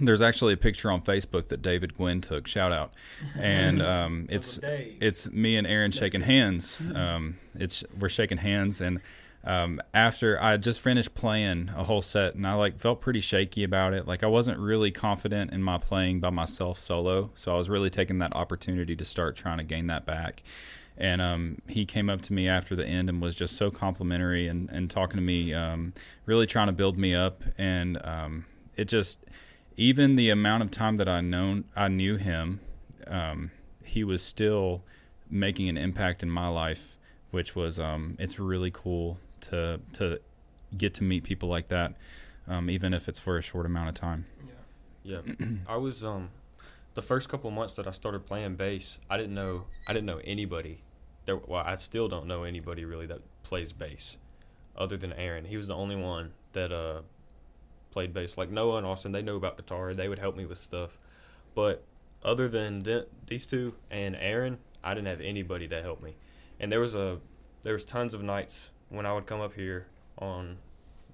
There's 0.00 0.22
actually 0.22 0.54
a 0.54 0.56
picture 0.56 0.90
on 0.90 1.02
Facebook 1.02 1.48
that 1.48 1.60
David 1.60 1.98
Gwynn 1.98 2.22
took. 2.22 2.46
Shout 2.46 2.72
out, 2.72 2.94
and 3.38 3.82
um, 3.82 4.26
it's 4.30 4.58
it's 4.62 5.30
me 5.30 5.56
and 5.56 5.66
Aaron 5.66 5.92
shaking 5.92 6.22
hands. 6.22 6.78
Um, 6.94 7.38
it's 7.54 7.84
we're 7.98 8.08
shaking 8.08 8.38
hands, 8.38 8.80
and 8.80 9.00
um, 9.44 9.80
after 9.92 10.40
I 10.40 10.56
just 10.56 10.80
finished 10.80 11.14
playing 11.14 11.70
a 11.76 11.84
whole 11.84 12.02
set, 12.02 12.34
and 12.34 12.46
I 12.46 12.54
like 12.54 12.78
felt 12.78 13.00
pretty 13.00 13.20
shaky 13.20 13.64
about 13.64 13.92
it. 13.92 14.06
Like 14.06 14.22
I 14.22 14.28
wasn't 14.28 14.58
really 14.58 14.90
confident 14.90 15.52
in 15.52 15.62
my 15.62 15.78
playing 15.78 16.20
by 16.20 16.30
myself 16.30 16.78
solo, 16.78 17.30
so 17.34 17.54
I 17.54 17.58
was 17.58 17.68
really 17.68 17.90
taking 17.90 18.18
that 18.18 18.36
opportunity 18.36 18.94
to 18.94 19.04
start 19.04 19.36
trying 19.36 19.58
to 19.58 19.64
gain 19.64 19.88
that 19.88 20.06
back. 20.06 20.42
And 20.96 21.20
um, 21.20 21.62
he 21.66 21.84
came 21.84 22.10
up 22.10 22.20
to 22.22 22.32
me 22.32 22.48
after 22.48 22.76
the 22.76 22.86
end 22.86 23.08
and 23.08 23.20
was 23.20 23.34
just 23.34 23.56
so 23.56 23.70
complimentary 23.70 24.46
and, 24.46 24.68
and 24.70 24.90
talking 24.90 25.16
to 25.16 25.22
me, 25.22 25.54
um, 25.54 25.94
really 26.26 26.46
trying 26.46 26.66
to 26.66 26.72
build 26.72 26.98
me 26.98 27.14
up. 27.14 27.42
And 27.56 27.98
um, 28.04 28.44
it 28.76 28.84
just, 28.84 29.18
even 29.76 30.16
the 30.16 30.30
amount 30.30 30.62
of 30.62 30.70
time 30.70 30.98
that 30.98 31.08
I 31.08 31.22
known 31.22 31.64
I 31.74 31.88
knew 31.88 32.16
him, 32.16 32.60
um, 33.06 33.50
he 33.82 34.04
was 34.04 34.22
still 34.22 34.84
making 35.30 35.68
an 35.68 35.78
impact 35.78 36.22
in 36.22 36.30
my 36.30 36.48
life, 36.48 36.98
which 37.30 37.56
was 37.56 37.80
um, 37.80 38.16
it's 38.18 38.38
really 38.38 38.70
cool 38.70 39.18
to 39.42 39.80
to 39.94 40.20
get 40.76 40.94
to 40.94 41.04
meet 41.04 41.24
people 41.24 41.48
like 41.48 41.68
that, 41.68 41.94
um, 42.48 42.70
even 42.70 42.94
if 42.94 43.08
it's 43.08 43.18
for 43.18 43.36
a 43.36 43.42
short 43.42 43.66
amount 43.66 43.88
of 43.88 43.94
time. 43.94 44.26
Yeah, 45.04 45.20
yeah. 45.26 45.46
I 45.66 45.76
was 45.76 46.02
um 46.04 46.30
the 46.94 47.02
first 47.02 47.28
couple 47.28 47.50
months 47.50 47.74
that 47.76 47.86
I 47.86 47.92
started 47.92 48.26
playing 48.26 48.56
bass. 48.56 48.98
I 49.10 49.16
didn't 49.16 49.34
know 49.34 49.64
I 49.86 49.92
didn't 49.92 50.06
know 50.06 50.20
anybody. 50.24 50.82
There, 51.24 51.36
well, 51.36 51.62
I 51.64 51.76
still 51.76 52.08
don't 52.08 52.26
know 52.26 52.42
anybody 52.42 52.84
really 52.84 53.06
that 53.06 53.20
plays 53.42 53.72
bass, 53.72 54.16
other 54.76 54.96
than 54.96 55.12
Aaron. 55.12 55.44
He 55.44 55.56
was 55.56 55.68
the 55.68 55.74
only 55.74 55.96
one 55.96 56.32
that 56.52 56.72
uh 56.72 57.02
played 57.90 58.12
bass. 58.12 58.38
Like 58.38 58.50
Noah 58.50 58.78
and 58.78 58.86
Austin, 58.86 59.12
they 59.12 59.22
know 59.22 59.36
about 59.36 59.56
guitar. 59.56 59.94
They 59.94 60.08
would 60.08 60.18
help 60.18 60.36
me 60.36 60.46
with 60.46 60.58
stuff, 60.58 60.98
but 61.54 61.84
other 62.24 62.48
than 62.48 62.82
th- 62.82 63.08
these 63.26 63.46
two 63.46 63.74
and 63.90 64.16
Aaron, 64.16 64.58
I 64.82 64.94
didn't 64.94 65.08
have 65.08 65.20
anybody 65.20 65.68
to 65.68 65.82
help 65.82 66.02
me. 66.02 66.14
And 66.60 66.70
there 66.70 66.80
was 66.80 66.94
a 66.94 67.18
there 67.62 67.74
was 67.74 67.84
tons 67.84 68.14
of 68.14 68.22
nights 68.22 68.70
when 68.92 69.06
I 69.06 69.12
would 69.12 69.26
come 69.26 69.40
up 69.40 69.54
here 69.54 69.86
on 70.18 70.58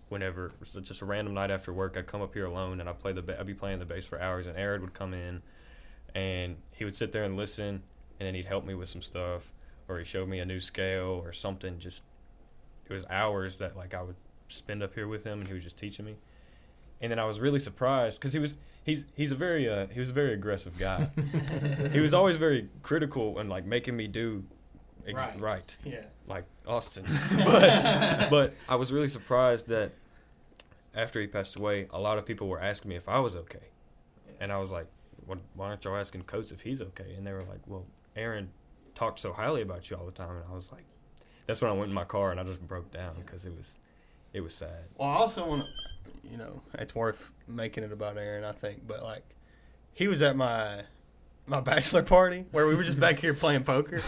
whenever 0.09 0.53
so 0.65 0.81
just 0.81 1.03
a 1.03 1.05
random 1.05 1.35
night 1.35 1.51
after 1.51 1.73
work 1.73 1.97
I'd 1.97 2.07
come 2.07 2.23
up 2.23 2.33
here 2.35 2.47
alone 2.47 2.81
and 2.81 2.89
I'd 2.89 2.99
play 2.99 3.13
the 3.13 3.23
ba- 3.23 3.39
I'd 3.39 3.47
be 3.47 3.55
playing 3.55 3.79
the 3.79 3.85
bass 3.85 4.07
for 4.07 4.21
hours 4.21 4.47
and 4.47 4.57
Aaron 4.57 4.81
would 4.81 4.95
come 4.95 5.13
in 5.13 5.43
and 6.15 6.57
he 6.75 6.85
would 6.85 6.97
sit 6.97 7.13
there 7.13 7.25
and 7.25 7.37
listen 7.37 7.83
and 8.19 8.27
then 8.27 8.35
he'd 8.35 8.47
help 8.47 8.65
me 8.65 8.75
with 8.75 8.89
some 8.89 9.03
stuff 9.03 9.53
or 9.89 9.99
he 9.99 10.05
showed 10.05 10.29
me 10.29 10.39
a 10.41 10.45
new 10.45 10.61
scale 10.61 11.21
or 11.25 11.33
something. 11.33 11.79
Just 11.79 12.03
it 12.89 12.93
was 12.93 13.07
hours 13.11 13.59
that 13.59 13.77
like 13.77 13.95
I 13.95 14.03
would 14.03 14.17
spend 14.49 14.83
up 14.83 14.95
here 14.95 15.09
with 15.09 15.25
him 15.25 15.41
and 15.41 15.49
he 15.49 15.55
was 15.55 15.63
just 15.63 15.79
teaching 15.79 16.05
me. 16.05 16.17
And 17.01 17.13
then 17.13 17.19
I 17.19 17.25
was 17.25 17.39
really 17.39 17.61
surprised 17.61 18.19
because 18.19 18.33
he 18.33 18.39
was 18.39 18.57
he's 18.85 19.05
he's 19.15 19.31
a 19.31 19.37
very 19.37 19.69
uh, 19.69 19.87
he 19.89 20.01
was 20.01 20.11
a 20.11 20.13
very 20.13 20.35
aggressive 20.35 20.79
guy. 20.79 21.09
He 21.93 22.01
was 22.01 22.13
always 22.13 22.37
very 22.37 22.69
critical 22.83 23.39
and 23.39 23.49
like 23.49 23.65
making 23.65 23.97
me 23.97 24.09
do 24.09 24.45
ex- 25.09 25.23
Right. 25.27 25.41
right 25.41 25.77
yeah. 25.85 26.03
like 26.27 26.45
Austin. 26.67 27.05
but 27.45 28.31
but 28.31 28.55
I 28.69 28.77
was 28.77 28.93
really 28.93 29.09
surprised 29.09 29.69
that 29.69 29.93
after 30.95 31.21
he 31.21 31.27
passed 31.27 31.57
away, 31.57 31.87
a 31.91 31.99
lot 32.01 32.19
of 32.19 32.27
people 32.27 32.49
were 32.49 32.61
asking 32.61 32.89
me 32.91 32.97
if 32.97 33.09
I 33.09 33.19
was 33.21 33.35
okay, 33.37 33.69
and 34.41 34.53
I 34.53 34.59
was 34.59 34.71
like, 34.73 34.87
"What? 35.27 35.39
Why 35.55 35.67
aren't 35.69 35.85
y'all 35.85 35.97
asking 35.97 36.23
Coates 36.23 36.51
if 36.51 36.61
he's 36.63 36.81
okay?" 36.83 37.15
And 37.17 37.27
they 37.27 37.33
were 37.33 37.45
like, 37.45 37.61
"Well, 37.67 37.85
Aaron 38.17 38.51
talked 38.95 39.21
so 39.21 39.33
highly 39.33 39.63
about 39.63 39.91
you 39.91 39.97
all 39.97 40.07
the 40.07 40.13
time," 40.13 40.31
and 40.37 40.45
I 40.51 40.55
was 40.55 40.73
like, 40.73 40.85
"That's 41.47 41.61
when 41.61 41.71
I 41.71 41.75
went 41.75 41.89
in 41.89 41.95
my 41.95 42.05
car 42.05 42.31
and 42.31 42.41
I 42.41 42.45
just 42.45 42.67
broke 42.67 42.91
down 42.91 43.15
because 43.25 43.45
it 43.45 43.57
was 43.57 43.79
it 44.33 44.41
was 44.41 44.55
sad." 44.55 44.85
Well, 44.97 45.09
I 45.09 45.15
also 45.17 45.47
want 45.47 45.65
to, 45.65 46.29
you 46.31 46.37
know, 46.37 46.63
it's 46.75 46.95
worth 46.95 47.31
making 47.47 47.85
it 47.85 47.93
about 47.93 48.17
Aaron, 48.19 48.45
I 48.45 48.53
think, 48.53 48.87
but 48.87 49.03
like, 49.03 49.25
he 49.93 50.09
was 50.09 50.21
at 50.23 50.37
my 50.37 50.83
my 51.49 51.61
bachelor 51.61 52.03
party 52.03 52.45
where 52.53 52.67
we 52.67 52.75
were 52.75 52.85
just 52.85 53.01
back 53.01 53.19
here 53.19 53.35
playing 53.35 53.65
poker, 53.65 54.03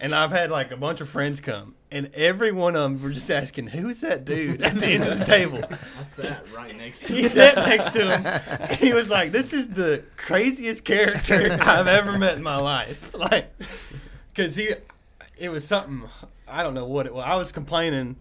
and 0.00 0.14
I've 0.14 0.30
had 0.30 0.50
like 0.50 0.70
a 0.70 0.76
bunch 0.76 1.00
of 1.00 1.08
friends 1.08 1.40
come, 1.40 1.74
and 1.90 2.14
every 2.14 2.52
one 2.52 2.76
of 2.76 2.82
them 2.82 3.02
were 3.02 3.10
just 3.10 3.30
asking, 3.30 3.68
"Who's 3.68 4.00
that 4.02 4.24
dude 4.24 4.62
at 4.62 4.74
the 4.74 4.86
end 4.86 5.04
of 5.04 5.18
the 5.18 5.24
table?" 5.24 5.62
I 6.00 6.04
sat 6.04 6.52
right 6.52 6.76
next 6.76 7.00
to 7.00 7.06
him. 7.08 7.16
He 7.16 7.28
sat 7.28 7.56
next 7.56 7.90
to 7.92 8.16
him, 8.16 8.26
and 8.26 8.78
he 8.78 8.92
was 8.92 9.10
like, 9.10 9.32
"This 9.32 9.52
is 9.52 9.68
the 9.68 10.04
craziest 10.16 10.84
character 10.84 11.58
I've 11.60 11.86
ever 11.88 12.18
met 12.18 12.36
in 12.36 12.42
my 12.42 12.56
life." 12.56 13.10
Like, 13.22 13.54
because 14.34 14.56
he, 14.56 14.74
it 15.38 15.48
was 15.48 15.64
something 15.64 16.02
I 16.48 16.62
don't 16.62 16.74
know 16.74 16.86
what 16.86 17.06
it 17.06 17.14
was. 17.14 17.24
I 17.26 17.36
was 17.36 17.52
complaining. 17.52 18.16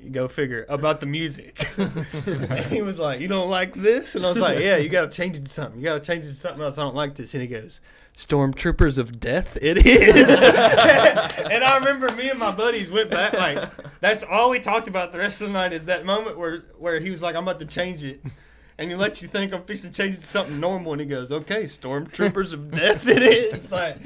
You 0.00 0.10
go 0.10 0.26
figure 0.26 0.66
about 0.68 1.00
the 1.00 1.06
music. 1.06 1.64
and 1.78 2.66
he 2.66 2.82
was 2.82 2.98
like, 2.98 3.20
"You 3.20 3.28
don't 3.28 3.48
like 3.48 3.74
this," 3.74 4.16
and 4.16 4.26
I 4.26 4.30
was 4.30 4.38
like, 4.38 4.58
"Yeah, 4.58 4.76
you 4.76 4.88
got 4.88 5.10
to 5.10 5.16
change 5.16 5.36
it 5.36 5.44
to 5.44 5.50
something. 5.50 5.78
You 5.80 5.84
got 5.84 6.02
to 6.02 6.06
change 6.06 6.24
it 6.24 6.28
to 6.30 6.34
something 6.34 6.62
else. 6.62 6.78
I 6.78 6.82
don't 6.82 6.96
like 6.96 7.14
this." 7.14 7.32
And 7.34 7.42
he 7.42 7.46
goes, 7.48 7.80
"Stormtroopers 8.16 8.98
of 8.98 9.20
Death, 9.20 9.56
it 9.62 9.86
is." 9.86 10.42
and 10.42 11.62
I 11.64 11.76
remember 11.78 12.12
me 12.16 12.28
and 12.30 12.38
my 12.40 12.50
buddies 12.50 12.90
went 12.90 13.08
back 13.10 13.34
like 13.34 13.62
that's 14.00 14.24
all 14.24 14.50
we 14.50 14.58
talked 14.58 14.88
about 14.88 15.12
the 15.12 15.18
rest 15.18 15.40
of 15.42 15.46
the 15.48 15.52
night 15.52 15.72
is 15.72 15.84
that 15.86 16.04
moment 16.04 16.36
where 16.36 16.64
where 16.78 16.98
he 16.98 17.10
was 17.10 17.22
like, 17.22 17.36
"I'm 17.36 17.44
about 17.44 17.60
to 17.60 17.66
change 17.66 18.02
it." 18.02 18.20
And 18.80 18.90
he 18.90 18.96
lets 18.96 19.22
you 19.22 19.28
think 19.28 19.52
I'm 19.52 19.62
fixing 19.64 19.90
to 19.90 19.96
change 19.96 20.14
it 20.16 20.20
to 20.20 20.26
something 20.26 20.58
normal, 20.60 20.92
and 20.92 21.00
he 21.00 21.06
goes, 21.06 21.30
"Okay, 21.30 21.64
stormtroopers 21.64 22.52
of 22.52 22.70
death, 22.72 23.06
it 23.06 23.22
is." 23.22 23.70
Like, 23.78 23.98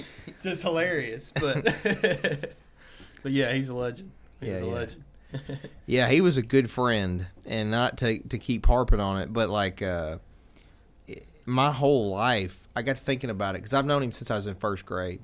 just 0.42 0.62
hilarious, 0.62 1.32
but 1.40 1.64
but 3.22 3.32
yeah, 3.32 3.52
he's 3.52 3.68
a 3.70 3.74
legend. 3.74 4.10
He's 4.40 4.48
Yeah, 4.50 4.56
a 4.56 4.66
yeah. 4.66 4.72
legend. 4.72 5.04
Yeah, 5.86 6.08
he 6.08 6.20
was 6.20 6.36
a 6.36 6.42
good 6.42 6.70
friend, 6.70 7.26
and 7.44 7.70
not 7.70 7.98
to 7.98 8.18
to 8.28 8.38
keep 8.38 8.66
harping 8.66 9.00
on 9.00 9.20
it, 9.20 9.32
but 9.32 9.50
like 9.50 9.82
uh, 9.82 10.18
my 11.44 11.72
whole 11.72 12.10
life, 12.10 12.68
I 12.74 12.82
got 12.82 12.98
thinking 12.98 13.30
about 13.30 13.54
it 13.54 13.58
because 13.58 13.74
I've 13.74 13.84
known 13.84 14.02
him 14.02 14.12
since 14.12 14.30
I 14.30 14.36
was 14.36 14.46
in 14.46 14.54
first 14.54 14.86
grade, 14.86 15.20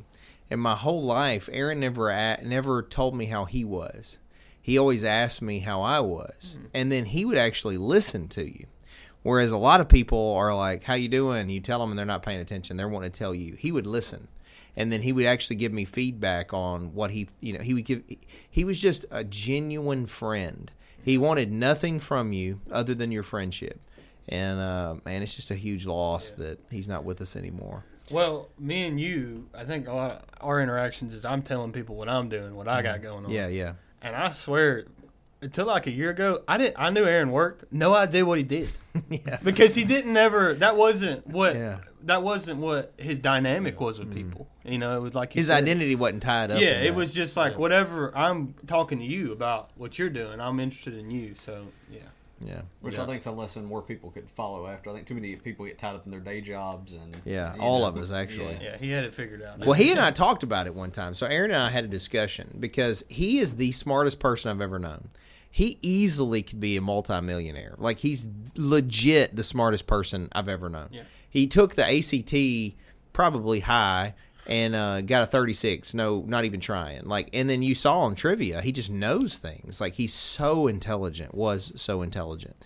and 0.51 0.61
my 0.61 0.75
whole 0.75 1.03
life, 1.03 1.49
Aaron 1.53 1.81
never 1.81 2.11
a 2.11 2.39
never 2.43 2.83
told 2.83 3.17
me 3.17 3.27
how 3.27 3.45
he 3.45 3.65
was. 3.65 4.19
He 4.61 4.77
always 4.77 5.05
asked 5.05 5.41
me 5.41 5.61
how 5.61 5.81
I 5.81 6.01
was, 6.01 6.59
and 6.75 6.93
then 6.93 7.07
he 7.07 7.25
would 7.25 7.39
actually 7.39 7.79
listen 7.79 8.29
to 8.29 8.45
you. 8.45 8.67
Whereas 9.23 9.53
a 9.53 9.57
lot 9.59 9.81
of 9.81 9.89
people 9.89 10.35
are 10.35 10.55
like, 10.55 10.85
"How 10.85 10.95
you 10.95 11.09
doing?" 11.09 11.49
You 11.49 11.61
tell 11.61 11.79
them, 11.79 11.91
and 11.91 11.99
they're 11.99 12.05
not 12.05 12.23
paying 12.23 12.41
attention. 12.41 12.77
They're 12.77 12.89
wanting 12.89 13.13
to 13.13 13.19
tell 13.19 13.35
you. 13.35 13.55
He 13.55 13.73
would 13.73 13.87
listen, 13.87 14.29
and 14.79 14.93
then 14.93 15.03
he 15.03 15.13
would 15.13 15.27
actually 15.27 15.57
give 15.57 15.73
me 15.73 15.85
feedback 15.85 16.55
on 16.55 16.95
what 16.95 17.11
he, 17.11 17.29
you 17.41 17.53
know, 17.53 17.59
he 17.59 17.75
would 17.75 17.85
give. 17.85 18.05
He 18.49 18.63
was 18.63 18.81
just 18.81 19.05
a 19.11 19.25
genuine 19.25 20.07
friend. 20.07 20.71
He 21.03 21.19
wanted 21.19 21.51
nothing 21.51 21.99
from 21.99 22.33
you 22.33 22.61
other 22.71 22.95
than 22.95 23.11
your 23.11 23.25
friendship, 23.25 23.81
and 24.29 24.61
uh, 24.61 24.95
man, 25.05 25.23
it's 25.23 25.35
just 25.35 25.51
a 25.51 25.57
huge 25.57 25.85
loss 25.85 26.31
that 26.33 26.61
he's 26.71 26.87
not 26.87 27.05
with 27.05 27.21
us 27.21 27.35
anymore. 27.35 27.85
Well, 28.11 28.49
me 28.59 28.87
and 28.87 29.01
you, 29.01 29.49
I 29.53 29.65
think 29.65 29.89
a 29.89 29.93
lot 29.93 30.11
of 30.13 30.23
our 30.41 30.63
interactions 30.63 31.13
is 31.13 31.25
I'm 31.25 31.43
telling 31.43 31.73
people 31.73 31.97
what 31.97 32.09
I'm 32.09 32.29
doing, 32.29 32.55
what 32.55 32.69
I 32.69 32.81
got 32.81 33.03
going 33.03 33.25
on. 33.25 33.31
Yeah, 33.31 33.49
yeah, 33.49 33.73
And 34.01 34.15
I 34.15 34.33
swear, 34.33 34.85
until 35.43 35.67
like 35.67 35.89
a 35.89 35.91
year 35.91 36.11
ago, 36.11 36.43
I 36.47 36.57
didn't. 36.57 36.77
I 36.79 36.91
knew 36.91 37.05
Aaron 37.05 37.33
worked. 37.33 37.73
No 37.73 37.95
idea 37.95 38.25
what 38.25 38.39
he 38.39 38.45
did 38.45 38.71
yeah. 39.11 39.39
because 39.43 39.75
he 39.75 39.85
didn't 39.85 40.17
ever. 40.17 40.55
That 40.55 40.77
wasn't 40.77 41.27
what. 41.27 41.57
Yeah. 41.57 41.79
That 42.05 42.23
wasn't 42.23 42.61
what 42.61 42.93
his 42.97 43.19
dynamic 43.19 43.81
was 43.81 43.99
with 43.99 44.15
people. 44.15 44.47
You 44.69 44.79
know, 44.79 44.97
it 44.97 45.01
was 45.01 45.15
like 45.15 45.35
you 45.35 45.41
His 45.41 45.49
said. 45.49 45.63
identity 45.63 45.95
wasn't 45.95 46.23
tied 46.23 46.51
up. 46.51 46.61
Yeah, 46.61 46.81
it 46.81 46.89
that. 46.89 46.95
was 46.95 47.13
just 47.13 47.37
like 47.37 47.59
whatever. 47.59 48.17
I'm 48.17 48.55
talking 48.67 48.99
to 48.99 49.05
you 49.05 49.33
about 49.33 49.71
what 49.77 49.99
you're 49.99 50.11
doing. 50.11 50.41
I'm 50.41 50.61
interested 50.61 50.95
in 50.95 51.11
you. 51.11 51.35
So 51.37 51.67
yeah. 51.91 52.01
Yeah, 52.41 52.61
Which 52.83 52.95
Yeah. 52.95 53.03
I 53.03 53.07
think 53.07 53.19
is 53.19 53.27
a 53.27 53.33
lesson 53.33 53.65
more 53.65 53.83
people 53.83 54.13
could 54.13 54.31
follow 54.31 54.69
after. 54.69 54.91
I 54.91 54.93
think 54.93 55.09
too 55.09 55.15
many 55.17 55.35
people 55.35 55.67
get 55.67 55.77
tied 55.77 55.97
up 55.97 56.05
in 56.05 56.13
their 56.13 56.21
day 56.21 56.41
jobs 56.41 56.95
and 56.95 57.17
Yeah, 57.25 57.57
all 57.59 57.81
know, 57.81 57.87
of 57.87 57.97
us, 57.97 58.13
actually. 58.13 58.53
yeah. 58.61 58.63
Yeah, 58.63 58.79
he 58.79 58.91
had 58.93 59.03
it 59.03 59.13
figured 59.13 59.43
out. 59.43 59.59
Well, 59.59 59.73
he 59.73 59.91
and 59.91 59.99
I 59.99 60.11
talked 60.13 60.45
about 60.45 60.69
it 60.69 60.75
one 60.77 60.93
time. 60.93 61.17
So 61.17 61.27
Aaron 61.27 61.51
and 61.51 61.59
I 61.61 61.71
had 61.71 61.83
a 61.83 61.89
discussion 61.89 62.57
because 62.61 63.05
he 63.09 63.41
is 63.41 63.57
the 63.57 63.73
smartest 63.73 64.21
person 64.21 64.53
I've 64.53 64.61
ever 64.61 64.79
known. 64.79 65.09
He 65.51 65.79
easily 65.83 66.43
could 66.45 66.61
be 66.61 66.77
a 66.77 66.81
multimillionaire. 66.81 67.75
Like 67.77 67.99
he's 67.99 68.29
legit 68.55 69.35
the 69.35 69.43
smartest 69.43 69.89
person 69.89 70.29
I've 70.31 70.49
ever 70.49 70.69
known. 70.69 70.91
Yeah. 70.93 71.03
He 71.29 71.49
took 71.49 71.75
the 71.75 71.85
ACT 71.85 72.77
probably 73.13 73.61
high 73.61 74.15
and 74.49 74.75
uh, 74.75 75.03
got 75.03 75.23
a 75.23 75.27
36. 75.27 75.95
No, 75.95 76.25
not 76.27 76.45
even 76.45 76.59
trying. 76.59 77.05
Like, 77.05 77.29
and 77.33 77.49
then 77.49 77.63
you 77.63 77.75
saw 77.75 78.01
on 78.01 78.15
trivia, 78.15 78.63
he 78.63 78.73
just 78.73 78.91
knows 78.91 79.37
things. 79.37 79.81
Like 79.81 79.95
he's 79.95 80.15
so 80.15 80.67
intelligent. 80.67 81.35
Was 81.35 81.73
so 81.77 82.03
intelligent. 82.03 82.57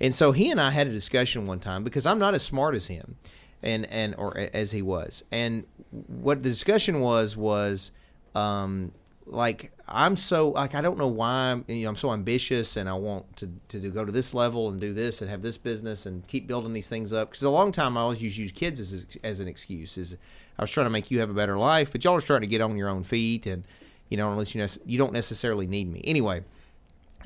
And 0.00 0.14
so 0.14 0.32
he 0.32 0.50
and 0.50 0.60
I 0.60 0.70
had 0.70 0.86
a 0.86 0.92
discussion 0.92 1.46
one 1.46 1.60
time 1.60 1.84
because 1.84 2.06
I'm 2.06 2.18
not 2.18 2.34
as 2.34 2.42
smart 2.42 2.74
as 2.74 2.88
him, 2.88 3.16
and 3.62 3.86
and 3.86 4.14
or 4.16 4.36
as 4.36 4.72
he 4.72 4.82
was. 4.82 5.24
And 5.30 5.64
what 5.90 6.42
the 6.42 6.48
discussion 6.48 7.00
was 7.00 7.36
was, 7.36 7.92
um, 8.34 8.92
like 9.26 9.72
I'm 9.86 10.16
so 10.16 10.48
like 10.48 10.74
I 10.74 10.80
don't 10.80 10.98
know 10.98 11.06
why 11.06 11.52
I'm 11.52 11.64
you 11.68 11.84
know 11.84 11.90
I'm 11.90 11.96
so 11.96 12.12
ambitious 12.12 12.76
and 12.76 12.88
I 12.88 12.94
want 12.94 13.36
to 13.36 13.50
to 13.68 13.78
do- 13.78 13.90
go 13.90 14.04
to 14.04 14.10
this 14.10 14.34
level 14.34 14.68
and 14.68 14.80
do 14.80 14.92
this 14.92 15.20
and 15.20 15.30
have 15.30 15.42
this 15.42 15.58
business 15.58 16.06
and 16.06 16.26
keep 16.26 16.46
building 16.46 16.72
these 16.72 16.88
things 16.88 17.12
up 17.12 17.30
because 17.30 17.42
a 17.42 17.50
long 17.50 17.70
time 17.70 17.96
I 17.96 18.00
always 18.00 18.22
used 18.22 18.38
use 18.38 18.52
kids 18.52 18.80
as 18.80 19.18
as 19.22 19.38
an 19.40 19.48
excuse 19.48 19.98
is 19.98 20.16
I 20.58 20.62
was 20.62 20.70
trying 20.70 20.86
to 20.86 20.90
make 20.90 21.10
you 21.10 21.20
have 21.20 21.30
a 21.30 21.34
better 21.34 21.56
life 21.58 21.92
but 21.92 22.04
y'all 22.04 22.14
are 22.14 22.20
starting 22.20 22.48
to 22.48 22.50
get 22.50 22.60
on 22.60 22.76
your 22.76 22.88
own 22.88 23.02
feet 23.02 23.46
and 23.46 23.64
you 24.08 24.16
know 24.16 24.30
unless 24.30 24.54
you 24.54 24.66
you 24.86 24.98
don't 24.98 25.12
necessarily 25.12 25.66
need 25.66 25.90
me 25.90 26.00
anyway. 26.04 26.42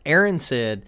Aaron 0.07 0.39
said 0.39 0.85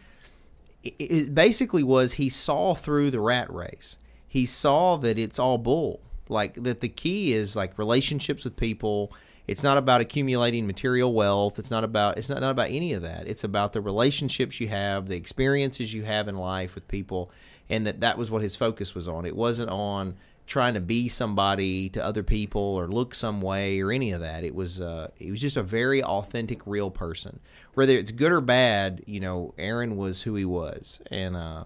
it 0.99 1.35
basically 1.35 1.83
was 1.83 2.15
he 2.15 2.29
saw 2.29 2.75
through 2.75 3.11
the 3.11 3.21
rat 3.21 3.53
race. 3.53 3.99
He 4.29 4.47
saw 4.47 4.97
that 4.99 5.19
it's 5.19 5.39
all 5.39 5.59
bull. 5.59 6.01
Like 6.29 6.63
that 6.63 6.81
the 6.81 6.89
key 6.89 7.33
is 7.33 7.57
like 7.57 7.79
relationships 7.79 8.45
with 8.45 8.57
people. 8.57 9.13
It's 9.47 9.63
not 9.63 9.79
about 9.79 10.01
accumulating 10.01 10.67
material 10.67 11.13
wealth. 11.13 11.59
It's 11.59 11.71
not 11.71 11.85
about 11.85 12.19
it's 12.19 12.29
not, 12.29 12.41
not 12.41 12.51
about 12.51 12.71
any 12.71 12.93
of 12.93 13.03
that. 13.03 13.27
It's 13.27 13.45
about 13.45 13.73
the 13.73 13.81
relationships 13.81 14.61
you 14.61 14.69
have, 14.69 15.09
the 15.09 15.17
experiences 15.17 15.95
you 15.95 16.05
have 16.05 16.29
in 16.29 16.37
life 16.37 16.75
with 16.75 16.89
people, 16.89 17.31
and 17.69 17.87
that 17.87 18.01
that 18.01 18.19
was 18.19 18.31
what 18.31 18.43
his 18.43 18.57
focus 18.57 18.95
was 18.95 19.07
on. 19.07 19.25
It 19.25 19.37
wasn't 19.37 19.71
on 19.71 20.17
trying 20.47 20.75
to 20.75 20.81
be 20.81 21.09
somebody 21.09 21.89
to 21.91 22.05
other 22.05 22.23
people 22.23 22.61
or 22.61 22.87
look 22.89 23.15
some 23.15 23.41
way 23.41 23.81
or 23.81 23.91
any 23.91 24.13
of 24.13 24.21
that. 24.21 24.45
It 24.45 24.55
was 24.55 24.81
uh, 24.81 25.09
he 25.17 25.31
was 25.31 25.41
just 25.41 25.57
a 25.57 25.63
very 25.63 26.03
authentic, 26.03 26.61
real 26.67 26.91
person. 26.91 27.41
Whether 27.75 27.95
it's 27.95 28.13
good 28.13 28.33
or 28.33 28.41
bad, 28.41 29.03
you 29.07 29.21
know, 29.21 29.55
Aaron 29.59 29.97
was 29.97 30.23
who 30.23 30.35
he 30.37 30.45
was, 30.45 31.01
and 31.11 31.37
uh, 31.37 31.65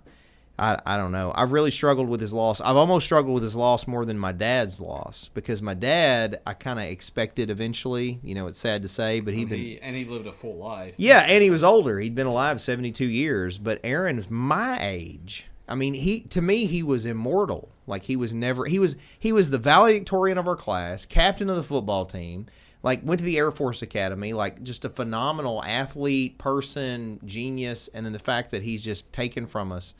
I 0.59 0.79
I 0.85 0.97
don't 0.97 1.13
know. 1.13 1.33
I've 1.35 1.53
really 1.53 1.71
struggled 1.71 2.09
with 2.09 2.21
his 2.21 2.33
loss. 2.33 2.61
I've 2.61 2.77
almost 2.77 3.05
struggled 3.07 3.35
with 3.35 3.43
his 3.43 3.55
loss 3.57 3.87
more 3.87 4.05
than 4.05 4.19
my 4.19 4.33
dad's 4.33 4.81
loss 4.81 5.31
because 5.35 5.61
my 5.63 5.75
dad 5.75 6.41
I 6.47 6.55
kind 6.55 6.79
of 6.79 6.87
expected 6.87 7.51
eventually. 7.51 8.19
You 8.25 8.35
know, 8.35 8.47
it's 8.47 8.59
sad 8.59 8.83
to 8.83 8.89
say, 8.89 9.21
but 9.21 9.35
he'd 9.35 9.43
And 9.43 9.51
been 9.51 9.59
he, 9.59 9.79
and 9.81 9.95
he 9.97 10.05
lived 10.05 10.27
a 10.27 10.33
full 10.33 10.57
life. 10.57 10.95
yeah, 10.97 11.21
and 11.21 11.43
he 11.43 11.51
was 11.51 11.63
older. 11.63 12.01
He'd 12.01 12.15
been 12.15 12.27
alive 12.27 12.61
72 12.61 13.05
years, 13.05 13.59
but 13.59 13.79
Aaron's 13.85 14.31
my 14.31 14.79
age. 14.81 15.47
I 15.69 15.77
mean, 15.77 15.95
he 15.95 16.23
to 16.23 16.43
me 16.43 16.67
he 16.67 16.83
was 16.83 17.07
immortal. 17.07 17.69
Like 17.91 18.05
he 18.05 18.17
was 18.17 18.35
never 18.35 18.65
he 18.65 18.79
was 18.79 18.97
he 19.19 19.33
was 19.33 19.51
the 19.51 19.59
valedictorian 19.59 20.39
of 20.39 20.49
our 20.49 20.57
class, 20.57 21.05
captain 21.05 21.51
of 21.51 21.57
the 21.57 21.63
football 21.63 22.07
team. 22.07 22.47
Like 22.83 23.01
went 23.05 23.19
to 23.19 23.25
the 23.27 23.37
Air 23.37 23.51
Force 23.51 23.83
Academy, 23.83 24.33
like 24.33 24.63
just 24.63 24.87
a 24.87 24.89
phenomenal 24.89 25.63
athlete, 25.65 26.39
person, 26.39 27.21
genius, 27.27 27.89
and 27.93 28.07
then 28.07 28.15
the 28.15 28.19
fact 28.19 28.53
that 28.53 28.63
he's 28.63 28.83
just 28.83 29.13
taken 29.13 29.45
from 29.45 29.71
us 29.71 29.95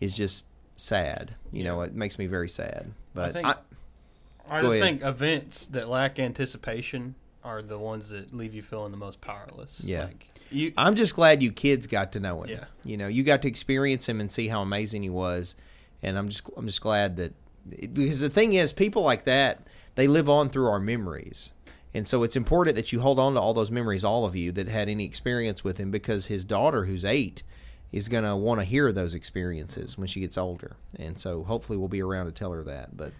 is 0.00 0.16
just 0.16 0.46
sad. 0.76 1.34
You 1.52 1.64
know, 1.64 1.82
it 1.82 1.94
makes 1.94 2.18
me 2.18 2.24
very 2.26 2.48
sad. 2.48 2.90
But 3.12 3.24
I, 3.28 3.32
think- 3.32 3.46
I- 3.48 3.54
I 4.48 4.60
just 4.62 4.74
ahead. 4.76 4.82
think 4.82 5.02
events 5.02 5.66
that 5.66 5.88
lack 5.88 6.18
anticipation 6.18 7.14
are 7.42 7.60
the 7.62 7.78
ones 7.78 8.08
that 8.10 8.34
leave 8.34 8.54
you 8.54 8.62
feeling 8.62 8.90
the 8.90 8.96
most 8.96 9.20
powerless. 9.20 9.80
Yeah. 9.84 10.04
Like, 10.04 10.26
you, 10.50 10.72
I'm 10.78 10.94
just 10.94 11.14
glad 11.14 11.42
you 11.42 11.50
kids 11.52 11.86
got 11.86 12.12
to 12.12 12.20
know 12.20 12.42
him. 12.42 12.50
Yeah. 12.50 12.64
You 12.84 12.96
know, 12.96 13.06
you 13.06 13.22
got 13.22 13.42
to 13.42 13.48
experience 13.48 14.08
him 14.08 14.20
and 14.20 14.30
see 14.32 14.48
how 14.48 14.60
amazing 14.62 15.02
he 15.02 15.10
was, 15.10 15.56
and 16.04 16.18
I'm 16.18 16.28
just 16.28 16.48
I'm 16.56 16.66
just 16.66 16.80
glad 16.80 17.16
that 17.16 17.32
because 17.68 18.20
the 18.20 18.30
thing 18.30 18.52
is, 18.52 18.72
people 18.72 19.02
like 19.02 19.24
that 19.24 19.66
they 19.94 20.06
live 20.06 20.28
on 20.28 20.48
through 20.50 20.68
our 20.68 20.78
memories, 20.78 21.52
and 21.94 22.06
so 22.06 22.22
it's 22.22 22.36
important 22.36 22.76
that 22.76 22.92
you 22.92 23.00
hold 23.00 23.18
on 23.18 23.34
to 23.34 23.40
all 23.40 23.54
those 23.54 23.70
memories, 23.70 24.04
all 24.04 24.24
of 24.24 24.36
you 24.36 24.52
that 24.52 24.68
had 24.68 24.88
any 24.88 25.04
experience 25.04 25.64
with 25.64 25.78
him, 25.78 25.90
because 25.90 26.26
his 26.26 26.44
daughter, 26.44 26.84
who's 26.84 27.04
eight, 27.04 27.42
is 27.90 28.08
gonna 28.08 28.36
want 28.36 28.60
to 28.60 28.64
hear 28.64 28.92
those 28.92 29.14
experiences 29.14 29.96
when 29.96 30.06
she 30.06 30.20
gets 30.20 30.36
older, 30.36 30.76
and 30.96 31.18
so 31.18 31.42
hopefully 31.44 31.78
we'll 31.78 31.88
be 31.88 32.02
around 32.02 32.26
to 32.26 32.32
tell 32.32 32.52
her 32.52 32.62
that, 32.62 32.96
but. 32.96 33.12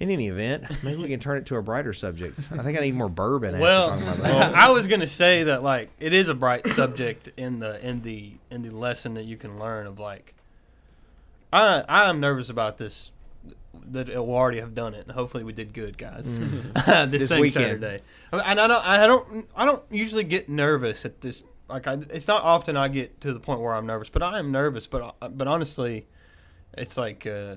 In 0.00 0.10
any 0.10 0.26
event, 0.26 0.64
maybe 0.82 1.00
we 1.00 1.08
can 1.08 1.20
turn 1.20 1.38
it 1.38 1.46
to 1.46 1.56
a 1.56 1.62
brighter 1.62 1.92
subject. 1.92 2.36
I 2.50 2.64
think 2.64 2.76
I 2.76 2.80
need 2.80 2.96
more 2.96 3.08
bourbon. 3.08 3.60
Well, 3.60 3.96
that. 3.96 4.52
I 4.52 4.70
was 4.72 4.88
gonna 4.88 5.06
say 5.06 5.44
that 5.44 5.62
like 5.62 5.88
it 6.00 6.12
is 6.12 6.28
a 6.28 6.34
bright 6.34 6.66
subject 6.66 7.30
in 7.36 7.60
the 7.60 7.80
in 7.80 8.02
the 8.02 8.32
in 8.50 8.62
the 8.62 8.70
lesson 8.70 9.14
that 9.14 9.24
you 9.24 9.36
can 9.36 9.56
learn 9.56 9.86
of 9.86 10.00
like. 10.00 10.33
I 11.54 11.84
I 11.88 12.08
am 12.10 12.20
nervous 12.20 12.50
about 12.50 12.78
this. 12.78 13.10
That 13.90 14.08
it 14.08 14.18
will 14.18 14.34
already 14.34 14.60
have 14.60 14.74
done 14.74 14.94
it, 14.94 15.02
and 15.06 15.12
hopefully 15.12 15.44
we 15.44 15.52
did 15.52 15.72
good, 15.74 15.98
guys. 15.98 16.38
this, 16.38 16.48
Mm. 16.48 17.10
This 17.10 17.28
same 17.28 17.40
weekend. 17.40 17.64
Saturday, 17.64 18.00
and 18.32 18.60
I 18.60 18.66
don't 18.66 18.86
I 18.86 19.06
don't 19.06 19.48
I 19.56 19.64
don't 19.64 19.82
usually 19.90 20.24
get 20.24 20.48
nervous 20.48 21.04
at 21.04 21.20
this. 21.20 21.42
Like 21.68 21.86
I, 21.86 21.94
it's 22.10 22.28
not 22.28 22.42
often 22.42 22.76
I 22.76 22.88
get 22.88 23.20
to 23.22 23.32
the 23.32 23.40
point 23.40 23.60
where 23.60 23.74
I'm 23.74 23.86
nervous, 23.86 24.10
but 24.10 24.22
I 24.22 24.38
am 24.38 24.52
nervous. 24.52 24.86
But 24.86 25.16
but 25.36 25.48
honestly, 25.48 26.06
it's 26.78 26.96
like 26.96 27.26
uh, 27.26 27.56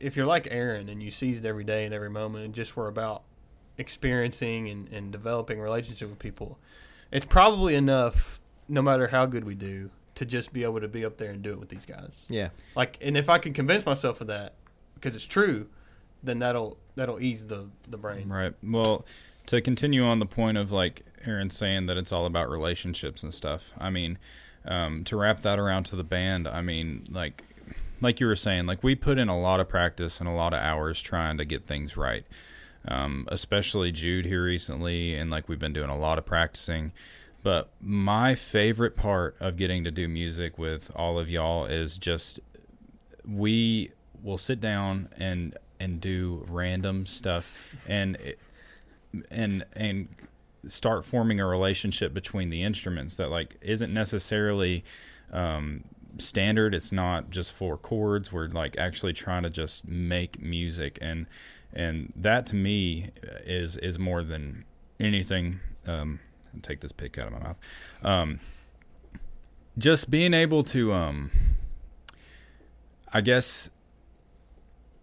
if 0.00 0.16
you're 0.16 0.26
like 0.26 0.48
Aaron 0.50 0.88
and 0.88 1.02
you 1.02 1.10
seize 1.10 1.38
it 1.38 1.44
every 1.44 1.64
day 1.64 1.84
and 1.84 1.92
every 1.94 2.10
moment, 2.10 2.44
and 2.44 2.54
just 2.54 2.76
were 2.76 2.88
about 2.88 3.22
experiencing 3.76 4.68
and, 4.68 4.88
and 4.92 5.12
developing 5.12 5.58
a 5.60 5.62
relationship 5.62 6.08
with 6.10 6.18
people, 6.18 6.58
it's 7.10 7.26
probably 7.26 7.74
enough, 7.74 8.40
no 8.68 8.82
matter 8.82 9.08
how 9.08 9.24
good 9.26 9.44
we 9.44 9.54
do, 9.54 9.90
to 10.18 10.24
just 10.24 10.52
be 10.52 10.64
able 10.64 10.80
to 10.80 10.88
be 10.88 11.04
up 11.04 11.16
there 11.16 11.30
and 11.30 11.42
do 11.42 11.52
it 11.52 11.60
with 11.60 11.68
these 11.68 11.84
guys. 11.84 12.26
Yeah. 12.28 12.48
Like, 12.74 12.98
and 13.00 13.16
if 13.16 13.28
I 13.28 13.38
can 13.38 13.52
convince 13.52 13.86
myself 13.86 14.20
of 14.20 14.26
that, 14.26 14.54
because 14.94 15.14
it's 15.14 15.24
true, 15.24 15.68
then 16.24 16.40
that'll 16.40 16.76
that'll 16.96 17.20
ease 17.20 17.46
the 17.46 17.68
the 17.88 17.96
brain. 17.96 18.28
Right. 18.28 18.52
Well, 18.60 19.06
to 19.46 19.60
continue 19.60 20.04
on 20.04 20.18
the 20.18 20.26
point 20.26 20.58
of 20.58 20.72
like 20.72 21.04
Aaron 21.24 21.50
saying 21.50 21.86
that 21.86 21.96
it's 21.96 22.10
all 22.10 22.26
about 22.26 22.50
relationships 22.50 23.22
and 23.22 23.32
stuff. 23.32 23.72
I 23.78 23.90
mean, 23.90 24.18
um, 24.64 25.04
to 25.04 25.16
wrap 25.16 25.42
that 25.42 25.60
around 25.60 25.84
to 25.84 25.96
the 25.96 26.02
band, 26.02 26.48
I 26.48 26.62
mean, 26.62 27.06
like, 27.10 27.44
like 28.00 28.18
you 28.18 28.26
were 28.26 28.34
saying, 28.34 28.66
like 28.66 28.82
we 28.82 28.96
put 28.96 29.18
in 29.18 29.28
a 29.28 29.38
lot 29.38 29.60
of 29.60 29.68
practice 29.68 30.18
and 30.18 30.28
a 30.28 30.32
lot 30.32 30.52
of 30.52 30.58
hours 30.58 31.00
trying 31.00 31.38
to 31.38 31.44
get 31.44 31.68
things 31.68 31.96
right. 31.96 32.24
Um, 32.88 33.28
especially 33.30 33.92
Jude 33.92 34.24
here 34.24 34.42
recently, 34.42 35.14
and 35.14 35.30
like 35.30 35.48
we've 35.48 35.58
been 35.60 35.72
doing 35.72 35.90
a 35.90 35.98
lot 35.98 36.18
of 36.18 36.26
practicing. 36.26 36.90
But 37.42 37.70
my 37.80 38.34
favorite 38.34 38.96
part 38.96 39.36
of 39.40 39.56
getting 39.56 39.84
to 39.84 39.90
do 39.90 40.08
music 40.08 40.58
with 40.58 40.90
all 40.96 41.18
of 41.18 41.30
y'all 41.30 41.66
is 41.66 41.96
just 41.96 42.40
we 43.24 43.92
will 44.22 44.38
sit 44.38 44.60
down 44.60 45.08
and 45.16 45.56
and 45.80 46.00
do 46.00 46.44
random 46.48 47.06
stuff 47.06 47.76
and 47.86 48.16
and 49.30 49.64
and 49.74 50.08
start 50.66 51.04
forming 51.04 51.40
a 51.40 51.46
relationship 51.46 52.12
between 52.12 52.50
the 52.50 52.62
instruments 52.62 53.16
that 53.16 53.30
like 53.30 53.56
isn't 53.60 53.92
necessarily 53.92 54.84
um, 55.32 55.84
standard. 56.18 56.74
It's 56.74 56.92
not 56.92 57.30
just 57.30 57.52
four 57.52 57.76
chords. 57.76 58.32
We're 58.32 58.48
like 58.48 58.76
actually 58.78 59.12
trying 59.12 59.44
to 59.44 59.50
just 59.50 59.86
make 59.86 60.40
music, 60.40 60.98
and 61.00 61.26
and 61.72 62.12
that 62.16 62.46
to 62.46 62.56
me 62.56 63.10
is 63.44 63.76
is 63.76 63.98
more 63.98 64.22
than 64.22 64.64
anything. 64.98 65.60
Um, 65.86 66.20
I'll 66.58 66.62
take 66.62 66.80
this 66.80 66.92
pick 66.92 67.18
out 67.18 67.28
of 67.28 67.32
my 67.32 67.38
mouth. 67.38 67.56
Um, 68.02 68.40
just 69.76 70.10
being 70.10 70.34
able 70.34 70.62
to, 70.64 70.92
um, 70.92 71.30
I 73.12 73.20
guess, 73.20 73.70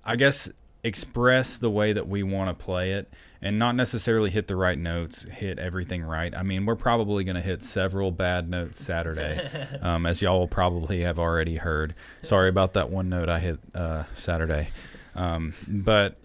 I 0.03 0.15
guess 0.15 0.49
express 0.83 1.57
the 1.57 1.69
way 1.69 1.93
that 1.93 2.07
we 2.07 2.21
want 2.23 2.47
to 2.47 2.65
play 2.65 2.91
it 2.91 3.11
and 3.41 3.57
not 3.57 3.75
necessarily 3.75 4.29
hit 4.29 4.47
the 4.47 4.55
right 4.55 4.77
notes, 4.77 5.23
hit 5.23 5.57
everything 5.59 6.03
right. 6.03 6.35
I 6.35 6.43
mean, 6.43 6.65
we're 6.65 6.75
probably 6.75 7.23
going 7.23 7.35
to 7.35 7.41
hit 7.41 7.63
several 7.63 8.11
bad 8.11 8.49
notes 8.49 8.83
Saturday, 8.83 9.39
um, 9.81 10.05
as 10.05 10.21
y'all 10.21 10.39
will 10.39 10.47
probably 10.47 11.01
have 11.01 11.19
already 11.19 11.55
heard. 11.55 11.95
Sorry 12.21 12.49
about 12.49 12.73
that 12.73 12.89
one 12.89 13.09
note 13.09 13.29
I 13.29 13.39
hit 13.39 13.59
uh, 13.73 14.03
Saturday. 14.15 14.69
Um, 15.15 15.53
but 15.67 16.17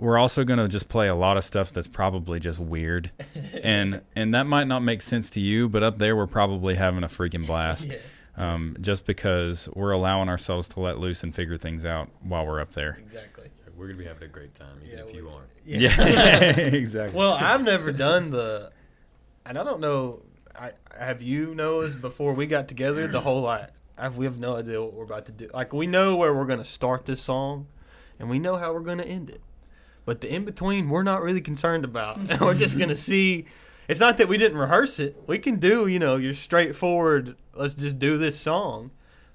we're 0.00 0.18
also 0.18 0.42
going 0.44 0.58
to 0.58 0.66
just 0.66 0.88
play 0.88 1.06
a 1.08 1.14
lot 1.14 1.36
of 1.36 1.44
stuff 1.44 1.72
that's 1.72 1.86
probably 1.86 2.40
just 2.40 2.58
weird. 2.58 3.10
And 3.62 4.00
and 4.16 4.32
that 4.34 4.46
might 4.46 4.66
not 4.66 4.80
make 4.80 5.02
sense 5.02 5.30
to 5.32 5.40
you, 5.40 5.68
but 5.68 5.82
up 5.82 5.98
there 5.98 6.16
we're 6.16 6.26
probably 6.26 6.74
having 6.76 7.04
a 7.04 7.08
freaking 7.08 7.46
blast. 7.46 7.92
Um, 8.36 8.76
just 8.80 9.04
because 9.04 9.68
we're 9.74 9.90
allowing 9.90 10.30
ourselves 10.30 10.68
to 10.68 10.80
let 10.80 10.98
loose 10.98 11.22
and 11.22 11.34
figure 11.34 11.58
things 11.58 11.84
out 11.84 12.08
while 12.22 12.46
we're 12.46 12.60
up 12.60 12.72
there. 12.72 12.96
Exactly. 13.02 13.50
We're 13.76 13.88
gonna 13.88 13.98
be 13.98 14.04
having 14.06 14.22
a 14.22 14.28
great 14.28 14.54
time, 14.54 14.78
even 14.82 14.98
Yeah, 14.98 15.04
if 15.04 15.14
you 15.14 15.28
aren't. 15.28 15.50
Yeah, 15.66 16.50
exactly. 16.58 17.18
Well, 17.18 17.32
I've 17.32 17.62
never 17.62 17.92
done 17.92 18.30
the, 18.30 18.72
and 19.44 19.58
I 19.58 19.64
don't 19.64 19.80
know. 19.80 20.22
I 20.58 20.72
have 20.98 21.20
you 21.20 21.54
Noah's 21.54 21.94
before 21.94 22.32
we 22.32 22.46
got 22.46 22.66
together. 22.68 23.06
The 23.08 23.20
whole 23.20 23.42
like, 23.42 23.68
I've, 23.98 24.16
we 24.16 24.24
have 24.24 24.38
no 24.38 24.56
idea 24.56 24.80
what 24.80 24.94
we're 24.94 25.04
about 25.04 25.26
to 25.26 25.32
do. 25.32 25.50
Like 25.52 25.74
we 25.74 25.86
know 25.86 26.16
where 26.16 26.32
we're 26.32 26.46
gonna 26.46 26.64
start 26.64 27.04
this 27.04 27.20
song, 27.20 27.66
and 28.18 28.30
we 28.30 28.38
know 28.38 28.56
how 28.56 28.72
we're 28.72 28.80
gonna 28.80 29.02
end 29.02 29.28
it. 29.28 29.42
But 30.04 30.20
the 30.20 30.34
in 30.34 30.44
between, 30.44 30.88
we're 30.88 31.02
not 31.02 31.22
really 31.22 31.40
concerned 31.40 31.84
about. 31.84 32.18
We're 32.40 32.54
just 32.54 32.78
gonna 32.78 32.96
see. 32.96 33.46
It's 33.88 34.00
not 34.00 34.16
that 34.18 34.28
we 34.28 34.38
didn't 34.38 34.58
rehearse 34.58 34.98
it. 34.98 35.20
We 35.26 35.38
can 35.38 35.56
do, 35.56 35.86
you 35.86 35.98
know, 35.98 36.16
your 36.16 36.34
straightforward. 36.34 37.36
Let's 37.54 37.74
just 37.74 37.98
do 37.98 38.18
this 38.18 38.38
song. 38.38 38.92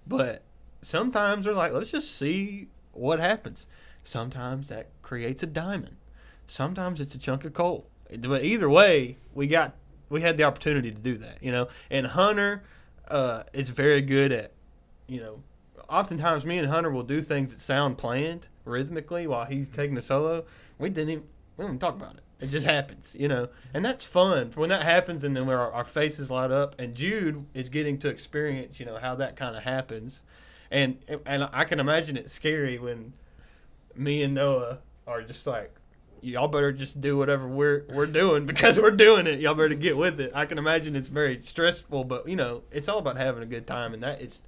But 0.08 0.44
sometimes 0.82 1.46
we're 1.46 1.54
like, 1.54 1.74
let's 1.74 1.92
just 1.92 2.16
see 2.16 2.68
what 2.94 3.20
happens. 3.20 3.68
Sometimes 4.04 4.70
that 4.70 4.88
creates 5.02 5.44
a 5.44 5.48
diamond. 5.48 5.98
Sometimes 6.48 7.02
it's 7.02 7.16
a 7.16 7.18
chunk 7.18 7.44
of 7.44 7.54
coal. 7.54 7.88
But 8.20 8.44
either 8.44 8.70
way, 8.70 9.18
we 9.34 9.48
got 9.48 9.74
we 10.10 10.22
had 10.22 10.38
the 10.38 10.44
opportunity 10.44 10.92
to 10.92 11.02
do 11.02 11.18
that, 11.18 11.42
you 11.42 11.52
know. 11.52 11.68
And 11.90 12.06
Hunter 12.06 12.64
uh, 13.08 13.44
is 13.54 13.70
very 13.70 14.02
good 14.02 14.32
at, 14.32 14.52
you 15.08 15.20
know, 15.20 15.42
oftentimes 15.90 16.46
me 16.46 16.60
and 16.60 16.68
Hunter 16.68 16.92
will 16.92 17.04
do 17.04 17.22
things 17.22 17.54
that 17.54 17.62
sound 17.62 17.98
planned 17.98 18.48
rhythmically 18.66 19.28
while 19.28 19.46
he's 19.46 19.70
taking 19.70 19.98
a 19.98 20.02
solo. 20.02 20.46
We 20.78 20.90
didn't 20.90 21.10
even 21.10 21.24
we 21.58 21.64
don't 21.64 21.72
even 21.72 21.80
talk 21.80 21.96
about 21.96 22.16
it. 22.16 22.22
It 22.42 22.48
just 22.48 22.66
happens, 22.66 23.16
you 23.18 23.30
know, 23.30 23.48
and 23.74 23.86
that's 23.86 24.04
fun. 24.04 24.52
When 24.56 24.70
that 24.70 24.82
happens, 24.82 25.24
and 25.24 25.38
then 25.38 25.48
our, 25.48 25.72
our 25.72 25.86
faces 25.86 26.30
light 26.30 26.52
up, 26.52 26.76
and 26.80 26.94
Jude 26.94 27.46
is 27.54 27.70
getting 27.70 27.98
to 28.00 28.10
experience, 28.10 28.78
you 28.78 28.86
know, 28.86 28.98
how 28.98 29.16
that 29.16 29.38
kind 29.38 29.56
of 29.56 29.64
happens, 29.64 30.22
and 30.70 30.98
and 31.26 31.48
I 31.54 31.64
can 31.64 31.80
imagine 31.80 32.18
it's 32.18 32.34
scary 32.34 32.78
when 32.78 33.14
me 33.96 34.22
and 34.24 34.34
Noah 34.34 34.80
are 35.08 35.22
just 35.22 35.48
like, 35.48 35.74
y'all 36.22 36.50
better 36.50 36.74
just 36.74 37.00
do 37.00 37.16
whatever 37.16 37.48
we're 37.48 37.86
we're 37.90 38.06
doing 38.06 38.46
because 38.46 38.80
we're 38.80 38.92
doing 38.92 39.28
it. 39.28 39.40
Y'all 39.40 39.56
better 39.56 39.74
get 39.74 39.96
with 39.96 40.20
it. 40.20 40.32
I 40.36 40.46
can 40.46 40.58
imagine 40.58 40.96
it's 40.96 41.08
very 41.08 41.42
stressful, 41.42 42.04
but 42.04 42.28
you 42.28 42.36
know, 42.36 42.64
it's 42.70 42.90
all 42.90 42.98
about 42.98 43.16
having 43.16 43.44
a 43.44 43.48
good 43.48 43.66
time, 43.66 43.94
and 43.94 44.04
that 44.04 44.22
it's 44.22 44.42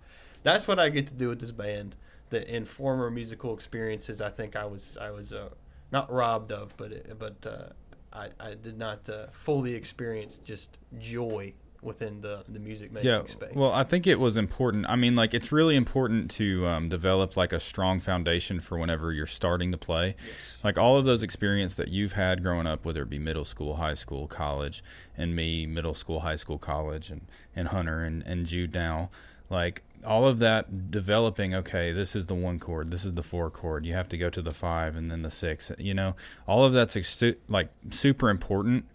that's 0.43 0.67
what 0.67 0.77
I 0.77 0.89
get 0.89 1.07
to 1.07 1.13
do 1.13 1.29
with 1.29 1.39
this 1.39 1.51
band. 1.51 1.95
That 2.29 2.47
in 2.53 2.65
former 2.65 3.09
musical 3.09 3.53
experiences, 3.53 4.21
I 4.21 4.29
think 4.29 4.55
I 4.55 4.65
was 4.65 4.97
I 4.99 5.11
was 5.11 5.33
uh, 5.33 5.49
not 5.91 6.11
robbed 6.11 6.51
of, 6.51 6.75
but 6.77 6.91
it, 6.91 7.17
but 7.17 7.45
uh, 7.45 7.69
I 8.11 8.29
I 8.39 8.55
did 8.55 8.77
not 8.77 9.07
uh, 9.09 9.27
fully 9.31 9.75
experience 9.75 10.39
just 10.39 10.77
joy 10.99 11.53
within 11.81 12.21
the 12.21 12.43
the 12.49 12.59
music 12.59 12.91
making 12.91 13.09
yeah 13.09 13.25
space. 13.25 13.53
well 13.53 13.71
i 13.71 13.83
think 13.83 14.07
it 14.07 14.19
was 14.19 14.35
important. 14.35 14.85
I 14.89 14.95
mean 14.95 15.15
like 15.15 15.33
it's 15.33 15.51
really 15.51 15.75
important 15.75 16.31
to 16.31 16.67
um, 16.67 16.89
develop 16.89 17.37
like 17.37 17.53
a 17.53 17.59
strong 17.59 17.99
foundation 17.99 18.59
for 18.59 18.77
whenever 18.77 19.13
you're 19.13 19.27
starting 19.27 19.71
to 19.71 19.77
play. 19.77 20.15
Like 20.63 20.77
all 20.77 20.97
of 20.97 21.05
those 21.05 21.21
experience 21.23 21.75
that 21.75 21.89
you've 21.89 22.13
had 22.13 22.43
growing 22.43 22.67
up 22.67 22.85
whether 22.85 23.03
it 23.03 23.09
be 23.09 23.19
middle 23.19 23.45
school 23.45 23.75
high 23.75 23.93
school 23.93 24.27
college 24.27 24.83
and 25.15 25.35
me 25.35 25.65
middle 25.65 25.93
school 25.93 26.21
high 26.21 26.35
school 26.35 26.57
college 26.57 27.09
and, 27.11 27.27
and 27.55 27.69
hunter 27.69 28.03
and, 28.03 28.23
and 28.23 28.45
jude 28.45 28.73
now 28.73 29.09
like 29.49 29.83
all 30.05 30.25
of 30.25 30.39
that 30.39 30.91
developing 30.91 31.53
okay 31.55 31.91
this 31.91 32.15
is 32.15 32.27
the 32.27 32.35
one 32.35 32.59
chord 32.59 32.91
this 32.91 33.03
is 33.05 33.13
the 33.13 33.23
four 33.23 33.49
chord 33.49 33.85
you 33.85 33.93
have 33.93 34.07
to 34.07 34.17
go 34.17 34.29
to 34.29 34.41
the 34.41 34.53
five 34.53 34.95
and 34.95 35.11
then 35.11 35.21
the 35.21 35.31
six 35.31 35.71
you 35.77 35.93
know 35.93 36.15
all 36.45 36.63
of 36.63 36.73
that's 36.73 36.95
ex- 36.95 37.23
like 37.47 37.69
super 37.89 38.29
important 38.29 38.85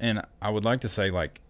and 0.00 0.22
i 0.40 0.50
would 0.50 0.64
like 0.64 0.80
to 0.80 0.88
say 0.88 1.10
like 1.10 1.40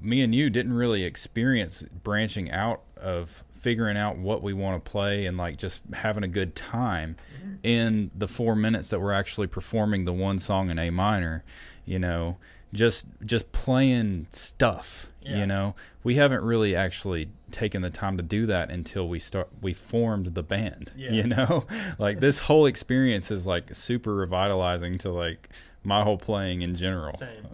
me 0.00 0.20
and 0.20 0.34
you 0.34 0.50
didn't 0.50 0.72
really 0.72 1.04
experience 1.04 1.84
branching 2.02 2.50
out 2.50 2.82
of 2.96 3.44
figuring 3.60 3.96
out 3.96 4.16
what 4.16 4.42
we 4.42 4.52
want 4.52 4.82
to 4.82 4.90
play 4.90 5.26
and 5.26 5.36
like 5.36 5.56
just 5.56 5.82
having 5.92 6.24
a 6.24 6.28
good 6.28 6.54
time 6.54 7.16
in 7.62 8.10
the 8.16 8.26
four 8.26 8.56
minutes 8.56 8.88
that 8.88 9.00
we're 9.00 9.12
actually 9.12 9.46
performing 9.46 10.06
the 10.06 10.12
one 10.12 10.38
song 10.38 10.70
in 10.70 10.78
A 10.78 10.90
minor, 10.90 11.44
you 11.84 11.98
know, 11.98 12.38
just 12.72 13.06
just 13.24 13.52
playing 13.52 14.26
stuff. 14.30 15.06
Yeah. 15.20 15.38
You 15.38 15.46
know, 15.46 15.74
we 16.02 16.14
haven't 16.14 16.42
really 16.42 16.74
actually 16.74 17.28
taken 17.50 17.82
the 17.82 17.90
time 17.90 18.16
to 18.16 18.22
do 18.22 18.46
that 18.46 18.70
until 18.70 19.08
we 19.08 19.18
start 19.18 19.48
we 19.60 19.72
formed 19.72 20.34
the 20.34 20.42
band. 20.42 20.92
Yeah. 21.00 21.12
You 21.12 21.26
know, 21.28 21.66
like 21.98 22.20
this 22.20 22.40
whole 22.40 22.66
experience 22.66 23.30
is 23.30 23.46
like 23.46 23.74
super 23.74 24.14
revitalizing 24.14 24.98
to 24.98 25.10
like 25.10 25.48
my 25.82 26.02
whole 26.02 26.18
playing 26.18 26.60
in 26.62 26.76
general. 26.76 27.16
Same. 27.16 27.46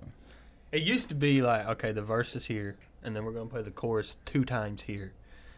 It 0.72 0.82
used 0.82 1.08
to 1.10 1.14
be 1.14 1.42
like, 1.42 1.66
okay, 1.68 1.92
the 1.92 2.02
verse 2.02 2.34
is 2.34 2.46
here, 2.46 2.76
and 3.04 3.14
then 3.14 3.24
we're 3.24 3.32
going 3.32 3.46
to 3.46 3.52
play 3.52 3.62
the 3.62 3.70
chorus 3.70 4.16
two 4.24 4.44
times 4.44 4.82
here. 4.82 5.12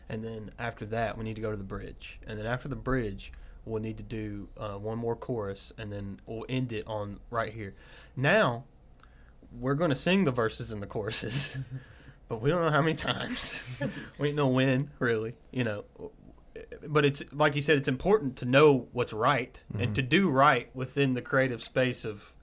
And 0.08 0.22
then 0.22 0.50
after 0.58 0.84
that, 0.86 1.16
we 1.16 1.24
need 1.24 1.36
to 1.36 1.42
go 1.42 1.50
to 1.50 1.56
the 1.56 1.64
bridge. 1.64 2.18
And 2.26 2.38
then 2.38 2.46
after 2.46 2.68
the 2.68 2.76
bridge, 2.76 3.32
we'll 3.64 3.82
need 3.82 3.96
to 3.98 4.02
do 4.02 4.48
uh, 4.56 4.74
one 4.74 4.98
more 4.98 5.16
chorus, 5.16 5.72
and 5.78 5.92
then 5.92 6.20
we'll 6.26 6.46
end 6.48 6.72
it 6.72 6.86
on 6.86 7.20
right 7.30 7.52
here. 7.52 7.74
Now, 8.16 8.64
we're 9.58 9.74
going 9.74 9.90
to 9.90 9.96
sing 9.96 10.24
the 10.24 10.30
verses 10.30 10.72
and 10.72 10.82
the 10.82 10.86
choruses, 10.86 11.58
but 12.28 12.40
we 12.40 12.50
don't 12.50 12.62
know 12.62 12.70
how 12.70 12.82
many 12.82 12.94
times. 12.96 13.62
we 14.18 14.28
don't 14.28 14.36
know 14.36 14.48
when, 14.48 14.90
really, 14.98 15.34
you 15.50 15.64
know. 15.64 15.84
But 16.86 17.04
it's 17.04 17.22
like 17.32 17.54
you 17.56 17.62
said, 17.62 17.78
it's 17.78 17.88
important 17.88 18.36
to 18.36 18.44
know 18.44 18.88
what's 18.92 19.12
right 19.12 19.60
and 19.72 19.82
mm-hmm. 19.82 19.92
to 19.94 20.02
do 20.02 20.30
right 20.30 20.68
within 20.74 21.14
the 21.14 21.22
creative 21.22 21.62
space 21.62 22.04
of 22.04 22.34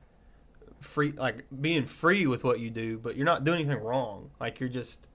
free 0.85 1.11
like 1.11 1.45
being 1.61 1.85
free 1.85 2.27
with 2.27 2.43
what 2.43 2.59
you 2.59 2.69
do 2.69 2.97
but 2.97 3.15
you're 3.15 3.25
not 3.25 3.43
doing 3.43 3.59
anything 3.59 3.83
wrong 3.83 4.29
like 4.39 4.59
you're 4.59 4.69
just 4.69 5.07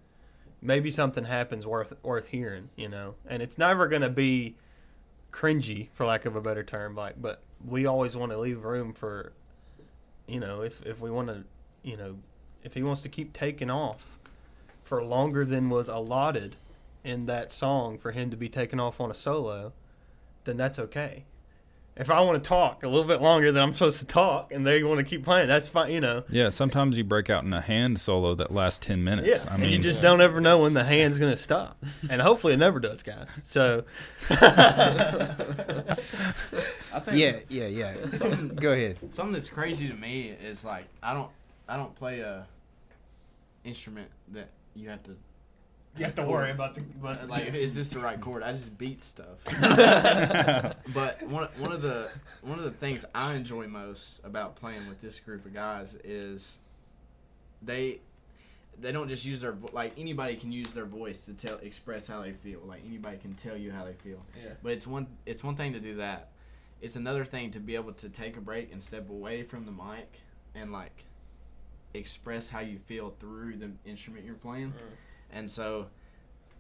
maybe 0.61 0.91
something 0.91 1.25
happens 1.25 1.67
worth 1.67 1.93
worth 2.03 2.27
hearing 2.27 2.69
you 2.77 2.89
know 2.89 3.15
and 3.27 3.43
it's 3.43 3.57
never 3.57 3.87
going 3.87 4.03
to 4.03 4.11
be 4.11 4.57
cringy 5.33 5.89
for 5.93 6.05
lack 6.05 6.25
of 6.25 6.35
a 6.35 6.41
better 6.41 6.65
term 6.65 6.95
like 6.95 7.21
but 7.21 7.43
we 7.65 7.87
always 7.87 8.17
want 8.17 8.33
to 8.33 8.39
leave 8.39 8.65
room 8.65 8.93
for 8.93 9.33
you 10.27 10.41
know 10.41 10.63
if 10.63 10.85
if 10.85 11.01
we 11.01 11.11
want 11.11 11.29
to 11.29 11.45
you 11.83 11.97
know 11.97 12.17
if 12.65 12.75
he 12.75 12.83
wants 12.83 13.03
to 13.03 13.09
keep 13.09 13.33
taking 13.33 13.71
off 13.71 14.19
for 14.91 15.05
longer 15.05 15.45
than 15.45 15.71
was 15.71 15.89
allotted 15.89 16.57
in 17.05 17.27
that 17.27 17.53
song 17.53 17.97
for 17.97 18.11
him 18.11 18.29
to 18.29 18.37
be 18.37 18.49
taken 18.49 18.81
off 18.81 19.01
on 19.01 19.09
a 19.09 19.15
solo 19.15 19.73
then 20.43 20.57
that's 20.57 20.81
okay 20.81 21.25
if 21.97 22.11
I 22.11 22.21
want 22.23 22.43
to 22.43 22.49
talk 22.49 22.83
a 22.83 22.89
little 22.89 23.05
bit 23.07 23.21
longer 23.21 23.53
than 23.53 23.63
I'm 23.63 23.75
supposed 23.75 23.99
to 23.99 24.07
talk, 24.07 24.53
and 24.53 24.67
they 24.67 24.83
want 24.83 24.99
to 25.01 25.05
keep 25.05 25.23
playing, 25.23 25.49
that's 25.49 25.69
fine. 25.69 25.93
You 25.93 26.01
know. 26.01 26.25
Yeah, 26.31 26.49
sometimes 26.49 26.97
you 26.97 27.05
break 27.05 27.29
out 27.29 27.45
in 27.45 27.53
a 27.53 27.61
hand 27.61 28.01
solo 28.01 28.35
that 28.37 28.51
lasts 28.51 28.87
ten 28.87 29.05
minutes. 29.05 29.29
Yeah, 29.29 29.51
I 29.51 29.55
and 29.55 29.65
mean, 29.65 29.73
you 29.73 29.79
just 29.79 30.01
don't 30.01 30.23
ever 30.23 30.41
know 30.41 30.61
when 30.61 30.73
the 30.73 30.85
hand's 30.85 31.19
gonna 31.19 31.37
stop, 31.37 31.77
and 32.09 32.23
hopefully 32.23 32.55
it 32.55 32.59
never 32.59 32.81
does, 32.81 33.03
guys. 33.03 33.29
So, 33.45 33.85
Yeah, 37.13 37.41
yeah, 37.49 37.67
yeah. 37.67 37.95
Go 38.55 38.73
ahead. 38.73 38.99
something 39.13 39.33
that's 39.33 39.51
crazy 39.51 39.89
to 39.89 39.95
me 39.95 40.35
is 40.43 40.65
like 40.65 40.87
I 41.03 41.13
don't 41.13 41.31
I 41.69 41.77
don't 41.77 41.95
play 41.95 42.21
a 42.21 42.47
instrument 43.65 44.09
that 44.33 44.49
you 44.75 44.89
have 44.89 45.03
to 45.05 45.17
you 45.97 46.05
have 46.05 46.15
to 46.15 46.23
worry 46.23 46.53
about 46.53 46.75
the 46.75 46.83
uh, 47.05 47.17
like 47.27 47.53
is 47.53 47.75
this 47.75 47.89
the 47.89 47.99
right 47.99 48.21
chord? 48.21 48.43
I 48.43 48.53
just 48.53 48.79
beat 48.79 49.03
stuff. 49.03 49.45
but 50.95 51.23
one 51.25 51.49
one 51.59 51.73
of 51.73 51.83
the 51.83 52.11
one 52.43 52.59
of 52.59 52.65
the 52.65 52.71
things 52.71 53.05
I 53.15 53.35
enjoy 53.35 53.67
most 53.67 54.21
about 54.25 54.57
playing 54.57 54.89
with 54.89 55.01
this 55.01 55.19
group 55.19 55.45
of 55.47 55.53
guys 55.53 55.97
is 56.05 56.59
they 57.63 57.99
they 58.81 58.93
don't 58.93 59.09
just 59.09 59.25
use 59.25 59.41
their 59.41 59.53
vo- 59.53 59.71
like 59.73 59.93
anybody 59.99 60.37
can 60.37 60.53
use 60.53 60.69
their 60.69 60.85
voice 60.85 61.27
to 61.27 61.35
tell 61.35 61.59
express 61.59 62.07
how 62.07 62.23
they 62.23 62.33
feel. 62.33 62.61
Like 62.65 62.83
anybody 62.87 63.19
can 63.19 63.35
tell 63.35 63.57
you 63.57 63.73
how 63.73 63.85
they 63.85 63.95
feel. 63.95 64.23
Yeah. 64.41 64.53
But 64.63 64.73
it's 64.73 64.87
one 64.87 65.09
it's 65.27 65.43
one 65.43 65.57
thing 65.57 65.73
to 65.73 65.81
do 65.81 65.97
that. 65.97 66.29
It's 66.81 66.97
another 66.97 67.25
thing 67.25 67.51
to 67.51 67.61
be 67.61 67.75
able 67.75 67.93
to 67.95 68.09
take 68.09 68.37
a 68.37 68.41
break 68.41 68.73
and 68.73 68.83
step 68.83 69.11
away 69.11 69.43
from 69.43 69.67
the 69.67 69.73
mic 69.73 70.21
and 70.55 70.73
like 70.73 71.05
express 71.95 72.49
how 72.49 72.61
you 72.61 72.79
feel 72.79 73.15
through 73.19 73.57
the 73.57 73.71
instrument 73.85 74.25
you're 74.25 74.35
playing. 74.35 74.73
And 75.33 75.51
so 75.51 75.87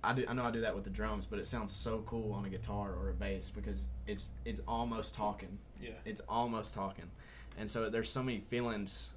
I 0.02 0.12
do 0.14 0.24
I 0.28 0.32
know 0.32 0.44
I 0.44 0.50
do 0.50 0.60
that 0.60 0.74
with 0.74 0.84
the 0.84 0.90
drums, 0.90 1.26
but 1.26 1.38
it 1.38 1.46
sounds 1.46 1.72
so 1.72 2.02
cool 2.06 2.32
on 2.32 2.44
a 2.44 2.48
guitar 2.48 2.94
or 2.94 3.10
a 3.10 3.14
bass 3.14 3.50
because 3.50 3.88
it's 4.06 4.30
it's 4.44 4.60
almost 4.66 5.14
talking. 5.14 5.58
Yeah. 5.80 5.90
It's 6.04 6.20
almost 6.28 6.74
talking. 6.74 7.10
And 7.58 7.70
so 7.70 7.90
there's 7.90 8.10
so 8.10 8.22
many 8.22 8.40
feelings 8.48 9.10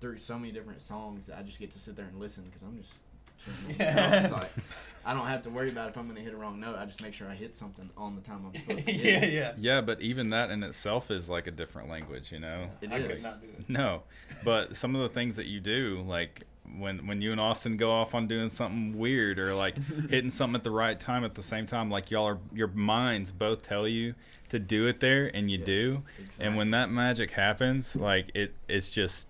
through 0.00 0.18
so 0.18 0.38
many 0.38 0.52
different 0.52 0.80
songs 0.80 1.26
that 1.26 1.38
I 1.38 1.42
just 1.42 1.58
get 1.58 1.70
to 1.72 1.78
sit 1.78 1.96
there 1.96 2.06
and 2.06 2.18
listen 2.18 2.44
because 2.44 2.62
I'm 2.62 2.76
just 2.78 2.94
chilling 2.94 2.98
on 3.00 3.09
the 3.09 3.09
Yeah. 3.78 4.20
drums. 4.28 4.32
like 4.42 4.50
I 5.04 5.14
don't 5.14 5.26
have 5.26 5.42
to 5.42 5.50
worry 5.50 5.70
about 5.70 5.88
if 5.88 5.96
I'm 5.96 6.04
going 6.04 6.16
to 6.16 6.22
hit 6.22 6.34
a 6.34 6.36
wrong 6.36 6.60
note. 6.60 6.76
I 6.76 6.84
just 6.84 7.02
make 7.02 7.14
sure 7.14 7.26
I 7.28 7.34
hit 7.34 7.56
something 7.56 7.88
on 7.96 8.16
the 8.16 8.20
time 8.20 8.44
I'm 8.46 8.60
supposed 8.60 8.84
to. 8.86 8.92
yeah, 8.92 9.18
hit. 9.20 9.32
yeah. 9.32 9.52
yeah, 9.58 9.80
but 9.80 10.00
even 10.02 10.28
that 10.28 10.50
in 10.50 10.62
itself 10.62 11.10
is 11.10 11.28
like 11.28 11.46
a 11.46 11.50
different 11.50 11.88
language, 11.88 12.30
you 12.30 12.38
know. 12.38 12.68
It 12.82 12.92
I 12.92 12.96
is. 12.98 13.08
could 13.20 13.22
not 13.22 13.40
do 13.40 13.46
it. 13.48 13.64
No, 13.68 14.02
but 14.44 14.76
some 14.76 14.94
of 14.94 15.00
the 15.02 15.08
things 15.08 15.36
that 15.36 15.46
you 15.46 15.58
do, 15.60 16.04
like 16.06 16.44
when 16.78 17.06
when 17.06 17.20
you 17.22 17.32
and 17.32 17.40
Austin 17.40 17.76
go 17.78 17.90
off 17.90 18.14
on 18.14 18.28
doing 18.28 18.48
something 18.50 18.96
weird 18.96 19.38
or 19.40 19.54
like 19.54 19.76
hitting 20.10 20.30
something 20.30 20.54
at 20.56 20.64
the 20.64 20.70
right 20.70 21.00
time 21.00 21.24
at 21.24 21.34
the 21.34 21.42
same 21.42 21.64
time, 21.66 21.90
like 21.90 22.10
y'all 22.10 22.26
are 22.28 22.38
your 22.52 22.68
minds 22.68 23.32
both 23.32 23.62
tell 23.62 23.88
you 23.88 24.14
to 24.50 24.58
do 24.58 24.86
it 24.86 25.00
there, 25.00 25.28
and 25.34 25.50
you 25.50 25.56
Yes, 25.58 25.66
do. 25.66 26.02
And 26.40 26.56
when 26.56 26.72
that 26.72 26.90
magic 26.90 27.30
happens, 27.30 27.96
like 27.96 28.30
it, 28.34 28.52
it's 28.68 28.90
just, 28.90 29.28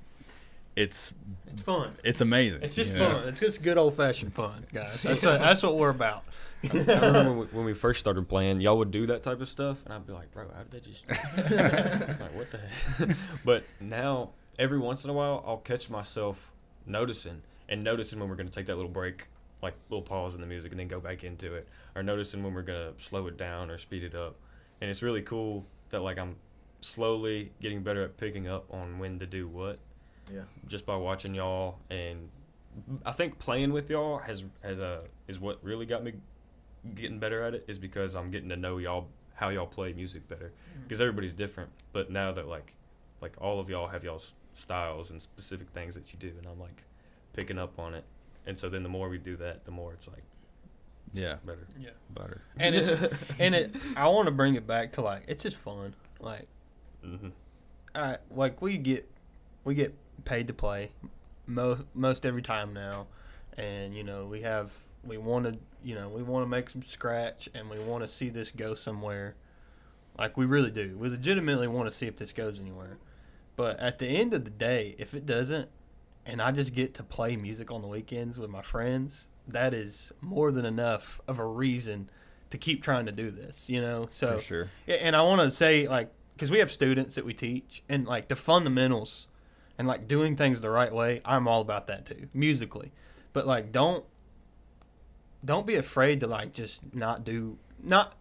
it's 0.81 1.13
It's 1.53 1.63
fun. 1.63 1.93
it's 2.05 2.21
amazing. 2.21 2.63
It's 2.63 2.75
just 2.75 2.93
you 2.93 2.99
know? 2.99 3.19
fun. 3.19 3.29
It's 3.29 3.41
just 3.41 3.63
good 3.63 3.77
old 3.77 3.95
fashioned 3.95 4.33
fun, 4.33 4.67
guys. 4.73 5.03
That's 5.03 5.23
what, 5.23 5.39
that's 5.39 5.63
what 5.63 5.77
we're 5.77 5.91
about. 5.91 6.25
I 6.65 6.77
remember 6.77 7.25
when 7.25 7.39
we, 7.39 7.47
when 7.47 7.65
we 7.67 7.75
first 7.75 8.01
started 8.01 8.29
playing, 8.29 8.61
y'all 8.61 8.79
would 8.79 8.91
do 8.91 9.07
that 9.07 9.23
type 9.23 9.41
of 9.41 9.49
stuff, 9.49 9.79
and 9.85 9.95
I'd 9.95 10.07
be 10.07 10.13
like, 10.13 10.33
"Bro, 10.33 10.47
how 10.55 10.63
did 10.63 10.71
they 10.71 10.91
just?" 10.91 11.09
like, 11.09 12.35
what 12.35 12.51
the 12.51 12.59
heck? 12.59 13.17
but 13.45 13.65
now, 13.81 14.31
every 14.59 14.79
once 14.79 15.05
in 15.05 15.11
a 15.11 15.13
while, 15.13 15.43
I'll 15.47 15.57
catch 15.59 15.89
myself 15.89 16.53
noticing 16.87 17.43
and 17.69 17.83
noticing 17.83 18.19
when 18.19 18.29
we're 18.29 18.37
going 18.37 18.49
to 18.49 18.55
take 18.55 18.67
that 18.67 18.77
little 18.77 18.91
break, 18.91 19.29
like 19.63 19.75
little 19.89 20.03
pause 20.03 20.35
in 20.35 20.41
the 20.41 20.47
music, 20.47 20.71
and 20.73 20.81
then 20.81 20.89
go 20.89 21.01
back 21.01 21.25
into 21.25 21.55
it, 21.55 21.69
or 21.95 22.03
noticing 22.03 22.43
when 22.43 22.53
we're 22.55 22.63
going 22.63 22.95
to 22.95 23.03
slow 23.03 23.27
it 23.27 23.37
down 23.37 23.71
or 23.71 23.79
speed 23.79 24.05
it 24.05 24.15
up. 24.15 24.37
And 24.81 24.91
it's 24.91 25.03
really 25.03 25.23
cool 25.23 25.65
that 25.91 26.01
like 26.01 26.19
I'm 26.19 26.37
slowly 26.83 27.53
getting 27.61 27.83
better 27.83 28.03
at 28.03 28.17
picking 28.17 28.49
up 28.49 28.65
on 28.73 28.99
when 28.99 29.19
to 29.19 29.27
do 29.27 29.47
what 29.49 29.79
Yeah. 30.33 30.43
just 30.69 30.87
by 30.87 30.97
watching 30.97 31.35
y'all 31.35 31.79
and 31.91 32.29
I 33.05 33.13
think 33.13 33.39
playing 33.39 33.73
with 33.73 33.91
y'all 33.91 34.19
has 34.19 34.45
has 34.63 34.79
a 34.79 35.03
is 35.29 35.39
what 35.41 35.59
really 35.63 35.87
got 35.87 36.05
me 36.05 36.13
getting 36.95 37.19
better 37.19 37.43
at 37.43 37.55
it 37.55 37.65
is 37.69 37.79
because 37.79 38.15
I'm 38.15 38.31
getting 38.31 38.49
to 38.51 38.57
know 38.57 38.79
y'all 38.79 39.09
how 39.35 39.49
y'all 39.49 39.67
play 39.67 39.93
music 39.93 40.29
better 40.29 40.53
because 40.85 41.01
everybody's 41.01 41.35
different 41.35 41.71
but 41.93 42.11
now 42.11 42.31
that 42.33 42.47
like 42.47 42.75
like 43.21 43.35
all 43.41 43.59
of 43.61 43.69
y'all 43.69 43.89
have 43.89 44.05
y'all's 44.05 44.35
styles 44.55 45.11
and 45.11 45.21
specific 45.21 45.69
things 45.71 45.95
that 45.95 46.13
you 46.13 46.19
do 46.19 46.33
and 46.39 46.47
I'm 46.47 46.61
like 46.61 46.85
picking 47.33 47.59
up 47.59 47.79
on 47.79 47.95
it 47.95 48.05
and 48.47 48.57
so 48.59 48.69
then 48.69 48.83
the 48.83 48.89
more 48.89 49.09
we 49.09 49.19
do 49.19 49.37
that 49.37 49.65
the 49.65 49.71
more 49.71 49.93
it's 49.93 50.07
like 50.09 50.23
yeah, 51.13 51.37
better 51.45 51.67
Yeah. 51.79 51.91
better. 52.11 52.43
And 52.57 52.75
it's 52.77 52.91
and 53.41 53.53
it. 53.55 53.75
I 53.97 54.07
want 54.09 54.27
to 54.27 54.31
bring 54.33 54.55
it 54.55 54.65
back 54.67 54.93
to 54.93 55.01
like 55.01 55.25
it's 55.27 55.43
just 55.43 55.57
fun. 55.57 55.95
Like 56.21 56.45
hmm 57.03 57.31
I 57.95 58.19
like 58.31 58.63
we 58.63 58.77
get 58.79 59.11
we 59.65 59.75
get 59.75 59.93
paid 60.25 60.47
to 60.49 60.53
play 60.55 60.91
most 61.47 61.83
most 61.95 62.25
every 62.25 62.43
time 62.43 62.73
now, 62.73 63.07
and 63.57 63.95
you 63.95 64.05
know 64.05 64.27
we 64.27 64.43
have 64.43 64.73
we 65.05 65.19
want 65.19 65.47
to 65.47 65.59
you 65.83 65.95
know 65.95 66.09
we 66.09 66.23
want 66.23 66.45
to 66.45 66.49
make 66.49 66.71
some 66.71 66.83
scratch 66.83 67.49
and 67.55 67.69
we 67.69 67.79
want 67.79 68.03
to 68.03 68.09
see 68.09 68.29
this 68.29 68.51
go 68.51 68.75
somewhere. 68.75 69.35
Like 70.19 70.37
we 70.37 70.45
really 70.45 70.71
do. 70.71 70.97
We 70.99 71.09
legitimately 71.09 71.69
want 71.69 71.89
to 71.91 71.97
see 71.97 72.07
if 72.07 72.17
this 72.17 72.33
goes 72.33 72.59
anywhere. 72.59 72.99
But 73.57 73.79
at 73.81 73.99
the 73.99 74.07
end 74.07 74.35
of 74.35 74.45
the 74.45 74.51
day, 74.51 74.95
if 74.99 75.15
it 75.15 75.27
doesn't, 75.27 75.69
and 76.27 76.41
I 76.41 76.51
just 76.53 76.75
get 76.75 76.95
to 76.95 77.03
play 77.03 77.37
music 77.37 77.71
on 77.71 77.83
the 77.83 77.89
weekends 77.89 78.39
with 78.39 78.51
my 78.51 78.63
friends, 78.63 79.29
that 79.49 79.75
is 79.75 80.13
more 80.21 80.51
than 80.51 80.65
enough 80.65 81.21
of 81.29 81.39
a 81.39 81.47
reason 81.47 82.11
to 82.51 82.59
keep 82.59 82.83
trying 82.83 83.07
to 83.07 83.13
do 83.13 83.31
this. 83.31 83.69
You 83.69 83.81
know, 83.81 84.09
so 84.11 84.39
For 84.39 84.43
sure. 84.43 84.69
and 84.87 85.17
I 85.17 85.23
want 85.23 85.41
to 85.43 85.51
say 85.51 85.89
like 85.89 86.11
because 86.35 86.51
we 86.51 86.59
have 86.59 86.73
students 86.73 87.15
that 87.17 87.25
we 87.25 87.35
teach, 87.35 87.83
and 87.89 88.07
like 88.07 88.29
the 88.29 88.37
fundamentals 88.37 89.27
and 89.81 89.89
like 89.89 90.07
doing 90.07 90.37
things 90.37 90.61
the 90.61 90.69
right 90.69 90.93
way. 90.93 91.23
I'm 91.25 91.49
all 91.49 91.63
about 91.63 91.87
that 91.87 92.05
too, 92.05 92.29
musically. 92.35 92.93
But 93.33 93.47
like, 93.47 93.73
don't 93.73 94.05
don't 95.43 95.67
be 95.67 95.77
afraid 95.77 96.21
to 96.21 96.27
like 96.27 96.53
just 96.53 96.95
not 96.95 97.25
do 97.25 97.57
not 97.83 98.15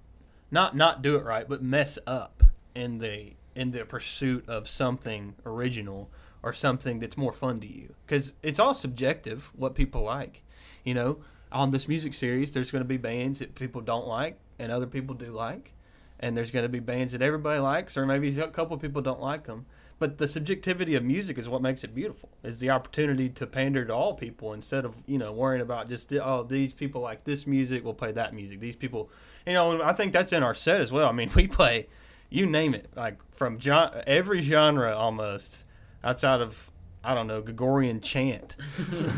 not 0.52 0.74
not 0.74 1.02
do 1.02 1.18
it 1.18 1.26
right, 1.26 1.50
but 1.50 1.62
mess 1.62 2.00
up 2.08 2.44
in 2.74 3.00
the 3.00 3.34
in 3.56 3.72
the 3.72 3.84
pursuit 3.84 4.48
of 4.48 4.70
something 4.70 5.36
original 5.46 6.10
or 6.44 6.54
something 6.54 7.00
that's 7.00 7.18
more 7.18 7.34
fun 7.34 7.60
to 7.60 7.68
you. 7.68 7.94
Because 8.06 8.36
it's 8.42 8.58
all 8.58 8.74
subjective 8.74 9.52
what 9.54 9.76
people 9.76 10.04
like. 10.04 10.44
You 10.86 10.94
know, 10.94 11.20
on 11.52 11.72
this 11.72 11.90
music 11.90 12.14
series, 12.14 12.54
there's 12.54 12.72
going 12.72 12.86
to 12.86 12.88
be 12.88 12.96
bands 12.96 13.40
that 13.40 13.54
people 13.56 13.82
don't 13.82 14.08
like 14.08 14.40
and 14.58 14.72
other 14.72 14.88
people 14.88 15.14
do 15.14 15.26
like 15.26 15.74
and 16.22 16.38
there's 16.38 16.52
going 16.52 16.64
to 16.64 16.70
be 16.70 16.80
bands 16.80 17.14
that 17.14 17.22
everybody 17.22 17.60
likes, 17.60 17.98
or 17.98 18.06
maybe 18.06 18.38
a 18.40 18.48
couple 18.48 18.76
of 18.76 18.82
people 18.82 19.02
don't 19.02 19.22
like 19.22 19.46
them. 19.46 19.66
But 20.00 20.18
the 20.18 20.30
subjectivity 20.30 20.96
of 20.96 21.04
music 21.04 21.38
is 21.38 21.50
what 21.50 21.62
makes 21.62 21.84
it 21.84 21.94
beautiful. 21.94 22.30
Is 22.42 22.60
the 22.60 22.70
opportunity 22.70 23.28
to 23.30 23.46
pander 23.46 23.84
to 23.84 23.94
all 23.94 24.14
people 24.14 24.54
instead 24.54 24.86
of 24.86 24.96
you 25.06 25.18
know 25.18 25.34
worrying 25.34 25.62
about 25.62 25.90
just 25.90 26.12
oh 26.14 26.44
these 26.44 26.74
people 26.74 27.02
like 27.02 27.26
this 27.26 27.46
music, 27.46 27.84
we'll 27.84 27.94
play 27.94 28.14
that 28.14 28.34
music. 28.34 28.62
These 28.62 28.78
people, 28.78 29.10
you 29.46 29.54
know, 29.54 29.74
and 29.74 29.82
I 29.82 29.92
think 29.92 30.14
that's 30.14 30.32
in 30.32 30.42
our 30.42 30.56
set 30.56 30.80
as 30.80 30.92
well. 30.92 31.10
I 31.10 31.12
mean, 31.12 31.30
we 31.36 31.48
play, 31.48 31.88
you 32.30 32.46
name 32.46 32.74
it, 32.74 32.90
like 32.96 33.18
from 33.34 33.60
every 34.08 34.42
genre 34.42 34.96
almost 34.96 35.66
outside 36.02 36.40
of 36.40 36.72
I 37.04 37.14
don't 37.14 37.28
know 37.28 37.42
Gregorian 37.42 38.00
chant. 38.00 38.56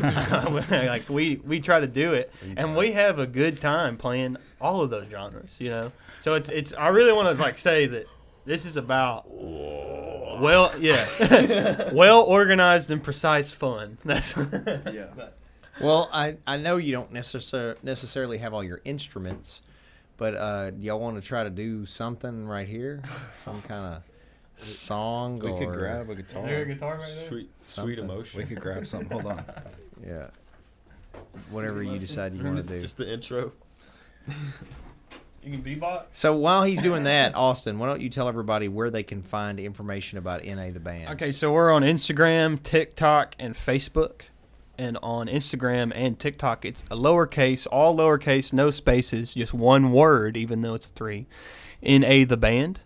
like 0.02 1.08
we 1.08 1.36
we 1.44 1.60
try 1.60 1.78
to 1.78 1.86
do 1.86 2.12
it, 2.12 2.32
and 2.56 2.76
we 2.76 2.92
have 2.92 3.20
a 3.20 3.26
good 3.26 3.56
time 3.60 3.96
playing 3.96 4.36
all 4.60 4.82
of 4.82 4.90
those 4.90 5.08
genres. 5.08 5.56
You 5.60 5.70
know, 5.70 5.92
so 6.20 6.34
it's 6.34 6.48
it's. 6.48 6.72
I 6.72 6.88
really 6.88 7.12
want 7.12 7.36
to 7.36 7.40
like 7.40 7.58
say 7.58 7.86
that 7.86 8.06
this 8.44 8.64
is 8.64 8.76
about 8.76 9.24
well, 10.40 10.72
yeah, 10.78 11.06
well 11.92 12.22
organized 12.22 12.90
and 12.90 13.02
precise 13.02 13.50
fun. 13.52 13.98
That's 14.04 14.34
Yeah. 14.36 15.06
Well, 15.80 16.10
I, 16.12 16.36
I 16.46 16.58
know 16.58 16.76
you 16.76 16.92
don't 16.92 17.12
necessar- 17.14 17.82
necessarily 17.82 18.36
have 18.38 18.52
all 18.52 18.62
your 18.62 18.82
instruments, 18.84 19.62
but 20.18 20.34
uh, 20.34 20.70
do 20.70 20.82
y'all 20.82 21.00
want 21.00 21.20
to 21.20 21.26
try 21.26 21.44
to 21.44 21.50
do 21.50 21.86
something 21.86 22.46
right 22.46 22.68
here? 22.68 23.02
Some 23.38 23.62
kind 23.62 23.96
of 23.96 24.62
song 24.62 25.38
We 25.38 25.50
or 25.50 25.58
could 25.58 25.72
grab 25.72 26.10
a 26.10 26.14
guitar. 26.14 26.40
Is 26.42 26.46
there 26.46 26.62
a 26.62 26.66
guitar 26.66 26.98
right 26.98 27.08
sweet 27.26 27.50
sweet 27.60 27.96
Something. 27.96 27.98
emotion 28.04 28.40
We 28.40 28.46
could 28.46 28.60
grab 28.60 28.86
something. 28.86 29.10
Hold 29.10 29.26
on. 29.26 29.44
yeah, 30.06 30.26
whatever 31.50 31.82
you 31.82 31.98
decide 31.98 32.34
you 32.34 32.44
want 32.44 32.58
to 32.58 32.62
do. 32.62 32.78
just 32.78 32.98
the 32.98 33.10
intro 33.10 33.50
You 35.44 35.50
can 35.50 35.62
bebop. 35.62 36.04
So 36.12 36.36
while 36.36 36.62
he's 36.62 36.80
doing 36.80 37.04
that, 37.04 37.34
Austin, 37.36 37.78
why 37.78 37.88
don't 37.88 38.00
you 38.00 38.08
tell 38.08 38.28
everybody 38.28 38.68
where 38.68 38.90
they 38.90 39.02
can 39.02 39.22
find 39.22 39.58
information 39.58 40.18
about 40.18 40.44
NA 40.44 40.70
the 40.70 40.80
band? 40.80 41.10
Okay, 41.10 41.32
so 41.32 41.52
we're 41.52 41.72
on 41.72 41.82
Instagram, 41.82 42.62
TikTok, 42.62 43.34
and 43.38 43.54
Facebook. 43.54 44.22
And 44.78 44.98
on 45.02 45.28
Instagram 45.28 45.92
and 45.94 46.18
TikTok, 46.18 46.64
it's 46.64 46.82
a 46.90 46.96
lowercase, 46.96 47.66
all 47.70 47.96
lowercase, 47.96 48.52
no 48.52 48.70
spaces, 48.70 49.34
just 49.34 49.52
one 49.52 49.92
word, 49.92 50.36
even 50.36 50.62
though 50.62 50.74
it's 50.74 50.88
three. 50.88 51.26
N 51.82 52.02
A 52.04 52.24
the 52.24 52.36
band. 52.36 52.80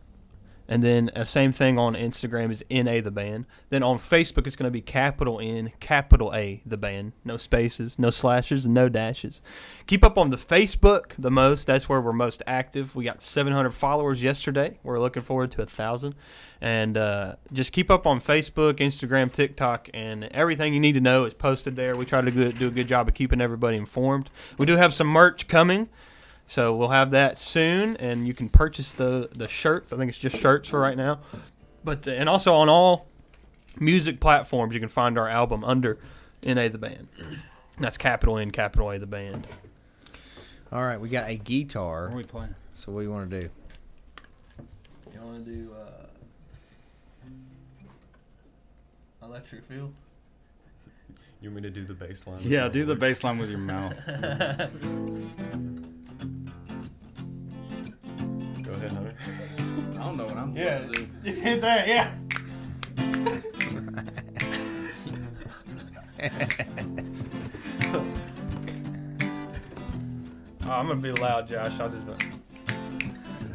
And 0.69 0.83
then 0.83 1.11
uh, 1.15 1.25
same 1.25 1.53
thing 1.53 1.79
on 1.79 1.95
Instagram 1.95 2.51
is 2.51 2.65
NA 2.71 3.01
the 3.01 3.11
band. 3.11 3.47
Then 3.71 3.83
on 3.83 3.99
Facebook 3.99 4.47
it's 4.47 4.57
going 4.57 4.67
to 4.67 4.71
be 4.71 4.81
capital 4.81 5.41
N, 5.41 5.73
capital 5.81 6.35
A 6.35 6.63
the 6.67 6.77
band. 6.77 7.13
No 7.25 7.37
spaces, 7.37 7.99
no 7.99 8.11
slashes, 8.11 8.67
no 8.67 8.89
dashes. 8.89 9.41
Keep 9.87 10.05
up 10.05 10.19
on 10.19 10.31
the 10.31 10.37
Facebook 10.37 11.13
the 11.19 11.31
most. 11.31 11.67
That's 11.67 11.89
where 11.89 12.01
we're 12.01 12.13
most 12.13 12.43
active. 12.47 12.97
We 12.97 13.05
got 13.05 13.23
700 13.23 13.73
followers 13.73 14.23
yesterday. 14.23 14.79
We're 14.83 15.01
looking 15.01 15.23
forward 15.23 15.53
to 15.53 15.63
a 15.63 15.67
thousand. 15.67 16.15
And 16.61 16.97
uh, 16.97 17.37
just 17.53 17.73
keep 17.73 17.91
up 17.91 18.07
on 18.07 18.21
Facebook, 18.21 18.75
Instagram, 18.75 19.31
TikTok, 19.31 19.91
and 19.93 20.25
everything 20.25 20.73
you 20.73 20.81
need 20.81 20.95
to 20.95 21.01
know 21.01 21.25
is 21.25 21.35
posted 21.35 21.77
there. 21.77 21.95
We 21.95 22.07
try 22.07 22.23
to 22.23 22.31
do 22.31 22.69
a 22.69 22.71
good 22.71 22.89
job 22.89 23.09
of 23.09 23.15
keeping 23.15 23.41
everybody 23.41 23.77
informed. 23.77 24.31
We 24.59 24.67
do 24.67 24.77
have 24.77 24.95
some 24.95 25.07
merch 25.07 25.49
coming. 25.49 25.89
So 26.49 26.75
we'll 26.75 26.89
have 26.89 27.11
that 27.11 27.39
soon, 27.39 27.97
and 27.97 28.27
you 28.27 28.35
can 28.35 28.49
purchase 28.49 28.95
the 28.95 29.29
the 29.35 29.49
shirts. 29.49 29.93
I 29.93 29.97
think 29.97 30.09
it's 30.09 30.19
just 30.19 30.37
shirts 30.37 30.69
for 30.69 30.81
right 30.81 30.97
now, 30.97 31.21
but 31.85 32.07
uh, 32.07 32.13
and 32.13 32.29
also 32.29 32.55
on 32.55 32.69
all 32.69 33.07
music 33.79 34.21
platforms 34.21 34.73
you 34.73 34.81
can 34.81 34.89
find 34.89 35.19
our 35.19 35.29
album 35.29 35.65
under 35.65 35.99
NA 36.45 36.69
the 36.69 36.79
band. 36.79 37.09
That's 37.79 37.99
capital 37.99 38.39
N, 38.39 38.53
capital 38.53 38.91
A 38.91 38.99
the 38.99 39.07
band. 39.07 39.47
All 40.73 40.83
right, 40.83 41.01
we 41.01 41.09
got 41.09 41.29
a 41.29 41.37
guitar. 41.37 42.07
What 42.07 42.15
are 42.15 42.17
we 42.17 42.25
playing? 42.25 42.55
So 42.75 42.93
what 42.93 43.01
do 43.01 43.07
you 43.07 43.13
want 43.13 43.31
to 43.31 43.41
do? 43.41 43.49
You 45.13 45.21
want 45.21 45.45
to 45.45 45.51
do 45.51 45.71
uh, 45.75 46.07
electric 49.25 49.65
feel? 49.65 49.93
You 51.41 51.51
want 51.51 51.57
me 51.57 51.63
to 51.63 51.71
do 51.71 51.85
the 51.85 51.95
bass 51.95 52.27
line? 52.27 52.39
Yeah, 52.41 52.69
do 52.69 52.85
the 52.85 52.95
bass 52.97 53.23
line 53.23 53.39
with 53.39 53.51
your 53.51 53.59
mouth. 53.59 53.95
Ahead, 58.77 58.93
Hunter. 58.93 59.15
I 59.93 60.05
don't 60.05 60.17
know 60.17 60.25
what 60.27 60.37
I'm 60.37 60.57
Yeah. 60.57 60.79
supposed 60.79 60.95
to 60.95 61.05
do. 61.05 61.13
Just 61.25 61.43
hit 61.43 61.61
that, 61.63 61.89
yeah. 61.89 62.11
Oh, 70.69 70.73
I'm 70.73 70.89
gonna 70.89 71.01
be 71.01 71.13
loud, 71.13 71.47
Josh. 71.49 71.79
I'll 71.79 71.89
just. 71.89 72.05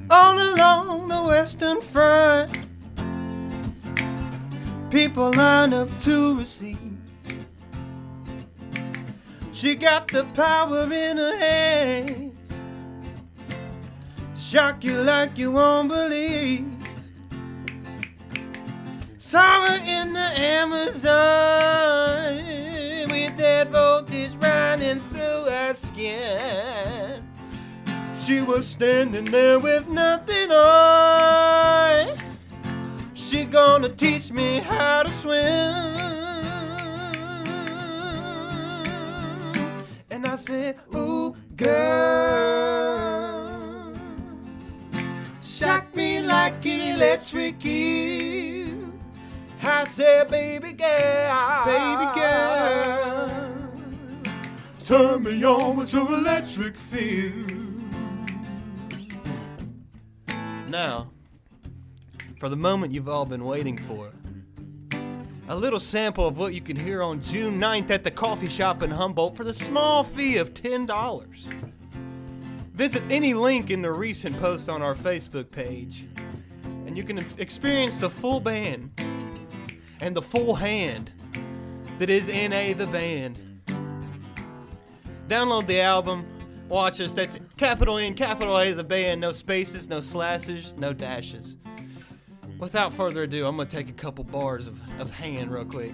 All 0.09 0.37
along 0.37 1.07
the 1.07 1.21
Western 1.23 1.81
Front, 1.81 2.67
people 4.89 5.31
line 5.33 5.73
up 5.73 5.89
to 5.99 6.37
receive. 6.37 6.79
She 9.51 9.75
got 9.75 10.07
the 10.07 10.23
power 10.33 10.83
in 10.91 11.17
her 11.17 11.37
hands, 11.37 12.30
shock 14.51 14.83
you 14.83 14.97
like 14.97 15.37
you 15.37 15.49
won't 15.49 15.87
believe. 15.87 16.65
Saw 19.17 19.63
in 19.75 20.11
the 20.11 20.19
Amazon 20.59 21.15
with 23.09 23.37
that 23.37 23.69
voltage 23.69 24.33
running 24.41 24.99
through 25.07 25.45
her 25.49 25.73
skin. 25.73 27.23
She 28.25 28.41
was 28.41 28.67
standing 28.67 29.23
there 29.23 29.57
with 29.57 29.87
nothing 29.87 30.51
on. 30.51 32.17
She 33.13 33.45
gonna 33.45 33.87
teach 33.87 34.33
me 34.33 34.59
how 34.59 35.03
to 35.03 35.11
swim. 35.11 35.75
And 40.09 40.27
I 40.27 40.35
said, 40.35 40.77
Ooh, 40.93 41.37
girl, 41.55 42.80
like 46.41 46.65
an 46.65 46.81
electric 46.95 47.63
eel. 47.63 48.91
I 49.61 49.83
said, 49.83 50.27
baby 50.31 50.73
girl, 50.73 51.65
baby 51.65 52.07
girl, 52.19 53.69
turn 54.83 55.21
me 55.21 55.43
on 55.43 55.75
with 55.75 55.93
your 55.93 56.11
electric 56.11 56.75
feel. 56.75 57.45
Now, 60.67 61.11
for 62.39 62.49
the 62.49 62.55
moment 62.55 62.91
you've 62.91 63.07
all 63.07 63.25
been 63.25 63.45
waiting 63.45 63.77
for. 63.77 64.09
A 65.49 65.55
little 65.55 65.79
sample 65.79 66.25
of 66.25 66.37
what 66.37 66.55
you 66.55 66.61
can 66.61 66.75
hear 66.75 67.03
on 67.03 67.21
June 67.21 67.59
9th 67.59 67.91
at 67.91 68.03
the 68.03 68.09
coffee 68.09 68.49
shop 68.49 68.81
in 68.81 68.89
Humboldt 68.89 69.37
for 69.37 69.43
the 69.43 69.53
small 69.53 70.03
fee 70.03 70.37
of 70.37 70.55
$10. 70.55 70.87
Visit 72.73 73.03
any 73.11 73.35
link 73.35 73.69
in 73.69 73.83
the 73.83 73.91
recent 73.91 74.39
post 74.39 74.69
on 74.69 74.81
our 74.81 74.95
Facebook 74.95 75.51
page, 75.51 76.07
and 76.91 76.97
you 76.97 77.05
can 77.05 77.25
experience 77.37 77.95
the 77.95 78.09
full 78.09 78.41
band 78.41 78.91
and 80.01 80.13
the 80.13 80.21
full 80.21 80.53
hand 80.53 81.09
that 81.99 82.09
is 82.09 82.27
NA 82.27 82.73
the 82.73 82.85
band. 82.87 83.39
Download 85.29 85.65
the 85.67 85.79
album, 85.79 86.25
watch 86.67 86.99
us. 86.99 87.13
That's 87.13 87.37
capital 87.55 87.97
N, 87.97 88.13
capital 88.13 88.59
A 88.59 88.73
the 88.73 88.83
band. 88.83 89.21
No 89.21 89.31
spaces, 89.31 89.87
no 89.87 90.01
slashes, 90.01 90.75
no 90.75 90.91
dashes. 90.91 91.55
Without 92.59 92.91
further 92.91 93.23
ado, 93.23 93.47
I'm 93.47 93.55
gonna 93.55 93.69
take 93.69 93.87
a 93.87 93.93
couple 93.93 94.25
bars 94.25 94.67
of, 94.67 94.77
of 94.99 95.11
hand 95.11 95.49
real 95.49 95.63
quick. 95.63 95.93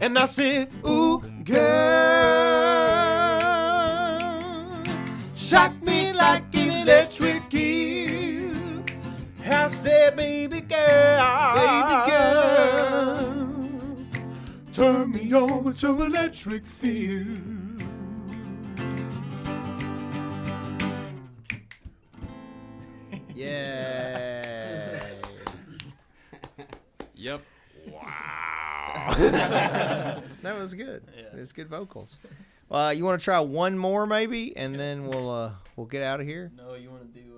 And 0.00 0.16
I 0.16 0.26
said, 0.26 0.70
Ooh, 0.86 1.20
girl, 1.42 1.58
shock 5.34 5.72
me 5.82 6.12
like 6.12 6.44
electric 6.54 7.52
eel. 7.52 8.84
I 9.44 9.68
said, 9.68 10.16
baby 10.16 10.60
girl, 10.60 11.54
baby 11.56 12.10
girl, 12.10 12.17
turn 14.78 15.10
me 15.10 15.32
on 15.34 15.64
with 15.64 15.82
your 15.82 15.98
electric 16.06 16.64
feel. 16.64 17.26
Yeah. 23.34 24.98
Yep. 27.14 27.42
Wow. 27.92 29.14
that 30.42 30.58
was 30.58 30.74
good. 30.74 31.04
Yeah. 31.16 31.40
It's 31.40 31.52
good 31.52 31.68
vocals. 31.68 32.16
Uh, 32.68 32.92
you 32.96 33.04
want 33.04 33.20
to 33.20 33.24
try 33.24 33.38
one 33.38 33.78
more 33.78 34.06
maybe, 34.08 34.56
and 34.56 34.74
then 34.78 35.06
we'll 35.06 35.30
uh, 35.30 35.52
we'll 35.76 35.86
get 35.86 36.02
out 36.02 36.20
of 36.20 36.26
here. 36.26 36.50
No, 36.56 36.74
you 36.74 36.90
want 36.90 37.14
to 37.14 37.20
do 37.20 37.26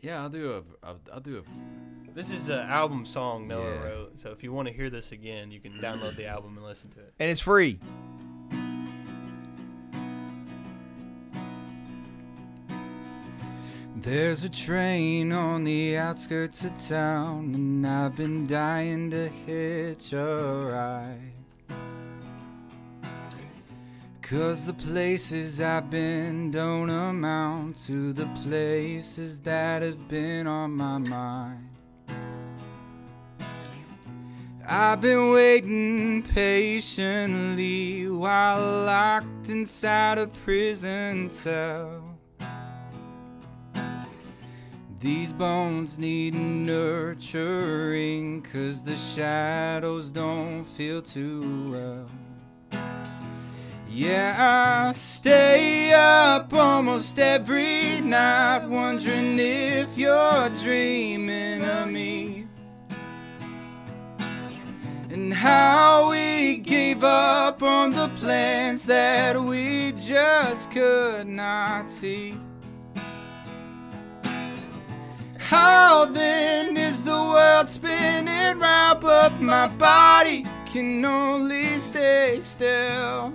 Yeah, 0.00 0.22
I'll 0.22 0.28
do 0.28 0.52
a. 0.52 0.86
I'll, 0.86 1.00
I'll 1.14 1.20
do 1.20 1.38
a. 1.38 2.10
This 2.14 2.30
is 2.30 2.48
an 2.48 2.60
album 2.60 3.04
song 3.06 3.46
Noah 3.48 3.62
Yeah. 3.64 3.82
wrote. 3.84 4.20
So 4.20 4.30
if 4.30 4.42
you 4.42 4.52
want 4.52 4.68
to 4.68 4.74
hear 4.74 4.90
this 4.90 5.12
again, 5.12 5.50
you 5.50 5.60
can 5.60 5.72
download 5.72 6.16
the 6.16 6.26
album 6.26 6.56
and 6.56 6.64
listen 6.66 6.90
to 6.90 7.00
it. 7.00 7.14
And 7.18 7.30
it's 7.30 7.40
free. 7.40 7.78
There's 13.96 14.44
a 14.44 14.48
train 14.48 15.32
on 15.32 15.64
the 15.64 15.96
outskirts 15.98 16.64
of 16.64 16.86
town, 16.88 17.54
and 17.54 17.86
I've 17.86 18.16
been 18.16 18.46
dying 18.46 19.10
to 19.10 19.28
hitch 19.28 20.12
a 20.12 20.70
ride. 20.72 21.32
Cause 24.30 24.66
the 24.66 24.74
places 24.74 25.58
I've 25.58 25.88
been 25.88 26.50
don't 26.50 26.90
amount 26.90 27.82
to 27.86 28.12
the 28.12 28.26
places 28.44 29.40
that 29.40 29.80
have 29.80 30.06
been 30.06 30.46
on 30.46 30.72
my 30.72 30.98
mind. 30.98 31.70
I've 34.66 35.00
been 35.00 35.30
waiting 35.30 36.22
patiently 36.24 38.10
while 38.10 38.84
locked 38.84 39.48
inside 39.48 40.18
a 40.18 40.26
prison 40.26 41.30
cell. 41.30 42.18
These 45.00 45.32
bones 45.32 45.98
need 45.98 46.34
nurturing, 46.34 48.42
cause 48.42 48.84
the 48.84 48.96
shadows 48.96 50.10
don't 50.10 50.64
feel 50.64 51.00
too 51.00 51.72
well. 51.72 52.10
Yeah, 53.90 54.90
I 54.90 54.92
stay 54.92 55.92
up 55.94 56.52
almost 56.52 57.18
every 57.18 58.02
night, 58.02 58.66
wondering 58.68 59.38
if 59.38 59.96
you're 59.96 60.50
dreaming 60.62 61.64
of 61.64 61.88
me. 61.88 62.46
And 65.10 65.32
how 65.32 66.10
we 66.10 66.58
gave 66.58 67.02
up 67.02 67.62
on 67.62 67.90
the 67.90 68.08
plans 68.16 68.84
that 68.84 69.42
we 69.42 69.92
just 69.92 70.70
could 70.70 71.26
not 71.26 71.88
see. 71.88 72.38
How 75.38 76.04
then 76.04 76.76
is 76.76 77.02
the 77.04 77.10
world 77.10 77.66
spinning 77.66 78.58
round, 78.58 79.00
but 79.00 79.40
my 79.40 79.66
body 79.66 80.44
can 80.66 81.02
only 81.06 81.80
stay 81.80 82.40
still? 82.42 83.32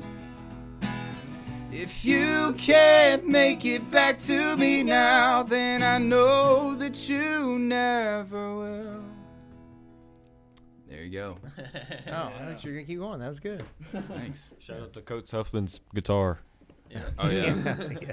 If 1.76 2.05
you 2.05 2.53
can't 2.57 3.28
make 3.28 3.65
it 3.65 3.89
back 3.89 4.19
to 4.19 4.55
me 4.57 4.84
now, 4.84 5.41
then 5.41 5.82
I 5.82 5.97
know 5.97 6.76
that 6.76 7.09
you 7.09 7.57
never 7.57 8.55
will. 8.55 9.03
There 10.88 11.01
you 11.03 11.11
go. 11.11 11.38
Oh, 12.07 12.32
I 12.39 12.45
thought 12.45 12.63
you 12.63 12.69
were 12.71 12.76
gonna 12.78 12.86
keep 12.86 12.99
going. 12.99 13.19
That 13.19 13.28
was 13.30 13.39
good. 13.39 13.63
Thanks. 13.91 14.51
Shout 14.59 14.82
out 14.82 14.93
to 14.93 15.01
Coates 15.01 15.32
Huffman's 15.32 15.80
guitar. 15.95 16.39
Yeah. 16.91 16.99
Oh 17.17 17.30
yeah. 17.30 17.55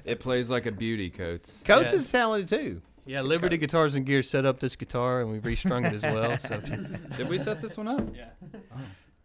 it 0.06 0.20
plays 0.20 0.48
like 0.48 0.64
a 0.64 0.72
beauty, 0.72 1.11
Coates. 1.11 1.61
Coates 1.64 1.90
Yeah. 1.90 1.96
is 1.96 2.11
talented 2.11 2.48
too. 2.48 2.82
Yeah, 3.04 3.20
Liberty 3.20 3.58
Guitars 3.58 3.94
and 3.94 4.06
Gear 4.06 4.22
set 4.22 4.46
up 4.46 4.58
this 4.61 4.74
guitar 4.76 5.20
and 5.20 5.30
we 5.30 5.38
restrung 5.38 5.84
it 5.84 5.92
as 5.92 6.02
well. 6.02 6.38
So 6.38 6.54
if 6.54 6.68
you, 6.68 6.76
Did 7.18 7.28
we 7.28 7.36
set 7.38 7.61
this 7.61 7.76
one 7.76 7.88
up? 7.88 8.08
Yeah. 8.16 8.30
Oh. 8.74 8.78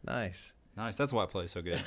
Nice. 0.05 0.51
Nice. 0.75 0.97
That's 0.97 1.13
why 1.13 1.23
it 1.23 1.29
plays 1.29 1.51
so 1.51 1.61
good. 1.61 1.79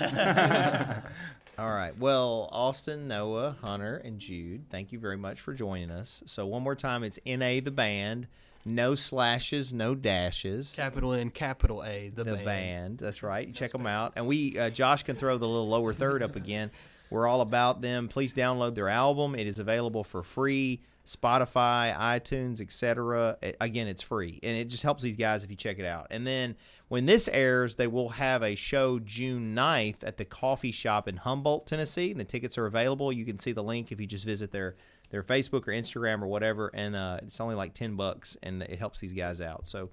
All 1.58 1.68
right. 1.68 1.98
Well, 1.98 2.48
Austin, 2.52 3.08
Noah, 3.08 3.56
Hunter, 3.60 3.96
and 3.96 4.20
Jude, 4.20 4.70
thank 4.70 4.92
you 4.92 5.00
very 5.00 5.16
much 5.16 5.40
for 5.40 5.52
joining 5.52 5.90
us. 5.90 6.22
So 6.26 6.46
one 6.46 6.62
more 6.62 6.76
time, 6.76 7.02
it's 7.02 7.18
NA 7.26 7.58
the 7.60 7.72
band. 7.72 8.28
No 8.64 8.94
slashes, 8.94 9.72
no 9.72 9.96
dashes. 9.96 10.72
capital 10.76 11.12
N, 11.14 11.30
capital 11.30 11.82
A, 11.82 12.10
the, 12.14 12.22
the 12.22 12.32
band. 12.34 12.44
band. 12.44 12.98
That's 12.98 13.24
right. 13.24 13.48
You 13.48 13.52
check 13.52 13.72
them 13.72 13.86
out. 13.88 14.12
And 14.14 14.28
we, 14.28 14.56
uh, 14.56 14.70
Josh 14.70 15.02
can 15.02 15.16
throw 15.16 15.36
the 15.36 15.48
little 15.48 15.68
lower 15.68 15.92
third 15.92 16.22
up 16.22 16.36
again. 16.36 16.70
We're 17.10 17.26
all 17.26 17.40
about 17.40 17.80
them. 17.80 18.06
Please 18.06 18.32
download 18.32 18.76
their 18.76 18.88
album. 18.88 19.34
It 19.34 19.48
is 19.48 19.58
available 19.58 20.04
for 20.04 20.22
free. 20.22 20.78
Spotify, 21.08 21.96
iTunes, 21.96 22.60
etc. 22.60 23.38
Again, 23.62 23.88
it's 23.88 24.02
free, 24.02 24.38
and 24.42 24.58
it 24.58 24.66
just 24.66 24.82
helps 24.82 25.02
these 25.02 25.16
guys 25.16 25.42
if 25.42 25.48
you 25.48 25.56
check 25.56 25.78
it 25.78 25.86
out. 25.86 26.08
And 26.10 26.26
then 26.26 26.54
when 26.88 27.06
this 27.06 27.28
airs, 27.28 27.76
they 27.76 27.86
will 27.86 28.10
have 28.10 28.42
a 28.42 28.54
show 28.54 28.98
June 28.98 29.54
9th 29.56 30.02
at 30.02 30.18
the 30.18 30.26
coffee 30.26 30.70
shop 30.70 31.08
in 31.08 31.16
Humboldt, 31.16 31.66
Tennessee. 31.66 32.10
And 32.10 32.20
the 32.20 32.24
tickets 32.24 32.58
are 32.58 32.66
available. 32.66 33.10
You 33.10 33.24
can 33.24 33.38
see 33.38 33.52
the 33.52 33.62
link 33.62 33.90
if 33.90 33.98
you 33.98 34.06
just 34.06 34.26
visit 34.26 34.52
their 34.52 34.76
their 35.08 35.22
Facebook 35.22 35.66
or 35.66 35.72
Instagram 35.72 36.20
or 36.20 36.26
whatever. 36.26 36.70
And 36.74 36.94
uh, 36.94 37.20
it's 37.22 37.40
only 37.40 37.54
like 37.54 37.72
ten 37.72 37.96
bucks, 37.96 38.36
and 38.42 38.62
it 38.62 38.78
helps 38.78 39.00
these 39.00 39.14
guys 39.14 39.40
out. 39.40 39.66
So 39.66 39.88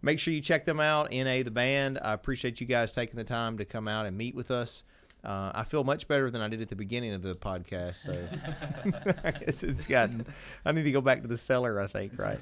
make 0.00 0.18
sure 0.18 0.32
you 0.32 0.40
check 0.40 0.64
them 0.64 0.80
out. 0.80 1.12
Na 1.12 1.42
the 1.42 1.50
band. 1.50 1.98
I 2.00 2.14
appreciate 2.14 2.58
you 2.62 2.66
guys 2.66 2.92
taking 2.92 3.16
the 3.16 3.24
time 3.24 3.58
to 3.58 3.66
come 3.66 3.86
out 3.86 4.06
and 4.06 4.16
meet 4.16 4.34
with 4.34 4.50
us. 4.50 4.82
Uh, 5.24 5.52
I 5.54 5.64
feel 5.64 5.84
much 5.84 6.06
better 6.06 6.30
than 6.30 6.42
I 6.42 6.48
did 6.48 6.60
at 6.60 6.68
the 6.68 6.76
beginning 6.76 7.14
of 7.14 7.22
the 7.22 7.34
podcast. 7.34 7.96
So 7.96 8.12
I 9.24 9.30
guess 9.30 9.62
it's 9.62 9.86
gotten. 9.86 10.26
I 10.64 10.72
need 10.72 10.82
to 10.82 10.92
go 10.92 11.00
back 11.00 11.22
to 11.22 11.28
the 11.28 11.36
cellar. 11.36 11.80
I 11.80 11.86
think 11.86 12.18
right. 12.18 12.38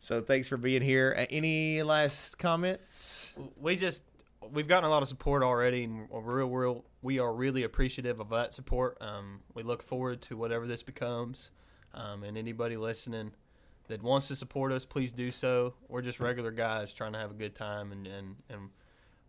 So 0.00 0.20
thanks 0.20 0.48
for 0.48 0.56
being 0.56 0.82
here. 0.82 1.14
Uh, 1.16 1.26
Any 1.30 1.82
last 1.82 2.38
comments? 2.38 3.34
we 3.56 3.76
just 3.76 4.02
we've 4.52 4.66
gotten 4.68 4.84
a 4.88 4.90
lot 4.90 5.02
of 5.02 5.08
support 5.08 5.42
already, 5.42 5.84
and 5.84 6.08
we're 6.10 6.20
real, 6.20 6.48
real. 6.50 6.84
We 7.02 7.18
are 7.18 7.32
really 7.32 7.62
appreciative 7.62 8.20
of 8.20 8.30
that 8.30 8.54
support. 8.54 8.98
Um, 9.00 9.40
we 9.54 9.62
look 9.62 9.82
forward 9.82 10.22
to 10.22 10.36
whatever 10.36 10.66
this 10.66 10.82
becomes, 10.82 11.50
um, 11.94 12.24
and 12.24 12.36
anybody 12.36 12.76
listening 12.76 13.32
that 13.88 14.02
wants 14.02 14.28
to 14.28 14.36
support 14.36 14.72
us, 14.72 14.84
please 14.84 15.12
do 15.12 15.30
so. 15.30 15.74
We're 15.88 16.02
just 16.02 16.20
regular 16.20 16.50
guys 16.50 16.92
trying 16.92 17.12
to 17.12 17.18
have 17.18 17.30
a 17.30 17.34
good 17.34 17.54
time, 17.54 17.92
and 17.92 18.06
and, 18.06 18.36
and 18.48 18.70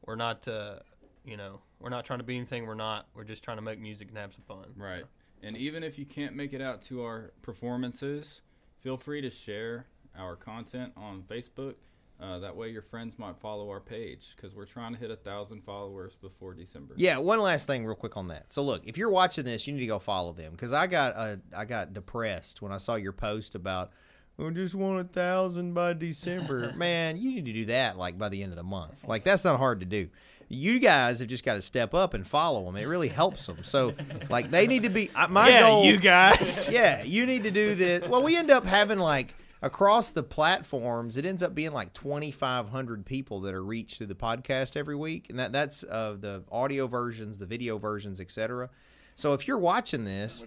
we're 0.06 0.16
not, 0.16 0.48
uh, 0.48 0.80
you 1.26 1.38
know, 1.38 1.62
we're 1.80 1.90
not 1.90 2.06
trying 2.06 2.20
to 2.20 2.26
be 2.26 2.36
anything. 2.36 2.66
We're 2.66 2.76
not. 2.76 3.08
We're 3.14 3.24
just 3.24 3.44
trying 3.44 3.58
to 3.58 3.62
make 3.62 3.80
music 3.80 4.10
and 4.10 4.18
have 4.18 4.34
some 4.34 4.44
fun. 4.48 4.66
Right. 4.76 5.04
And 5.44 5.58
even 5.58 5.84
if 5.84 5.98
you 5.98 6.06
can't 6.06 6.36
make 6.36 6.54
it 6.54 6.62
out 6.62 6.82
to 6.84 7.04
our 7.04 7.32
performances, 7.42 8.42
feel 8.80 8.98
free 8.98 9.22
to 9.22 9.30
share 9.30 9.88
our 10.18 10.36
content 10.36 10.94
on 10.96 11.24
Facebook. 11.24 11.76
Uh, 12.20 12.38
that 12.38 12.56
way, 12.56 12.70
your 12.70 12.84
friends 12.84 13.18
might 13.18 13.36
follow 13.40 13.68
our 13.70 13.80
page 13.80 14.34
because 14.36 14.54
we're 14.54 14.66
trying 14.66 14.94
to 14.94 15.00
hit 15.00 15.10
a 15.10 15.16
thousand 15.16 15.64
followers 15.64 16.14
before 16.22 16.54
December. 16.54 16.94
Yeah, 16.96 17.18
one 17.18 17.42
last 17.42 17.66
thing, 17.66 17.84
real 17.84 17.96
quick 17.96 18.16
on 18.16 18.28
that. 18.28 18.54
So, 18.54 18.62
look, 18.62 18.86
if 18.86 18.96
you're 18.96 19.10
watching 19.10 19.44
this, 19.44 19.66
you 19.66 19.74
need 19.74 19.80
to 19.80 19.88
go 19.88 19.98
follow 19.98 20.32
them 20.32 20.52
because 20.52 20.72
I 20.72 20.86
got 20.86 21.14
uh, 21.16 21.38
I 21.56 21.66
got 21.66 21.94
depressed 21.94 22.62
when 22.62 22.72
I 22.72 22.78
saw 22.78 22.94
your 22.94 23.12
post 23.12 23.56
about 23.56 23.92
I 24.40 24.50
just 24.52 24.76
want 24.76 25.00
a 25.00 25.04
thousand 25.04 25.74
by 25.74 25.94
December. 25.94 26.74
Man, 26.78 27.18
you 27.18 27.32
need 27.32 27.46
to 27.46 27.54
do 27.54 27.66
that 27.66 27.98
like 27.98 28.18
by 28.18 28.30
the 28.30 28.42
end 28.42 28.52
of 28.52 28.58
the 28.58 28.64
month. 28.64 29.04
Like 29.08 29.24
that's 29.24 29.44
not 29.44 29.58
hard 29.58 29.80
to 29.82 29.86
do. 29.86 30.10
You 30.52 30.80
guys 30.80 31.20
have 31.20 31.30
just 31.30 31.44
got 31.46 31.56
to 31.56 31.62
step 31.62 31.94
up 31.94 32.14
and 32.14 32.28
follow 32.28 32.66
them. 32.66 32.76
It 32.76 32.86
really 32.86 33.08
helps 33.08 33.46
them. 33.46 33.64
So, 33.64 33.94
like, 34.30 34.52
they 34.52 34.68
need 34.68 34.84
to 34.84 34.90
be. 34.90 35.10
My 35.30 35.50
Yeah, 35.50 35.62
goal, 35.62 35.86
you 35.86 35.98
guys. 35.98 36.70
yeah, 36.72 37.04
you 37.04 37.26
need 37.26 37.44
to 37.44 37.52
do 37.52 37.76
this. 37.76 38.08
Well, 38.08 38.24
we 38.24 38.36
end 38.36 38.52
up 38.52 38.66
having 38.66 39.00
like 39.00 39.34
across 39.62 40.12
the 40.12 40.24
platforms, 40.24 41.18
it 41.18 41.26
ends 41.26 41.44
up 41.44 41.54
being 41.54 41.72
like 41.72 41.94
2,500 41.94 43.06
people 43.06 43.42
that 43.42 43.54
are 43.54 43.64
reached 43.64 43.98
through 43.98 44.08
the 44.08 44.16
podcast 44.16 44.76
every 44.76 44.96
week, 44.96 45.30
and 45.30 45.40
that 45.40 45.52
that's 45.52 45.84
uh, 45.84 46.16
the 46.20 46.44
audio 46.52 46.88
versions, 46.88 47.38
the 47.38 47.46
video 47.46 47.78
versions, 47.78 48.20
etc. 48.20 48.70
So 49.16 49.34
if 49.34 49.48
you're 49.48 49.60
watching 49.60 50.04
this, 50.04 50.46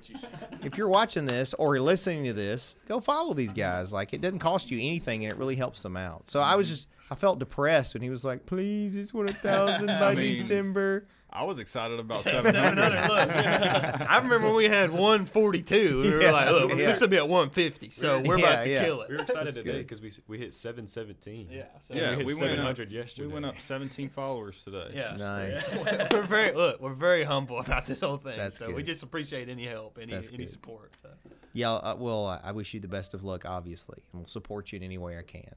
if 0.62 0.76
you're 0.76 0.88
watching 0.88 1.26
this 1.26 1.54
or 1.54 1.76
you're 1.76 1.82
listening 1.84 2.24
to 2.24 2.32
this, 2.32 2.74
go 2.88 2.98
follow 2.98 3.34
these 3.34 3.52
guys. 3.52 3.92
Like 3.92 4.12
it 4.12 4.20
doesn't 4.20 4.40
cost 4.40 4.70
you 4.70 4.78
anything, 4.78 5.24
and 5.24 5.32
it 5.32 5.38
really 5.38 5.56
helps 5.56 5.82
them 5.82 5.96
out. 5.96 6.28
So 6.28 6.40
I 6.40 6.56
was 6.56 6.68
just 6.68 6.88
I 7.10 7.14
felt 7.14 7.38
depressed 7.38 7.94
when 7.94 8.02
he 8.02 8.10
was 8.10 8.24
like, 8.24 8.46
"Please, 8.46 8.96
it's 8.96 9.12
one 9.14 9.28
a 9.28 9.32
thousand 9.34 9.86
by 10.00 10.14
mean, 10.14 10.42
December." 10.42 11.06
I 11.36 11.42
was 11.42 11.58
excited 11.58 11.98
about 11.98 12.20
700. 12.20 12.76
Look, 13.08 13.28
I 14.08 14.18
remember 14.22 14.46
when 14.46 14.54
we 14.54 14.66
had 14.68 14.92
142. 14.92 16.00
We 16.02 16.10
were 16.14 16.22
Yeah, 16.22 16.30
like, 16.30 16.48
look, 16.48 16.70
yeah. 16.70 16.76
this 16.76 17.00
will 17.00 17.08
be 17.08 17.16
at 17.16 17.28
150, 17.28 17.90
so 17.90 18.20
we're 18.20 18.38
Yeah, 18.38 18.44
about 18.52 18.62
to 18.64 18.70
yeah. 18.70 18.84
kill 18.84 19.02
it. 19.02 19.08
We 19.10 19.16
were 19.16 19.22
excited 19.22 19.46
That's 19.52 19.56
today 19.66 19.78
because 19.82 20.00
we 20.00 20.12
we 20.28 20.38
hit 20.38 20.54
717. 20.54 21.48
Yeah, 21.50 21.64
so 21.88 21.94
Yeah, 21.94 22.10
we 22.10 22.16
hit 22.18 22.26
we 22.26 22.34
went 22.34 22.44
up- 22.44 22.50
700 22.50 22.92
yesterday. 22.92 23.26
we 23.26 23.32
went 23.32 23.46
up 23.46 23.60
17 23.60 24.10
followers 24.10 24.62
today. 24.62 24.90
Yeah, 24.94 25.16
Nice. 25.16 25.76
we're 26.12 26.22
very 26.22 26.52
look. 26.52 26.80
We're 26.80 26.94
very 26.94 27.24
humble 27.24 27.58
about 27.58 27.86
this 27.86 27.98
whole 28.00 28.16
thing. 28.18 28.36
That's 28.36 28.56
so 28.56 28.70
we 28.70 28.84
just 28.84 29.02
appreciate 29.02 29.48
any 29.48 29.66
help, 29.66 29.98
any 30.00 30.12
That's 30.12 30.28
any 30.28 30.36
good. 30.38 30.50
support. 30.52 30.92
So. 31.02 31.08
Yeah, 31.52 31.72
uh, 31.72 31.96
well, 31.98 32.26
I 32.26 32.40
I 32.44 32.52
wish 32.52 32.74
you 32.74 32.80
the 32.80 32.86
best 32.88 33.12
of 33.12 33.24
luck, 33.24 33.44
obviously, 33.44 33.98
and 34.12 34.20
we'll 34.20 34.28
support 34.28 34.70
you 34.70 34.76
in 34.76 34.84
any 34.84 34.98
way 34.98 35.18
I 35.18 35.22
can. 35.22 35.50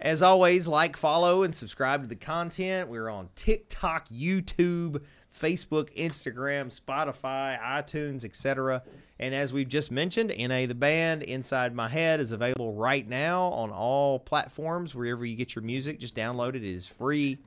As 0.00 0.22
always, 0.22 0.66
like, 0.66 0.96
follow, 0.96 1.42
and 1.42 1.54
subscribe 1.54 2.02
to 2.02 2.08
the 2.08 2.16
content. 2.16 2.88
We're 2.88 3.08
on 3.08 3.30
TikTok, 3.34 4.08
YouTube, 4.08 5.02
Facebook, 5.38 5.94
Instagram, 5.96 6.68
Spotify, 6.68 7.58
iTunes, 7.60 8.24
etc. 8.24 8.82
And 9.18 9.34
as 9.34 9.52
we've 9.52 9.68
just 9.68 9.90
mentioned, 9.90 10.34
NA 10.38 10.66
the 10.66 10.74
Band, 10.74 11.22
Inside 11.22 11.74
My 11.74 11.88
Head 11.88 12.20
is 12.20 12.32
available 12.32 12.74
right 12.74 13.08
now 13.08 13.44
on 13.44 13.70
all 13.70 14.18
platforms. 14.18 14.94
Wherever 14.94 15.24
you 15.24 15.36
get 15.36 15.54
your 15.54 15.64
music, 15.64 15.98
just 15.98 16.14
download 16.14 16.50
it. 16.50 16.56
It 16.56 16.64
is 16.64 16.86
free. 16.86 17.38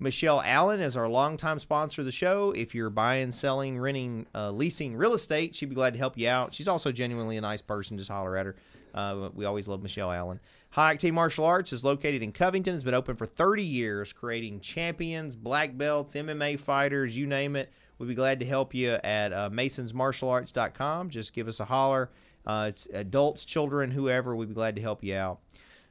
Michelle 0.00 0.40
Allen 0.44 0.80
is 0.80 0.96
our 0.96 1.08
longtime 1.08 1.58
sponsor 1.58 2.02
of 2.02 2.06
the 2.06 2.12
show. 2.12 2.52
If 2.52 2.72
you're 2.74 2.90
buying, 2.90 3.32
selling, 3.32 3.80
renting, 3.80 4.26
uh, 4.32 4.52
leasing 4.52 4.96
real 4.96 5.12
estate, 5.12 5.56
she'd 5.56 5.68
be 5.68 5.74
glad 5.74 5.92
to 5.94 5.98
help 5.98 6.16
you 6.16 6.28
out. 6.28 6.54
She's 6.54 6.68
also 6.68 6.92
genuinely 6.92 7.36
a 7.36 7.40
nice 7.40 7.62
person. 7.62 7.98
Just 7.98 8.10
holler 8.10 8.36
at 8.36 8.46
her. 8.46 8.56
Uh, 8.94 9.28
we 9.34 9.44
always 9.44 9.66
love 9.66 9.82
Michelle 9.82 10.12
Allen. 10.12 10.38
High 10.70 10.96
Octane 10.96 11.12
Martial 11.12 11.44
Arts 11.44 11.72
is 11.72 11.82
located 11.82 12.22
in 12.22 12.30
Covington. 12.30 12.74
It's 12.74 12.84
been 12.84 12.94
open 12.94 13.16
for 13.16 13.26
30 13.26 13.64
years, 13.64 14.12
creating 14.12 14.60
champions, 14.60 15.34
black 15.34 15.76
belts, 15.76 16.14
MMA 16.14 16.60
fighters, 16.60 17.16
you 17.16 17.26
name 17.26 17.56
it. 17.56 17.72
We'd 17.98 18.08
be 18.08 18.14
glad 18.14 18.38
to 18.40 18.46
help 18.46 18.74
you 18.74 18.90
at 19.02 19.32
uh, 19.32 19.50
masonsmartialarts.com. 19.50 21.10
Just 21.10 21.32
give 21.32 21.48
us 21.48 21.58
a 21.58 21.64
holler. 21.64 22.10
Uh, 22.46 22.66
it's 22.68 22.86
adults, 22.92 23.44
children, 23.44 23.90
whoever. 23.90 24.36
We'd 24.36 24.48
be 24.48 24.54
glad 24.54 24.76
to 24.76 24.82
help 24.82 25.02
you 25.02 25.16
out. 25.16 25.40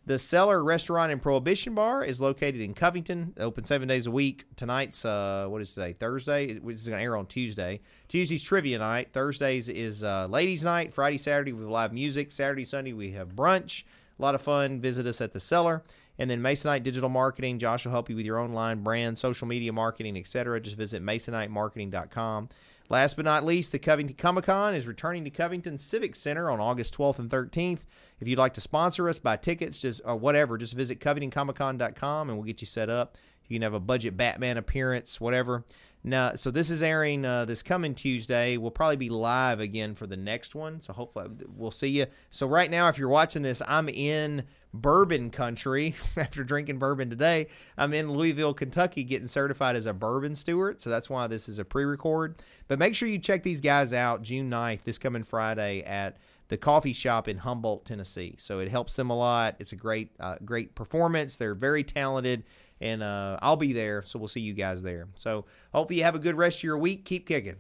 The 0.08 0.18
Cellar 0.18 0.64
Restaurant 0.64 1.12
and 1.12 1.22
Prohibition 1.22 1.76
Bar 1.76 2.02
is 2.02 2.22
located 2.22 2.62
in 2.62 2.74
Covington. 2.74 3.34
Open 3.38 3.66
seven 3.66 3.90
days 3.90 4.08
a 4.08 4.12
week. 4.12 4.46
Tonight's 4.56 5.04
uh, 5.04 5.48
what 5.50 5.62
is 5.62 5.74
today? 5.74 5.92
Thursday. 5.92 6.60
Which 6.60 6.76
is 6.76 6.88
going 6.88 7.00
to 7.00 7.04
air 7.04 7.18
on 7.18 7.26
Tuesday. 7.26 7.82
Tuesday's 8.08 8.42
trivia 8.42 8.80
night. 8.80 9.10
Thursdays 9.12 9.68
is 9.68 10.06
uh, 10.06 10.28
ladies' 10.28 10.64
night. 10.64 10.94
Friday, 10.94 11.18
Saturday 11.18 11.52
we 11.52 11.60
have 11.64 11.70
live 11.70 11.92
music. 11.92 12.32
Saturday, 12.32 12.64
Sunday 12.64 12.94
we 12.94 13.12
have 13.12 13.36
brunch. 13.36 13.84
A 14.18 14.22
lot 14.22 14.34
of 14.34 14.42
fun. 14.42 14.80
Visit 14.80 15.06
us 15.08 15.20
at 15.20 15.34
the 15.34 15.42
Cellar. 15.42 15.84
And 16.18 16.30
then 16.30 16.42
Masonite 16.42 16.84
Digital 16.84 17.10
Marketing. 17.10 17.60
Josh 17.60 17.84
will 17.84 17.92
help 17.92 18.10
you 18.10 18.16
with 18.16 18.26
your 18.26 18.40
online 18.40 18.84
brand, 18.84 19.20
social 19.20 19.46
media 19.46 19.74
marketing, 19.74 20.16
etc. 20.16 20.62
Just 20.62 20.78
visit 20.78 21.04
masonitemarketing.com. 21.04 22.48
Last 22.90 23.18
but 23.18 23.26
not 23.26 23.44
least, 23.44 23.74
the 23.74 23.80
Covington 23.80 24.16
Comic 24.16 24.46
Con 24.46 24.74
is 24.74 24.88
returning 24.88 25.26
to 25.26 25.30
Covington 25.30 25.78
Civic 25.78 26.16
Center 26.16 26.50
on 26.50 26.62
August 26.62 26.98
12th 26.98 27.20
and 27.20 27.30
13th. 27.30 27.80
If 28.20 28.28
you'd 28.28 28.40
like 28.40 28.54
to 28.56 28.62
sponsor 28.62 29.08
us, 29.10 29.20
buy 29.20 29.38
tickets, 29.38 29.78
just 29.78 30.02
or 30.04 30.16
whatever, 30.16 30.58
just 30.58 30.74
visit 30.74 31.00
CovingtonComicCon.com 31.00 32.30
and 32.30 32.38
we'll 32.38 32.46
get 32.46 32.62
you 32.62 32.68
set 32.68 32.90
up. 32.90 33.18
You 33.48 33.56
can 33.56 33.62
have 33.62 33.74
a 33.74 33.80
budget 33.80 34.18
Batman 34.18 34.58
appearance, 34.58 35.22
whatever. 35.22 35.64
Now, 36.04 36.36
so 36.36 36.52
this 36.52 36.70
is 36.70 36.84
airing 36.84 37.26
uh, 37.26 37.46
this 37.46 37.64
coming 37.64 37.96
Tuesday. 37.96 38.58
We'll 38.58 38.72
probably 38.72 38.98
be 38.98 39.10
live 39.10 39.60
again 39.60 39.96
for 39.96 40.08
the 40.08 40.16
next 40.16 40.56
one. 40.56 40.80
So 40.80 40.94
hopefully 40.94 41.30
we'll 41.56 41.72
see 41.72 41.90
you. 41.90 42.06
So 42.30 42.48
right 42.48 42.70
now, 42.70 42.88
if 42.88 42.98
you're 42.98 43.10
watching 43.10 43.42
this, 43.42 43.62
I'm 43.68 43.90
in 43.90 44.44
bourbon 44.74 45.32
country 45.32 45.96
after 46.18 46.44
drinking 46.44 46.80
bourbon 46.80 47.10
today. 47.10 47.48
I'm 47.78 47.94
in 47.94 48.12
Louisville, 48.12 48.54
Kentucky, 48.54 49.04
getting 49.04 49.28
certified 49.28 49.76
as 49.76 49.86
a 49.86 49.94
bourbon 49.94 50.36
steward. 50.36 50.82
So 50.82 50.90
that's 50.90 51.10
why 51.10 51.28
this 51.28 51.50
is 51.50 51.60
a 51.60 51.66
pre-record. 51.66 52.42
But 52.68 52.80
make 52.80 52.96
sure 52.96 53.10
you 53.10 53.20
check 53.20 53.44
these 53.44 53.62
guys 53.62 53.92
out 53.92 54.22
June 54.22 54.50
9th, 54.50 54.84
this 54.84 54.98
coming 54.98 55.24
Friday 55.24 55.82
at 55.82 56.18
the 56.50 56.58
coffee 56.58 56.94
shop 56.94 57.28
in 57.28 57.38
Humboldt, 57.38 57.86
Tennessee. 57.86 58.36
So 58.38 58.60
it 58.60 58.70
helps 58.70 58.96
them 58.96 59.10
a 59.10 59.16
lot. 59.16 59.56
It's 59.60 59.74
a 59.74 59.76
great, 59.76 60.12
uh, 60.20 60.36
great 60.44 60.76
performance. 60.76 61.38
They're 61.38 61.56
very 61.56 61.84
talented, 61.84 62.44
and 62.80 63.04
uh, 63.04 63.38
I'll 63.42 63.58
be 63.58 63.74
there. 63.74 64.04
So 64.04 64.20
we'll 64.20 64.28
see 64.28 64.42
you 64.42 64.54
guys 64.54 64.84
there. 64.84 65.08
So 65.16 65.46
hopefully 65.74 65.98
you 65.98 66.04
have 66.04 66.16
a 66.16 66.20
good 66.20 66.36
rest 66.36 66.60
of 66.60 66.64
your 66.64 66.78
week. 66.78 67.06
Keep 67.06 67.28
kicking. 67.28 67.56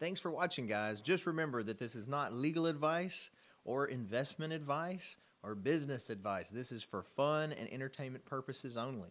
Thanks 0.00 0.18
for 0.18 0.30
watching, 0.30 0.66
guys. 0.66 1.02
Just 1.02 1.26
remember 1.26 1.62
that 1.62 1.78
this 1.78 1.94
is 1.94 2.08
not 2.08 2.32
legal 2.32 2.64
advice 2.66 3.28
or 3.70 3.86
investment 3.86 4.52
advice 4.52 5.16
or 5.44 5.54
business 5.54 6.10
advice. 6.10 6.48
This 6.48 6.72
is 6.72 6.82
for 6.82 7.04
fun 7.04 7.52
and 7.52 7.72
entertainment 7.72 8.24
purposes 8.24 8.76
only. 8.76 9.10